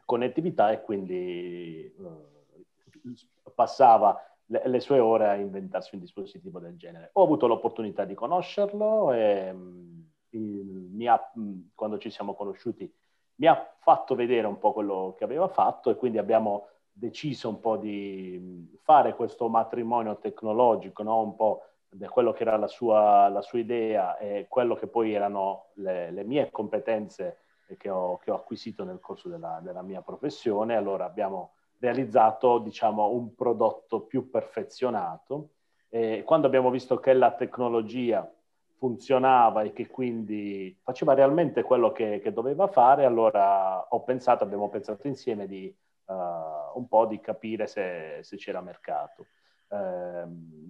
connettività 0.09 0.71
e 0.71 0.81
quindi 0.81 1.85
eh, 1.85 3.53
passava 3.55 4.19
le, 4.47 4.63
le, 4.65 4.81
sue 4.81 5.01
ore 5.01 5.29
a 5.29 5.35
inventarsi 5.35 5.97
un 5.97 6.01
dispositivo 6.01 6.59
del 6.59 6.79
genere. 6.79 7.11
Ho 7.13 7.23
avuto 7.23 7.47
l'opportunità 7.47 8.07
di 8.07 8.15
conoscerlo 8.15 9.13
e 9.13 9.53
mm, 9.53 10.01
il, 10.31 11.07
ha, 11.07 11.33
mm, 11.39 11.61
quando 11.75 11.99
ci 11.99 12.09
siamo 12.09 12.35
conosciuti 12.35 12.91
mi 13.35 13.47
ha 13.47 13.77
fatto 13.81 14.15
vedere 14.15 14.47
un 14.47 14.57
po' 14.59 14.73
quello 14.73 15.15
che 15.15 15.25
aveva 15.25 15.47
fatto 15.47 15.91
e 15.91 15.97
quindi 15.97 16.17
abbiamo 16.17 16.69
deciso 16.91 17.51
un 17.51 17.61
po' 17.61 17.77
di 17.77 18.39
mm, 18.41 18.65
fare 18.81 19.15
questo 19.15 19.51
matrimonio 19.51 20.17
tecnologico, 20.17 21.03
no? 21.03 21.21
un 21.21 21.35
po' 21.35 21.65
di 21.87 22.07
quello 22.07 22.33
che 22.33 22.45
era 22.45 22.57
la 22.57 22.67
sua, 22.67 23.29
la 23.29 23.43
sua, 23.43 23.59
idea 23.59 24.17
e 24.17 24.47
quello 24.49 24.75
che 24.75 24.87
poi 24.87 25.13
erano 25.13 25.67
le, 25.75 26.11
le 26.13 26.25
mie 26.25 26.51
competenze 26.51 27.41
che 27.77 27.91
ho, 27.91 28.17
che 28.19 28.31
ho 28.31 28.37
acquisito 28.37 28.85
nel 28.85 29.01
corso 29.01 29.29
della, 29.29 29.61
della, 29.63 29.83
mia 29.83 30.03
professione. 30.03 30.77
Allora 30.77 31.05
abbiamo 31.05 31.55
realizzato 31.79 32.59
diciamo, 32.59 33.11
un 33.11 33.35
prodotto 33.35 34.03
più 34.03 34.31
perfezionato. 34.31 35.51
E 35.89 36.23
quando 36.25 36.47
abbiamo 36.47 36.71
visto 36.71 36.99
che 36.99 37.13
la 37.13 37.33
tecnologia 37.33 38.31
funzionava 38.77 39.63
e 39.63 39.73
che 39.73 39.89
quindi 39.89 40.77
faceva 40.83 41.15
realmente 41.15 41.63
quello 41.63 41.91
che, 41.91 42.21
che 42.21 42.33
doveva 42.33 42.69
fare, 42.69 43.05
allora 43.05 43.87
ho 43.89 44.03
pensato, 44.03 44.45
abbiamo 44.45 44.69
pensato 44.69 45.07
insieme 45.07 45.47
di 45.47 45.75
uh, 46.07 46.79
un 46.79 46.87
po' 46.89 47.07
di 47.07 47.21
capire 47.21 47.67
se, 47.67 48.21
se 48.23 48.37
c'era 48.37 48.61
mercato. 48.61 49.27
Eh, 49.71 50.25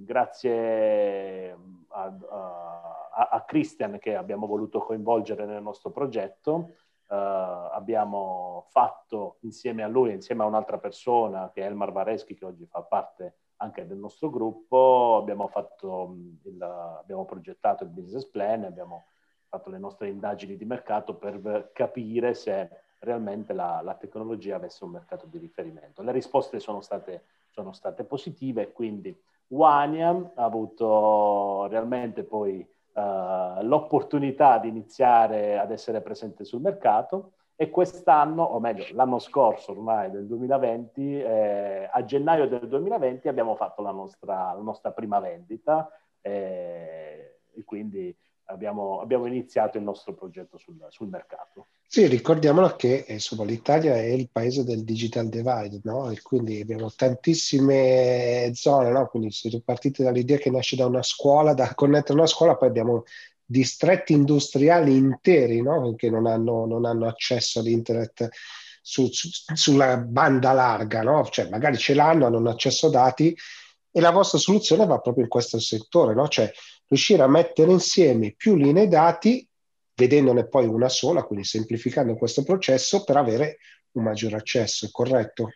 grazie 0.05 1.57
a, 1.88 2.16
a, 2.30 3.28
a, 3.30 3.44
Christian 3.44 3.96
che 4.01 4.16
abbiamo 4.16 4.49
voluto 4.49 4.80
coinvolgere 4.80 5.44
nel 5.44 5.62
nostro 5.62 5.90
progetto, 5.90 6.74
Uh, 7.09 7.72
abbiamo 7.72 8.66
fatto 8.68 9.38
insieme 9.40 9.82
a 9.82 9.88
lui, 9.88 10.12
insieme 10.12 10.42
a 10.42 10.46
un'altra 10.46 10.76
persona 10.76 11.50
che 11.50 11.62
è 11.62 11.64
Elmar 11.64 11.90
Vareschi, 11.90 12.34
che 12.34 12.44
oggi 12.44 12.66
fa 12.66 12.82
parte 12.82 13.36
anche 13.56 13.86
del 13.86 13.96
nostro 13.96 14.30
gruppo, 14.30 15.16
abbiamo, 15.18 15.48
fatto 15.48 16.14
il, 16.44 16.62
abbiamo 16.62 17.24
progettato 17.24 17.84
il 17.84 17.90
business 17.90 18.26
plan, 18.26 18.64
abbiamo 18.64 19.06
fatto 19.48 19.70
le 19.70 19.78
nostre 19.78 20.09
indagini 20.09 20.56
di 20.56 20.64
mercato 20.64 21.14
per 21.14 21.70
capire 21.72 22.34
se 22.34 22.68
realmente 23.00 23.52
la, 23.52 23.80
la 23.82 23.94
tecnologia 23.94 24.56
avesse 24.56 24.84
un 24.84 24.90
mercato 24.90 25.26
di 25.26 25.38
riferimento. 25.38 26.02
Le 26.02 26.12
risposte 26.12 26.61
sono 26.61 26.80
state, 26.80 27.24
sono 27.46 27.72
state 27.72 28.04
positive, 28.04 28.72
quindi 28.72 29.16
Waniam 29.48 30.32
ha 30.34 30.44
avuto 30.44 31.66
realmente 31.68 32.22
poi 32.22 32.66
uh, 32.99 33.62
l'opportunità 33.64 34.59
di 34.59 34.68
iniziare 34.68 35.59
ad 35.59 35.70
essere 35.70 36.01
presente 36.01 36.44
sul 36.44 36.61
mercato 36.61 37.32
e 37.61 37.70
quest'anno, 37.70 38.42
o 38.42 38.61
meglio 38.61 38.84
l'anno 38.92 39.18
scorso 39.18 39.72
ormai 39.72 40.12
del 40.12 40.26
2020, 40.26 41.20
eh, 41.20 41.88
a 41.90 42.05
gennaio 42.05 42.46
del 42.46 42.68
2020 42.68 43.26
abbiamo 43.26 43.57
fatto 43.57 43.82
la 43.82 43.90
nostra, 43.90 44.53
la 44.53 44.62
nostra 44.62 44.92
prima 44.92 45.18
vendita 45.18 45.90
eh, 46.20 47.40
e 47.53 47.64
quindi 47.64 48.16
abbiamo, 48.51 49.01
abbiamo, 49.01 49.26
iniziato 49.26 49.78
il 49.78 49.84
nostro 49.84 50.14
progetto 50.14 50.59
sul, 50.59 50.76
sul 50.88 51.09
mercato. 51.09 51.68
Sì, 51.86 52.07
ricordiamolo 52.07 52.76
che 52.76 53.05
insomma, 53.09 53.44
l'Italia 53.44 53.94
è 53.94 54.07
il 54.07 54.28
paese 54.30 54.64
del 54.64 54.84
digital 54.84 55.28
divide, 55.28 55.80
no? 55.84 56.11
E 56.11 56.20
quindi 56.22 56.61
abbiamo 56.61 56.90
tantissime 56.90 58.51
zone, 58.55 58.90
no? 58.90 59.07
Quindi 59.09 59.30
siete 59.30 59.61
partiti 59.62 60.03
dall'idea 60.03 60.38
che 60.38 60.51
nasce 60.51 60.76
da 60.76 60.86
una 60.86 61.03
scuola, 61.03 61.55
da 61.55 61.74
connettere 61.74 62.18
una 62.18 62.26
scuola, 62.26 62.57
poi 62.57 62.68
abbiamo 62.68 63.05
distretti 63.44 64.12
industriali 64.12 64.96
interi, 64.96 65.62
no? 65.62 65.94
Che 65.94 66.11
non 66.11 66.26
hanno, 66.26 66.66
non 66.66 66.84
hanno 66.84 67.07
accesso 67.07 67.61
all'internet 67.61 68.28
su, 68.80 69.09
su, 69.11 69.28
sulla 69.55 69.99
banda 69.99 70.53
larga, 70.53 71.03
no? 71.03 71.24
Cioè 71.24 71.49
magari 71.49 71.76
ce 71.76 71.94
l'hanno, 71.94 72.26
hanno 72.26 72.49
accesso 72.49 72.86
a 72.86 72.90
dati 72.90 73.36
e 73.90 74.01
la 74.01 74.11
vostra 74.11 74.38
soluzione 74.38 74.86
va 74.86 74.99
proprio 75.01 75.24
in 75.24 75.30
questo 75.30 75.59
settore, 75.59 76.14
no? 76.14 76.28
Cioè 76.28 76.51
riuscire 76.89 77.22
a 77.22 77.28
mettere 77.28 77.70
insieme 77.70 78.34
più 78.36 78.57
linee 78.57 78.89
dati 78.89 79.49
vedendone 79.99 80.47
poi 80.47 80.66
una 80.66 80.89
sola, 80.89 81.24
quindi 81.24 81.45
semplificando 81.45 82.14
questo 82.14 82.45
processo 82.45 83.03
per 83.03 83.16
avere 83.16 83.59
un 83.93 84.05
maggiore 84.05 84.36
accesso, 84.36 84.86
è 84.86 84.91
corretto? 84.93 85.51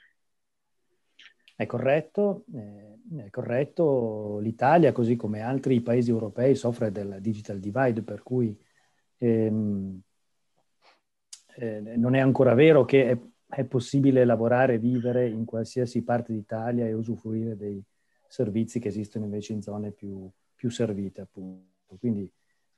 È 1.55 1.65
corretto, 1.65 2.45
eh, 2.53 3.25
è 3.25 3.31
corretto. 3.31 4.41
L'Italia, 4.41 4.91
così 4.91 5.15
come 5.15 5.43
altri 5.43 5.81
paesi 5.81 6.11
europei, 6.11 6.57
soffre 6.57 6.91
del 6.91 7.19
digital 7.21 7.61
divide, 7.61 8.03
per 8.03 8.25
cui 8.25 8.59
ehm, 9.19 10.01
eh, 11.55 11.81
non 11.97 12.17
è 12.17 12.19
ancora 12.19 12.55
vero 12.55 12.85
che 12.85 13.11
è, 13.11 13.19
è 13.47 13.65
possibile 13.65 14.25
lavorare 14.25 14.75
e 14.75 14.79
vivere 14.79 15.29
in 15.29 15.45
qualsiasi 15.45 16.03
parte 16.03 16.33
d'Italia 16.33 16.85
e 16.87 16.95
usufruire 16.95 17.57
dei 17.57 17.81
servizi 18.27 18.81
che 18.81 18.89
esistono 18.89 19.27
invece 19.27 19.53
in 19.53 19.63
zone 19.63 19.93
più, 19.93 20.29
più 20.63 20.71
servite, 20.71 21.23
appunto. 21.23 21.97
Quindi 21.99 22.31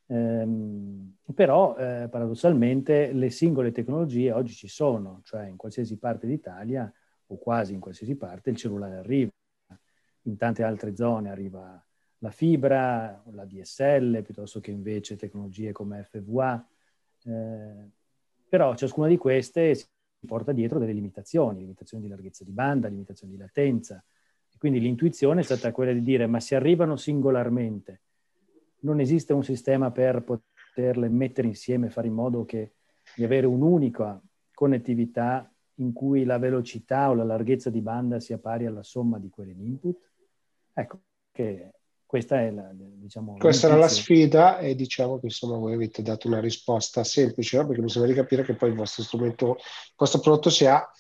Ehm, 0.06 1.16
però 1.34 1.76
eh, 1.76 2.08
paradossalmente 2.10 3.12
le 3.12 3.30
singole 3.30 3.72
tecnologie 3.72 4.32
oggi 4.32 4.52
ci 4.52 4.68
sono, 4.68 5.20
cioè 5.24 5.46
in 5.46 5.56
qualsiasi 5.56 5.96
parte 5.96 6.26
d'Italia 6.26 6.92
o 7.28 7.38
quasi 7.38 7.72
in 7.72 7.80
qualsiasi 7.80 8.14
parte 8.16 8.50
il 8.50 8.56
cellulare 8.56 8.96
arriva, 8.96 9.30
in 10.22 10.36
tante 10.36 10.62
altre 10.62 10.94
zone 10.94 11.30
arriva 11.30 11.82
la 12.18 12.30
fibra, 12.30 13.22
la 13.30 13.44
DSL, 13.44 14.22
piuttosto 14.22 14.60
che 14.60 14.70
invece 14.70 15.16
tecnologie 15.16 15.72
come 15.72 16.02
FVA, 16.04 16.66
eh, 17.24 17.90
però 18.48 18.74
ciascuna 18.74 19.08
di 19.08 19.16
queste 19.16 19.74
si 19.74 19.86
porta 20.26 20.52
dietro 20.52 20.78
delle 20.78 20.92
limitazioni, 20.92 21.60
limitazioni 21.60 22.04
di 22.04 22.10
larghezza 22.10 22.44
di 22.44 22.52
banda, 22.52 22.88
limitazioni 22.88 23.32
di 23.32 23.38
latenza, 23.38 24.02
quindi 24.64 24.80
l'intuizione 24.80 25.42
è 25.42 25.44
stata 25.44 25.72
quella 25.72 25.92
di 25.92 26.00
dire 26.00 26.26
ma 26.26 26.40
se 26.40 26.54
arrivano 26.54 26.96
singolarmente 26.96 28.00
non 28.80 28.98
esiste 28.98 29.34
un 29.34 29.44
sistema 29.44 29.90
per 29.90 30.24
poterle 30.24 31.10
mettere 31.10 31.48
insieme 31.48 31.90
fare 31.90 32.06
in 32.06 32.14
modo 32.14 32.46
che 32.46 32.72
di 33.14 33.24
avere 33.24 33.44
un'unica 33.44 34.18
connettività 34.54 35.52
in 35.80 35.92
cui 35.92 36.24
la 36.24 36.38
velocità 36.38 37.10
o 37.10 37.12
la 37.14 37.24
larghezza 37.24 37.68
di 37.68 37.82
banda 37.82 38.20
sia 38.20 38.38
pari 38.38 38.64
alla 38.64 38.82
somma 38.82 39.18
di 39.18 39.28
quelle 39.28 39.52
in 39.52 39.60
input? 39.60 39.98
Ecco, 40.72 41.00
che 41.30 41.72
questa 42.06 42.40
è 42.40 42.50
la, 42.50 42.70
diciamo... 42.72 43.36
Questa 43.36 43.66
era 43.66 43.76
la 43.76 43.88
sfida 43.88 44.60
e 44.60 44.74
diciamo 44.74 45.18
che 45.18 45.26
insomma 45.26 45.58
voi 45.58 45.74
avete 45.74 46.00
dato 46.00 46.26
una 46.26 46.40
risposta 46.40 47.04
semplice, 47.04 47.58
no? 47.58 47.66
perché 47.66 47.82
mi 47.82 47.90
sembra 47.90 48.10
di 48.10 48.16
capire 48.16 48.42
che 48.44 48.54
poi 48.54 48.70
il 48.70 48.76
vostro 48.76 49.02
strumento, 49.02 49.56
il 49.58 49.94
vostro 49.94 50.20
prodotto 50.20 50.48
si 50.48 50.64
ha 50.64 50.90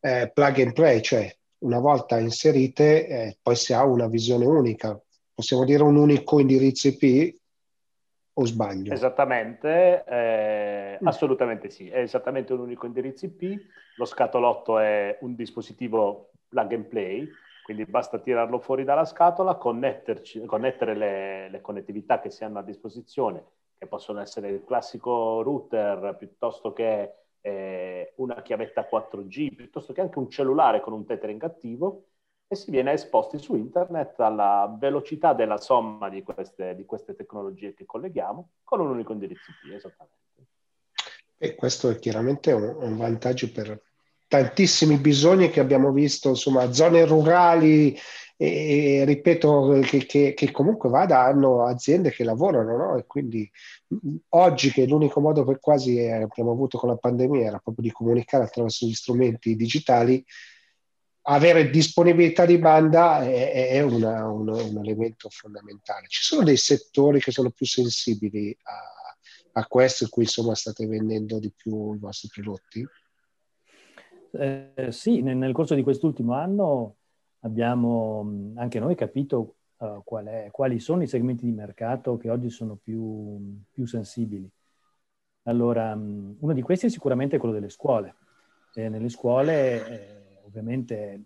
eh, 0.00 0.32
plug 0.34 0.58
and 0.62 0.72
play, 0.72 1.00
cioè 1.00 1.32
una 1.64 1.78
volta 1.78 2.18
inserite 2.18 3.06
eh, 3.06 3.38
poi 3.42 3.56
si 3.56 3.72
ha 3.72 3.84
una 3.84 4.06
visione 4.06 4.44
unica, 4.44 5.00
possiamo 5.34 5.64
dire 5.64 5.82
un 5.82 5.96
unico 5.96 6.38
indirizzo 6.38 6.88
IP 6.88 7.36
o 8.34 8.44
sbaglio? 8.44 8.92
Esattamente, 8.92 10.04
eh, 10.06 10.98
mm. 11.02 11.06
assolutamente 11.06 11.70
sì, 11.70 11.88
è 11.88 12.00
esattamente 12.00 12.52
un 12.52 12.60
unico 12.60 12.86
indirizzo 12.86 13.26
IP, 13.26 13.60
lo 13.96 14.04
scatolotto 14.04 14.78
è 14.78 15.18
un 15.22 15.34
dispositivo 15.34 16.32
plug 16.48 16.72
and 16.72 16.84
play, 16.84 17.28
quindi 17.62 17.86
basta 17.86 18.18
tirarlo 18.18 18.58
fuori 18.58 18.84
dalla 18.84 19.06
scatola, 19.06 19.54
connettere 19.54 20.94
le, 20.94 21.48
le 21.48 21.60
connettività 21.62 22.20
che 22.20 22.28
si 22.28 22.44
hanno 22.44 22.58
a 22.58 22.62
disposizione, 22.62 23.42
che 23.78 23.86
possono 23.86 24.20
essere 24.20 24.50
il 24.50 24.64
classico 24.66 25.40
router 25.40 26.14
piuttosto 26.18 26.74
che 26.74 27.23
eh, 27.46 28.14
una 28.16 28.40
chiavetta 28.40 28.88
4G, 28.90 29.54
piuttosto 29.54 29.92
che 29.92 30.00
anche 30.00 30.18
un 30.18 30.30
cellulare 30.30 30.80
con 30.80 30.94
un 30.94 31.04
tethering 31.04 31.42
attivo, 31.42 32.06
e 32.48 32.56
si 32.56 32.70
viene 32.70 32.92
esposti 32.92 33.38
su 33.38 33.54
internet 33.54 34.18
alla 34.20 34.74
velocità 34.78 35.34
della 35.34 35.58
somma 35.58 36.08
di 36.08 36.22
queste, 36.22 36.74
di 36.74 36.86
queste 36.86 37.14
tecnologie 37.14 37.74
che 37.74 37.84
colleghiamo 37.84 38.48
con 38.62 38.80
un 38.80 38.88
unico 38.88 39.12
indirizzo 39.12 39.50
IP, 39.50 39.74
esattamente. 39.74 40.22
E 41.36 41.54
questo 41.54 41.90
è 41.90 41.98
chiaramente 41.98 42.52
un, 42.52 42.76
un 42.78 42.96
vantaggio 42.96 43.52
per 43.52 43.78
tantissimi 44.26 44.96
bisogni 44.96 45.50
che 45.50 45.60
abbiamo 45.60 45.92
visto, 45.92 46.30
insomma, 46.30 46.72
zone 46.72 47.04
rurali 47.04 47.94
e, 48.36 49.00
e 49.00 49.04
ripeto 49.04 49.80
che, 49.82 50.06
che, 50.06 50.34
che, 50.34 50.50
comunque 50.50 50.88
vada 50.88 51.20
hanno 51.22 51.64
aziende 51.64 52.10
che 52.10 52.24
lavorano, 52.24 52.76
no? 52.76 52.96
E 52.96 53.06
quindi 53.06 53.48
oggi 54.30 54.70
che 54.70 54.86
l'unico 54.86 55.20
modo 55.20 55.44
per 55.44 55.60
quasi 55.60 55.98
è, 55.98 56.22
abbiamo 56.22 56.50
avuto 56.50 56.78
con 56.78 56.88
la 56.88 56.96
pandemia 56.96 57.46
era 57.46 57.58
proprio 57.58 57.84
di 57.84 57.92
comunicare 57.92 58.44
attraverso 58.44 58.86
gli 58.86 58.94
strumenti 58.94 59.54
digitali, 59.54 60.24
avere 61.26 61.70
disponibilità 61.70 62.44
di 62.44 62.58
banda 62.58 63.22
è, 63.22 63.68
è 63.68 63.80
una, 63.82 64.28
un, 64.28 64.48
un, 64.48 64.78
elemento 64.78 65.28
fondamentale. 65.30 66.06
Ci 66.08 66.22
sono 66.22 66.42
dei 66.42 66.56
settori 66.56 67.20
che 67.20 67.30
sono 67.30 67.50
più 67.50 67.66
sensibili 67.66 68.56
a, 68.62 69.60
a 69.60 69.66
questo, 69.66 70.04
in 70.04 70.10
cui 70.10 70.24
insomma 70.24 70.54
state 70.54 70.86
vendendo 70.86 71.38
di 71.38 71.52
più 71.54 71.94
i 71.94 71.98
vostri 71.98 72.28
prodotti? 72.32 72.86
Eh, 74.32 74.88
sì, 74.90 75.22
nel, 75.22 75.36
nel, 75.36 75.52
corso 75.52 75.76
di 75.76 75.82
quest'ultimo 75.82 76.34
anno 76.34 76.96
abbiamo 77.44 78.52
anche 78.56 78.78
noi 78.80 78.94
capito 78.94 79.56
uh, 79.76 80.02
qual 80.02 80.26
è, 80.26 80.48
quali 80.50 80.78
sono 80.78 81.02
i 81.02 81.06
segmenti 81.06 81.44
di 81.44 81.52
mercato 81.52 82.16
che 82.16 82.30
oggi 82.30 82.50
sono 82.50 82.76
più, 82.76 83.62
più 83.70 83.86
sensibili. 83.86 84.50
Allora, 85.44 85.92
uno 85.92 86.52
di 86.52 86.62
questi 86.62 86.86
è 86.86 86.88
sicuramente 86.88 87.38
quello 87.38 87.54
delle 87.54 87.68
scuole. 87.68 88.16
Eh, 88.74 88.88
nelle 88.88 89.10
scuole 89.10 89.86
eh, 89.86 90.40
ovviamente 90.44 91.22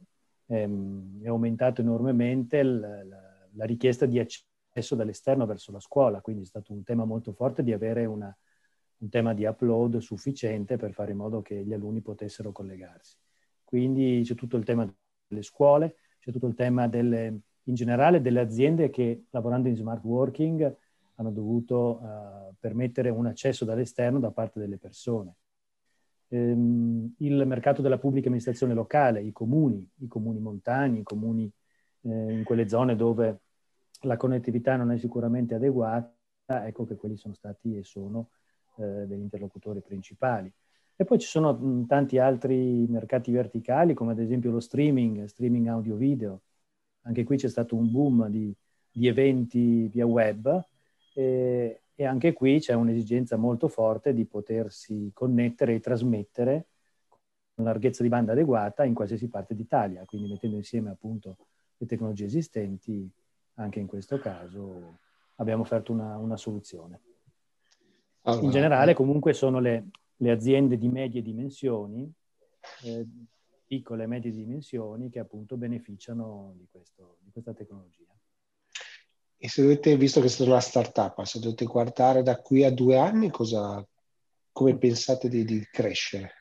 ehm, 0.46 1.22
è 1.22 1.28
aumentato 1.28 1.80
enormemente 1.80 2.62
l, 2.62 2.80
la, 2.80 3.48
la, 3.52 3.64
richiesta 3.64 4.06
di 4.06 4.18
accesso 4.18 4.94
dall'esterno 4.96 5.46
verso 5.46 5.70
la 5.72 5.80
scuola, 5.80 6.20
quindi 6.20 6.42
è 6.42 6.46
stato 6.46 6.72
un 6.72 6.82
tema 6.82 7.04
molto 7.04 7.32
forte 7.32 7.62
di 7.62 7.72
avere 7.72 8.04
una, 8.06 8.36
un 8.98 9.08
tema 9.08 9.32
di 9.34 9.44
upload 9.46 9.98
sufficiente 9.98 10.76
per 10.76 10.92
fare 10.92 11.12
in 11.12 11.16
modo 11.16 11.40
che 11.40 11.64
gli 11.64 11.72
alunni 11.72 12.02
potessero 12.02 12.50
collegarsi. 12.50 13.16
Quindi 13.62 14.22
c'è 14.24 14.34
tutto 14.34 14.56
il 14.56 14.64
tema 14.64 14.92
delle 15.26 15.42
scuole, 15.42 15.96
c'è 16.28 16.34
tutto 16.34 16.46
il 16.46 16.54
tema 16.54 16.88
delle, 16.88 17.40
in 17.64 17.74
generale 17.74 18.20
delle 18.20 18.40
aziende 18.40 18.90
che 18.90 19.24
lavorando 19.30 19.68
in 19.68 19.76
smart 19.76 20.04
working 20.04 20.76
hanno 21.14 21.30
dovuto 21.30 22.00
uh, 22.02 22.54
permettere 22.60 23.08
un 23.08 23.24
accesso 23.24 23.64
dall'esterno 23.64 24.18
da 24.18 24.30
parte 24.30 24.60
delle 24.60 24.76
persone 24.76 25.36
ehm, 26.28 27.14
il 27.18 27.46
mercato 27.46 27.80
della 27.80 27.96
pubblica 27.96 28.26
amministrazione 28.26 28.74
locale, 28.74 29.22
i 29.22 29.32
comuni, 29.32 29.88
i 30.00 30.06
comuni 30.06 30.38
montani, 30.38 30.98
i 30.98 31.02
comuni 31.02 31.50
eh, 32.02 32.32
in 32.32 32.44
quelle 32.44 32.68
zone 32.68 32.94
dove 32.94 33.40
la 34.02 34.18
connettività 34.18 34.76
non 34.76 34.92
è 34.92 34.98
sicuramente 34.98 35.54
adeguata, 35.54 36.12
ecco 36.66 36.84
che 36.84 36.96
quelli 36.96 37.16
sono 37.16 37.32
stati 37.32 37.78
e 37.78 37.84
sono 37.84 38.28
eh, 38.76 39.06
degli 39.06 39.20
interlocutori 39.20 39.80
principali. 39.80 40.52
E 41.00 41.04
poi 41.04 41.20
ci 41.20 41.28
sono 41.28 41.86
tanti 41.86 42.18
altri 42.18 42.84
mercati 42.88 43.30
verticali, 43.30 43.94
come 43.94 44.10
ad 44.10 44.18
esempio 44.18 44.50
lo 44.50 44.58
streaming, 44.58 45.26
streaming 45.26 45.68
audio-video. 45.68 46.40
Anche 47.02 47.22
qui 47.22 47.36
c'è 47.36 47.48
stato 47.48 47.76
un 47.76 47.88
boom 47.88 48.26
di, 48.26 48.52
di 48.90 49.06
eventi 49.06 49.86
via 49.86 50.04
web, 50.04 50.60
eh, 51.14 51.82
e 51.94 52.04
anche 52.04 52.32
qui 52.32 52.58
c'è 52.58 52.74
un'esigenza 52.74 53.36
molto 53.36 53.68
forte 53.68 54.12
di 54.12 54.24
potersi 54.24 55.12
connettere 55.14 55.74
e 55.74 55.80
trasmettere 55.80 56.66
con 57.54 57.64
larghezza 57.64 58.02
di 58.02 58.08
banda 58.08 58.32
adeguata 58.32 58.84
in 58.84 58.94
qualsiasi 58.94 59.28
parte 59.28 59.54
d'Italia, 59.54 60.04
quindi 60.04 60.28
mettendo 60.28 60.56
insieme 60.56 60.90
appunto 60.90 61.36
le 61.76 61.86
tecnologie 61.86 62.24
esistenti, 62.24 63.08
anche 63.54 63.78
in 63.78 63.86
questo 63.86 64.18
caso 64.18 64.98
abbiamo 65.36 65.62
offerto 65.62 65.92
una, 65.92 66.16
una 66.16 66.36
soluzione. 66.36 67.00
Allora, 68.22 68.42
in 68.42 68.50
generale 68.50 68.94
comunque 68.94 69.32
sono 69.32 69.60
le, 69.60 69.86
le, 70.18 70.30
aziende 70.30 70.78
di 70.78 70.88
medie 70.88 71.22
dimensioni, 71.22 72.10
eh, 72.84 73.06
piccole 73.66 74.04
e 74.04 74.06
medie 74.06 74.30
dimensioni, 74.30 75.10
che 75.10 75.18
appunto 75.18 75.56
beneficiano 75.56 76.54
di, 76.56 76.68
questo, 76.70 77.18
di 77.20 77.30
questa 77.30 77.52
tecnologia. 77.52 78.06
E 79.36 79.48
se 79.48 79.62
dovete, 79.62 79.96
visto 79.96 80.20
che 80.20 80.28
siete 80.28 80.50
una 80.50 80.60
startup, 80.60 81.22
se 81.22 81.38
dovete 81.38 81.64
guardare 81.64 82.22
da 82.22 82.36
qui 82.40 82.64
a 82.64 82.70
due 82.70 82.98
anni, 82.98 83.30
cosa, 83.30 83.86
come 84.52 84.76
pensate 84.76 85.28
di, 85.28 85.44
di 85.44 85.66
crescere? 85.70 86.32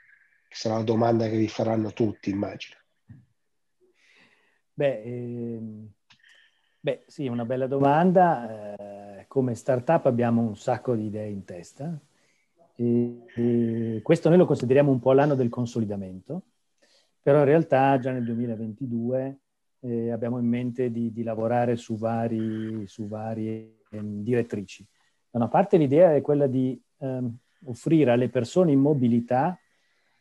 sarà 0.49 0.77
la 0.77 0.83
domanda 0.83 1.27
che 1.29 1.37
vi 1.37 1.47
faranno 1.47 1.93
tutti, 1.93 2.31
immagino. 2.31 2.77
Beh, 4.73 5.01
ehm, 5.03 5.91
beh 6.79 7.03
sì, 7.05 7.25
è 7.25 7.29
una 7.29 7.45
bella 7.45 7.67
domanda. 7.67 8.75
Eh, 9.19 9.25
come 9.27 9.53
startup 9.55 10.05
abbiamo 10.05 10.41
un 10.41 10.55
sacco 10.55 10.95
di 10.95 11.05
idee 11.05 11.29
in 11.29 11.45
testa. 11.45 11.99
E, 12.79 13.23
e 13.35 13.99
questo 14.03 14.29
noi 14.29 14.37
lo 14.37 14.45
consideriamo 14.45 14.91
un 14.91 14.99
po' 14.99 15.13
l'anno 15.13 15.33
del 15.33 15.49
consolidamento, 15.49 16.43
però 17.21 17.39
in 17.39 17.45
realtà 17.45 17.97
già 17.97 18.11
nel 18.11 18.23
2022 18.23 19.39
eh, 19.79 20.11
abbiamo 20.11 20.37
in 20.37 20.45
mente 20.45 20.91
di, 20.91 21.11
di 21.11 21.23
lavorare 21.23 21.75
su, 21.75 21.97
vari, 21.97 22.85
su 22.87 23.07
varie 23.07 23.79
eh, 23.89 23.99
direttrici. 24.01 24.85
Da 25.29 25.39
una 25.39 25.47
parte 25.47 25.77
l'idea 25.77 26.13
è 26.13 26.21
quella 26.21 26.45
di 26.45 26.79
ehm, 26.99 27.35
offrire 27.65 28.11
alle 28.11 28.29
persone 28.29 28.71
in 28.71 28.79
mobilità 28.79 29.57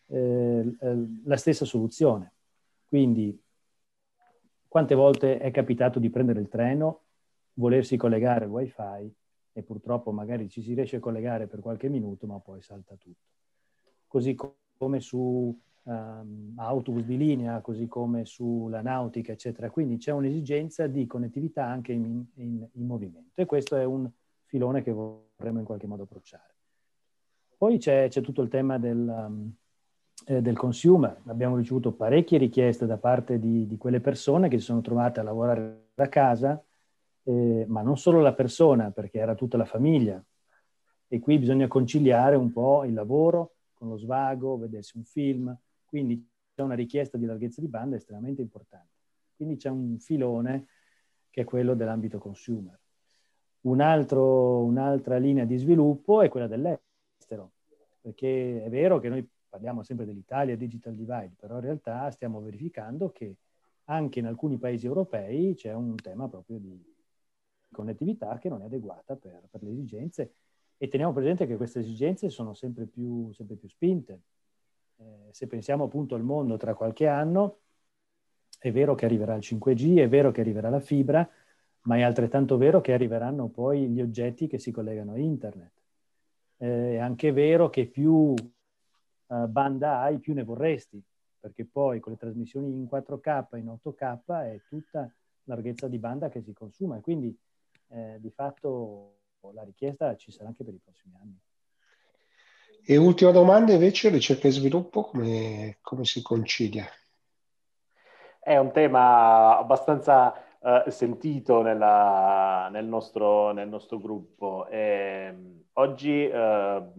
eh, 0.06 0.76
eh, 0.80 1.06
la 1.24 1.36
stessa 1.36 1.66
soluzione. 1.66 2.32
Quindi 2.88 3.38
quante 4.66 4.94
volte 4.94 5.38
è 5.38 5.50
capitato 5.50 5.98
di 5.98 6.10
prendere 6.10 6.40
il 6.40 6.48
treno, 6.48 7.02
volersi 7.54 7.96
collegare 7.96 8.44
al 8.44 8.50
wifi 8.50 9.14
e 9.56 9.62
purtroppo 9.62 10.12
magari 10.12 10.50
ci 10.50 10.60
si 10.60 10.74
riesce 10.74 10.96
a 10.96 11.00
collegare 11.00 11.46
per 11.46 11.60
qualche 11.60 11.88
minuto 11.88 12.26
ma 12.26 12.38
poi 12.38 12.60
salta 12.60 12.94
tutto. 12.96 13.24
Così 14.06 14.36
come 14.76 15.00
su 15.00 15.58
um, 15.84 16.52
autobus 16.56 17.04
di 17.04 17.16
linea, 17.16 17.62
così 17.62 17.86
come 17.86 18.26
sulla 18.26 18.82
nautica, 18.82 19.32
eccetera. 19.32 19.70
Quindi 19.70 19.96
c'è 19.96 20.12
un'esigenza 20.12 20.86
di 20.86 21.06
connettività 21.06 21.64
anche 21.64 21.92
in, 21.92 22.22
in, 22.34 22.68
in 22.70 22.86
movimento 22.86 23.40
e 23.40 23.46
questo 23.46 23.76
è 23.76 23.84
un 23.84 24.06
filone 24.44 24.82
che 24.82 24.92
vorremmo 24.92 25.60
in 25.60 25.64
qualche 25.64 25.86
modo 25.86 26.02
approcciare. 26.02 26.54
Poi 27.56 27.78
c'è, 27.78 28.08
c'è 28.08 28.20
tutto 28.20 28.42
il 28.42 28.50
tema 28.50 28.78
del, 28.78 28.98
um, 28.98 29.50
eh, 30.26 30.42
del, 30.42 30.56
consumer. 30.58 31.22
Abbiamo 31.28 31.56
ricevuto 31.56 31.92
parecchie 31.92 32.36
richieste 32.36 32.84
da 32.84 32.98
parte 32.98 33.38
di, 33.38 33.66
di, 33.66 33.78
quelle 33.78 34.00
persone 34.00 34.48
che 34.48 34.58
si 34.58 34.64
sono 34.64 34.82
trovate 34.82 35.20
a 35.20 35.22
lavorare 35.22 35.86
da 35.94 36.10
casa, 36.10 36.62
eh, 37.26 37.64
ma 37.66 37.82
non 37.82 37.98
solo 37.98 38.20
la 38.20 38.34
persona, 38.34 38.92
perché 38.92 39.18
era 39.18 39.34
tutta 39.34 39.56
la 39.56 39.64
famiglia. 39.64 40.22
E 41.08 41.18
qui 41.18 41.38
bisogna 41.38 41.66
conciliare 41.66 42.36
un 42.36 42.52
po' 42.52 42.84
il 42.84 42.94
lavoro 42.94 43.54
con 43.74 43.88
lo 43.88 43.96
svago, 43.96 44.56
vedersi 44.56 44.96
un 44.96 45.04
film, 45.04 45.56
quindi 45.84 46.24
c'è 46.54 46.62
una 46.62 46.74
richiesta 46.74 47.18
di 47.18 47.26
larghezza 47.26 47.60
di 47.60 47.68
banda 47.68 47.96
estremamente 47.96 48.42
importante. 48.42 48.94
Quindi 49.34 49.56
c'è 49.56 49.68
un 49.68 49.98
filone 49.98 50.68
che 51.30 51.42
è 51.42 51.44
quello 51.44 51.74
dell'ambito 51.74 52.18
consumer. 52.18 52.78
Un 53.62 53.80
altro, 53.80 54.64
un'altra 54.64 55.18
linea 55.18 55.44
di 55.44 55.56
sviluppo 55.56 56.22
è 56.22 56.28
quella 56.28 56.46
dell'estero, 56.46 57.52
perché 58.00 58.62
è 58.62 58.70
vero 58.70 59.00
che 59.00 59.08
noi 59.08 59.28
parliamo 59.48 59.82
sempre 59.82 60.06
dell'Italia 60.06 60.56
Digital 60.56 60.94
Divide, 60.94 61.34
però 61.36 61.56
in 61.56 61.62
realtà 61.62 62.08
stiamo 62.10 62.40
verificando 62.40 63.10
che 63.10 63.36
anche 63.86 64.20
in 64.20 64.26
alcuni 64.26 64.56
paesi 64.58 64.86
europei 64.86 65.54
c'è 65.54 65.72
un 65.72 65.96
tema 65.96 66.28
proprio 66.28 66.58
di 66.58 66.94
connettività 67.76 68.38
che 68.38 68.48
non 68.48 68.62
è 68.62 68.64
adeguata 68.64 69.14
per, 69.14 69.42
per 69.50 69.62
le 69.62 69.70
esigenze. 69.70 70.32
E 70.78 70.88
teniamo 70.88 71.12
presente 71.12 71.46
che 71.46 71.56
queste 71.56 71.80
esigenze 71.80 72.30
sono 72.30 72.54
sempre 72.54 72.86
più, 72.86 73.30
sempre 73.32 73.56
più 73.56 73.68
spinte. 73.68 74.20
Eh, 74.96 75.28
se 75.30 75.46
pensiamo 75.46 75.84
appunto 75.84 76.14
al 76.14 76.22
mondo 76.22 76.56
tra 76.56 76.74
qualche 76.74 77.06
anno, 77.06 77.60
è 78.58 78.72
vero 78.72 78.94
che 78.94 79.04
arriverà 79.04 79.34
il 79.34 79.42
5G, 79.42 79.98
è 79.98 80.08
vero 80.08 80.30
che 80.32 80.40
arriverà 80.40 80.70
la 80.70 80.80
fibra, 80.80 81.28
ma 81.82 81.96
è 81.96 82.02
altrettanto 82.02 82.56
vero 82.56 82.80
che 82.80 82.92
arriveranno 82.92 83.48
poi 83.48 83.88
gli 83.88 84.00
oggetti 84.00 84.46
che 84.46 84.58
si 84.58 84.70
collegano 84.72 85.12
a 85.12 85.18
internet. 85.18 85.72
Eh, 86.58 86.94
è 86.94 86.98
anche 86.98 87.32
vero 87.32 87.68
che 87.68 87.86
più 87.86 88.34
uh, 89.26 89.46
banda 89.46 90.00
hai, 90.00 90.18
più 90.18 90.34
ne 90.34 90.42
vorresti, 90.42 91.02
perché 91.38 91.64
poi 91.64 92.00
con 92.00 92.12
le 92.12 92.18
trasmissioni 92.18 92.68
in 92.70 92.88
4K, 92.90 93.56
in 93.56 93.78
8K, 93.82 94.18
è 94.26 94.60
tutta 94.68 95.10
larghezza 95.44 95.88
di 95.88 95.98
banda 95.98 96.28
che 96.28 96.42
si 96.42 96.52
consuma. 96.52 96.96
E 96.96 97.00
quindi 97.00 97.36
eh, 97.88 98.16
di 98.20 98.30
fatto 98.30 99.16
la 99.52 99.62
richiesta 99.62 100.16
ci 100.16 100.32
sarà 100.32 100.48
anche 100.48 100.64
per 100.64 100.74
i 100.74 100.80
prossimi 100.82 101.14
anni. 101.20 101.38
E 102.88 102.96
ultima 102.96 103.32
domanda 103.32 103.72
invece, 103.72 104.10
ricerca 104.10 104.46
e 104.46 104.52
sviluppo, 104.52 105.02
come, 105.02 105.78
come 105.80 106.04
si 106.04 106.22
concilia? 106.22 106.86
È 108.38 108.56
un 108.56 108.70
tema 108.70 109.58
abbastanza 109.58 110.32
uh, 110.60 110.88
sentito 110.88 111.62
nella, 111.62 112.68
nel, 112.70 112.84
nostro, 112.84 113.50
nel, 113.50 113.68
nostro, 113.68 113.98
gruppo. 113.98 114.68
E, 114.68 115.34
oggi 115.72 116.30
uh, 116.32 116.92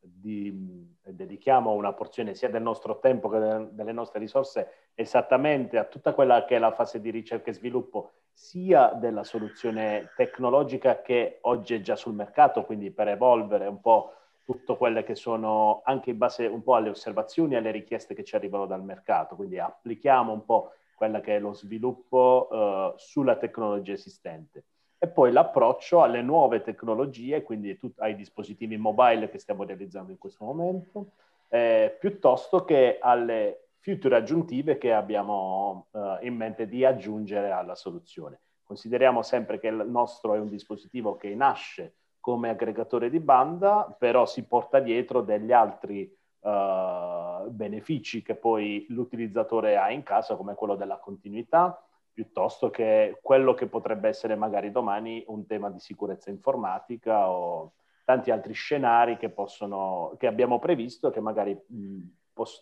di, 0.00 0.88
dedichiamo 1.02 1.72
una 1.72 1.92
porzione 1.92 2.34
sia 2.34 2.48
del 2.48 2.62
nostro 2.62 3.00
tempo 3.00 3.28
che 3.28 3.68
delle 3.72 3.92
nostre 3.92 4.20
risorse 4.20 4.90
esattamente 4.94 5.76
a 5.76 5.84
tutta 5.84 6.14
quella 6.14 6.44
che 6.44 6.56
è 6.56 6.58
la 6.58 6.72
fase 6.72 7.00
di 7.00 7.10
ricerca 7.10 7.50
e 7.50 7.54
sviluppo, 7.54 8.12
sia 8.40 8.88
della 8.94 9.22
soluzione 9.22 10.12
tecnologica 10.16 11.02
che 11.02 11.40
oggi 11.42 11.74
è 11.74 11.82
già 11.82 11.94
sul 11.94 12.14
mercato, 12.14 12.64
quindi 12.64 12.90
per 12.90 13.08
evolvere 13.08 13.66
un 13.66 13.82
po' 13.82 14.14
tutto 14.46 14.78
quelle 14.78 15.04
che 15.04 15.14
sono 15.14 15.82
anche 15.84 16.08
in 16.08 16.16
base 16.16 16.46
un 16.46 16.62
po' 16.62 16.74
alle 16.74 16.88
osservazioni 16.88 17.52
e 17.52 17.58
alle 17.58 17.70
richieste 17.70 18.14
che 18.14 18.24
ci 18.24 18.36
arrivano 18.36 18.64
dal 18.64 18.82
mercato. 18.82 19.36
Quindi 19.36 19.58
applichiamo 19.58 20.32
un 20.32 20.46
po' 20.46 20.72
quella 20.94 21.20
che 21.20 21.36
è 21.36 21.38
lo 21.38 21.52
sviluppo 21.52 22.48
uh, 22.50 22.94
sulla 22.96 23.36
tecnologia 23.36 23.92
esistente. 23.92 24.64
E 24.98 25.06
poi 25.06 25.32
l'approccio 25.32 26.02
alle 26.02 26.22
nuove 26.22 26.62
tecnologie, 26.62 27.42
quindi 27.42 27.76
tut- 27.76 28.00
ai 28.00 28.16
dispositivi 28.16 28.78
mobile 28.78 29.28
che 29.28 29.38
stiamo 29.38 29.64
realizzando 29.64 30.12
in 30.12 30.18
questo 30.18 30.46
momento, 30.46 31.10
eh, 31.50 31.94
piuttosto 32.00 32.64
che 32.64 32.96
alle 33.00 33.69
future 33.80 34.16
aggiuntive 34.16 34.78
che 34.78 34.92
abbiamo 34.92 35.88
uh, 35.90 36.18
in 36.20 36.36
mente 36.36 36.68
di 36.68 36.84
aggiungere 36.84 37.50
alla 37.50 37.74
soluzione. 37.74 38.40
Consideriamo 38.62 39.22
sempre 39.22 39.58
che 39.58 39.68
il 39.68 39.84
nostro 39.88 40.34
è 40.34 40.38
un 40.38 40.48
dispositivo 40.48 41.16
che 41.16 41.34
nasce 41.34 41.94
come 42.20 42.50
aggregatore 42.50 43.10
di 43.10 43.18
banda, 43.18 43.94
però 43.98 44.26
si 44.26 44.44
porta 44.44 44.78
dietro 44.78 45.22
degli 45.22 45.50
altri 45.50 46.14
uh, 46.40 47.48
benefici 47.48 48.22
che 48.22 48.36
poi 48.36 48.86
l'utilizzatore 48.90 49.76
ha 49.76 49.90
in 49.90 50.02
casa, 50.02 50.36
come 50.36 50.54
quello 50.54 50.76
della 50.76 50.98
continuità, 50.98 51.82
piuttosto 52.12 52.68
che 52.68 53.18
quello 53.22 53.54
che 53.54 53.66
potrebbe 53.66 54.08
essere 54.08 54.34
magari 54.34 54.70
domani 54.70 55.24
un 55.28 55.46
tema 55.46 55.70
di 55.70 55.80
sicurezza 55.80 56.28
informatica 56.28 57.30
o 57.30 57.72
tanti 58.04 58.30
altri 58.30 58.52
scenari 58.52 59.16
che, 59.16 59.30
possono, 59.30 60.14
che 60.18 60.26
abbiamo 60.26 60.58
previsto 60.58 61.08
e 61.08 61.12
che 61.12 61.20
magari 61.20 61.54
mh, 61.54 61.98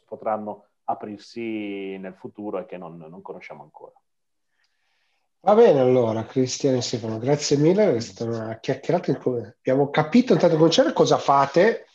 potranno 0.06 0.67
aprirsi 0.88 1.98
nel 1.98 2.14
futuro 2.14 2.58
e 2.58 2.66
che 2.66 2.76
non, 2.76 2.96
non 2.96 3.22
conosciamo 3.22 3.62
ancora. 3.62 3.92
Va 5.40 5.54
bene 5.54 5.78
allora, 5.78 6.24
Cristiano 6.24 6.78
e 6.78 6.82
Stefano, 6.82 7.18
grazie 7.18 7.56
mille, 7.56 7.94
è 7.94 8.00
stata 8.00 8.28
una 8.28 8.58
chiacchierata. 8.58 9.12
Abbiamo 9.12 9.88
capito 9.90 10.32
intanto 10.32 10.56
cominciare 10.56 10.92
cosa 10.92 11.16
fate 11.16 11.86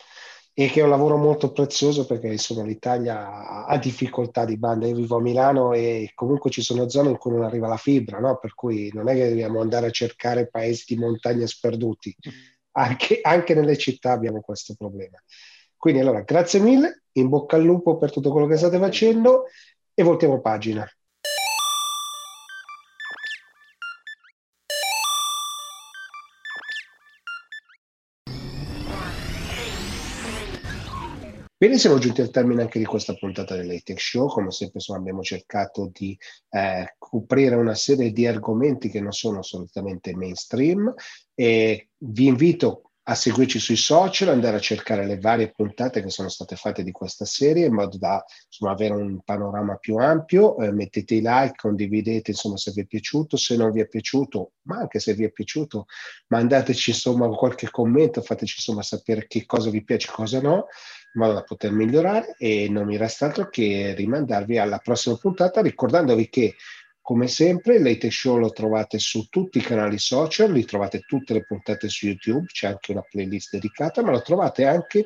e 0.53 0.67
che 0.67 0.79
è 0.79 0.83
un 0.83 0.89
lavoro 0.89 1.17
molto 1.17 1.51
prezioso 1.51 2.05
perché 2.05 2.27
insomma 2.27 2.63
l'Italia 2.63 3.65
ha 3.65 3.77
difficoltà 3.77 4.45
di 4.45 4.57
banda. 4.57 4.87
Io 4.87 4.95
vivo 4.95 5.17
a 5.17 5.21
Milano 5.21 5.73
e 5.73 6.11
comunque 6.13 6.51
ci 6.51 6.61
sono 6.61 6.87
zone 6.87 7.09
in 7.09 7.17
cui 7.17 7.31
non 7.31 7.43
arriva 7.43 7.67
la 7.67 7.77
fibra, 7.77 8.19
no? 8.19 8.37
per 8.37 8.53
cui 8.53 8.91
non 8.93 9.09
è 9.09 9.13
che 9.15 9.29
dobbiamo 9.29 9.59
andare 9.59 9.87
a 9.87 9.91
cercare 9.91 10.47
paesi 10.47 10.85
di 10.87 11.01
montagna 11.01 11.45
sperduti, 11.45 12.15
anche, 12.71 13.19
anche 13.21 13.53
nelle 13.55 13.77
città 13.77 14.11
abbiamo 14.11 14.41
questo 14.41 14.75
problema. 14.77 15.21
Quindi 15.83 15.99
allora, 15.99 16.21
grazie 16.21 16.61
mille, 16.61 17.03
in 17.17 17.27
bocca 17.27 17.57
al 17.57 17.63
lupo 17.63 17.97
per 17.97 18.09
tutto 18.09 18.31
quello 18.31 18.47
che 18.47 18.55
state 18.55 18.79
facendo 18.79 19.47
e 19.93 20.01
voltiamo 20.01 20.39
pagina. 20.39 20.89
Bene, 31.57 31.77
siamo 31.77 31.97
giunti 31.97 32.21
al 32.21 32.29
termine 32.29 32.61
anche 32.61 32.79
di 32.79 32.85
questa 32.85 33.15
puntata 33.15 33.57
dell'Atech 33.57 33.99
Show. 33.99 34.29
Come 34.29 34.51
sempre 34.51 34.75
insomma, 34.75 34.99
abbiamo 34.99 35.21
cercato 35.21 35.89
di 35.91 36.17
eh, 36.51 36.95
coprire 36.97 37.55
una 37.55 37.75
serie 37.75 38.13
di 38.13 38.25
argomenti 38.25 38.87
che 38.87 39.01
non 39.01 39.11
sono 39.11 39.39
assolutamente 39.39 40.15
mainstream 40.15 40.93
e 41.35 41.89
vi 41.97 42.27
invito 42.27 42.92
a 43.05 43.15
seguirci 43.15 43.59
sui 43.59 43.75
social, 43.75 44.29
andare 44.29 44.55
a 44.55 44.61
cercare 44.61 45.05
le 45.05 45.19
varie 45.19 45.51
puntate 45.51 46.01
che 46.01 46.09
sono 46.09 46.29
state 46.29 46.55
fatte 46.55 46.83
di 46.83 46.91
questa 46.91 47.25
serie 47.25 47.65
in 47.65 47.73
modo 47.73 47.97
da 47.97 48.23
insomma, 48.45 48.71
avere 48.71 48.93
un 48.93 49.19
panorama 49.23 49.75
più 49.75 49.97
ampio. 49.97 50.57
Eh, 50.59 50.71
mettete 50.71 51.15
i 51.15 51.21
like, 51.21 51.55
condividete 51.57 52.31
insomma, 52.31 52.55
se 52.55 52.71
vi 52.71 52.81
è 52.81 52.85
piaciuto, 52.85 53.35
se 53.35 53.57
non 53.57 53.71
vi 53.71 53.81
è 53.81 53.87
piaciuto, 53.87 54.53
ma 54.63 54.77
anche 54.77 54.99
se 54.99 55.13
vi 55.13 55.25
è 55.25 55.31
piaciuto, 55.31 55.85
mandateci 56.27 56.91
insomma 56.91 57.27
qualche 57.27 57.69
commento, 57.69 58.21
fateci 58.21 58.55
insomma 58.57 58.81
sapere 58.83 59.27
che 59.27 59.45
cosa 59.45 59.69
vi 59.69 59.83
piace 59.83 60.07
e 60.09 60.13
cosa 60.13 60.39
no 60.39 60.67
in 61.15 61.21
modo 61.21 61.33
da 61.33 61.43
poter 61.43 61.71
migliorare 61.71 62.35
e 62.37 62.67
non 62.69 62.87
mi 62.87 62.97
resta 62.97 63.25
altro 63.25 63.47
che 63.49 63.93
rimandarvi 63.95 64.57
alla 64.57 64.79
prossima 64.79 65.15
puntata 65.15 65.61
ricordandovi 65.61 66.27
che 66.27 66.55
come 67.03 67.27
sempre 67.27 67.79
Late 67.79 68.09
Show 68.09 68.37
lo 68.37 68.51
trovate 68.51 68.97
su 68.97 69.27
tutti 69.29 69.57
i 69.57 69.61
canali 69.61 69.99
social, 69.99 70.53
li 70.53 70.63
trovate 70.63 71.01
tutte 71.01 71.33
le 71.33 71.43
puntate 71.43 71.89
su 71.89 72.07
YouTube, 72.07 72.45
c'è 72.45 72.67
anche 72.67 72.93
una 72.93 73.01
playlist 73.01 73.51
dedicata, 73.51 74.01
ma 74.01 74.11
lo 74.11 74.21
trovate 74.21 74.65
anche 74.65 75.05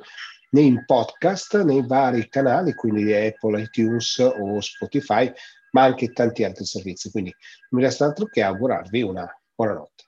nei 0.52 0.84
podcast, 0.86 1.60
nei 1.64 1.84
vari 1.86 2.30
canali, 2.30 2.76
quindi 2.76 3.12
Apple, 3.14 3.64
iTunes 3.64 4.20
o 4.20 4.62
Spotify, 4.62 5.32
ma 5.72 5.86
anche 5.86 6.12
tanti 6.14 6.44
altri 6.44 6.66
servizi. 6.66 7.10
Quindi 7.10 7.34
non 7.70 7.82
mi 7.82 7.88
resta 7.88 8.06
altro 8.06 8.28
che 8.28 8.44
augurarvi 8.44 9.02
una 9.02 9.28
buona 9.56 9.74
notte. 9.74 10.07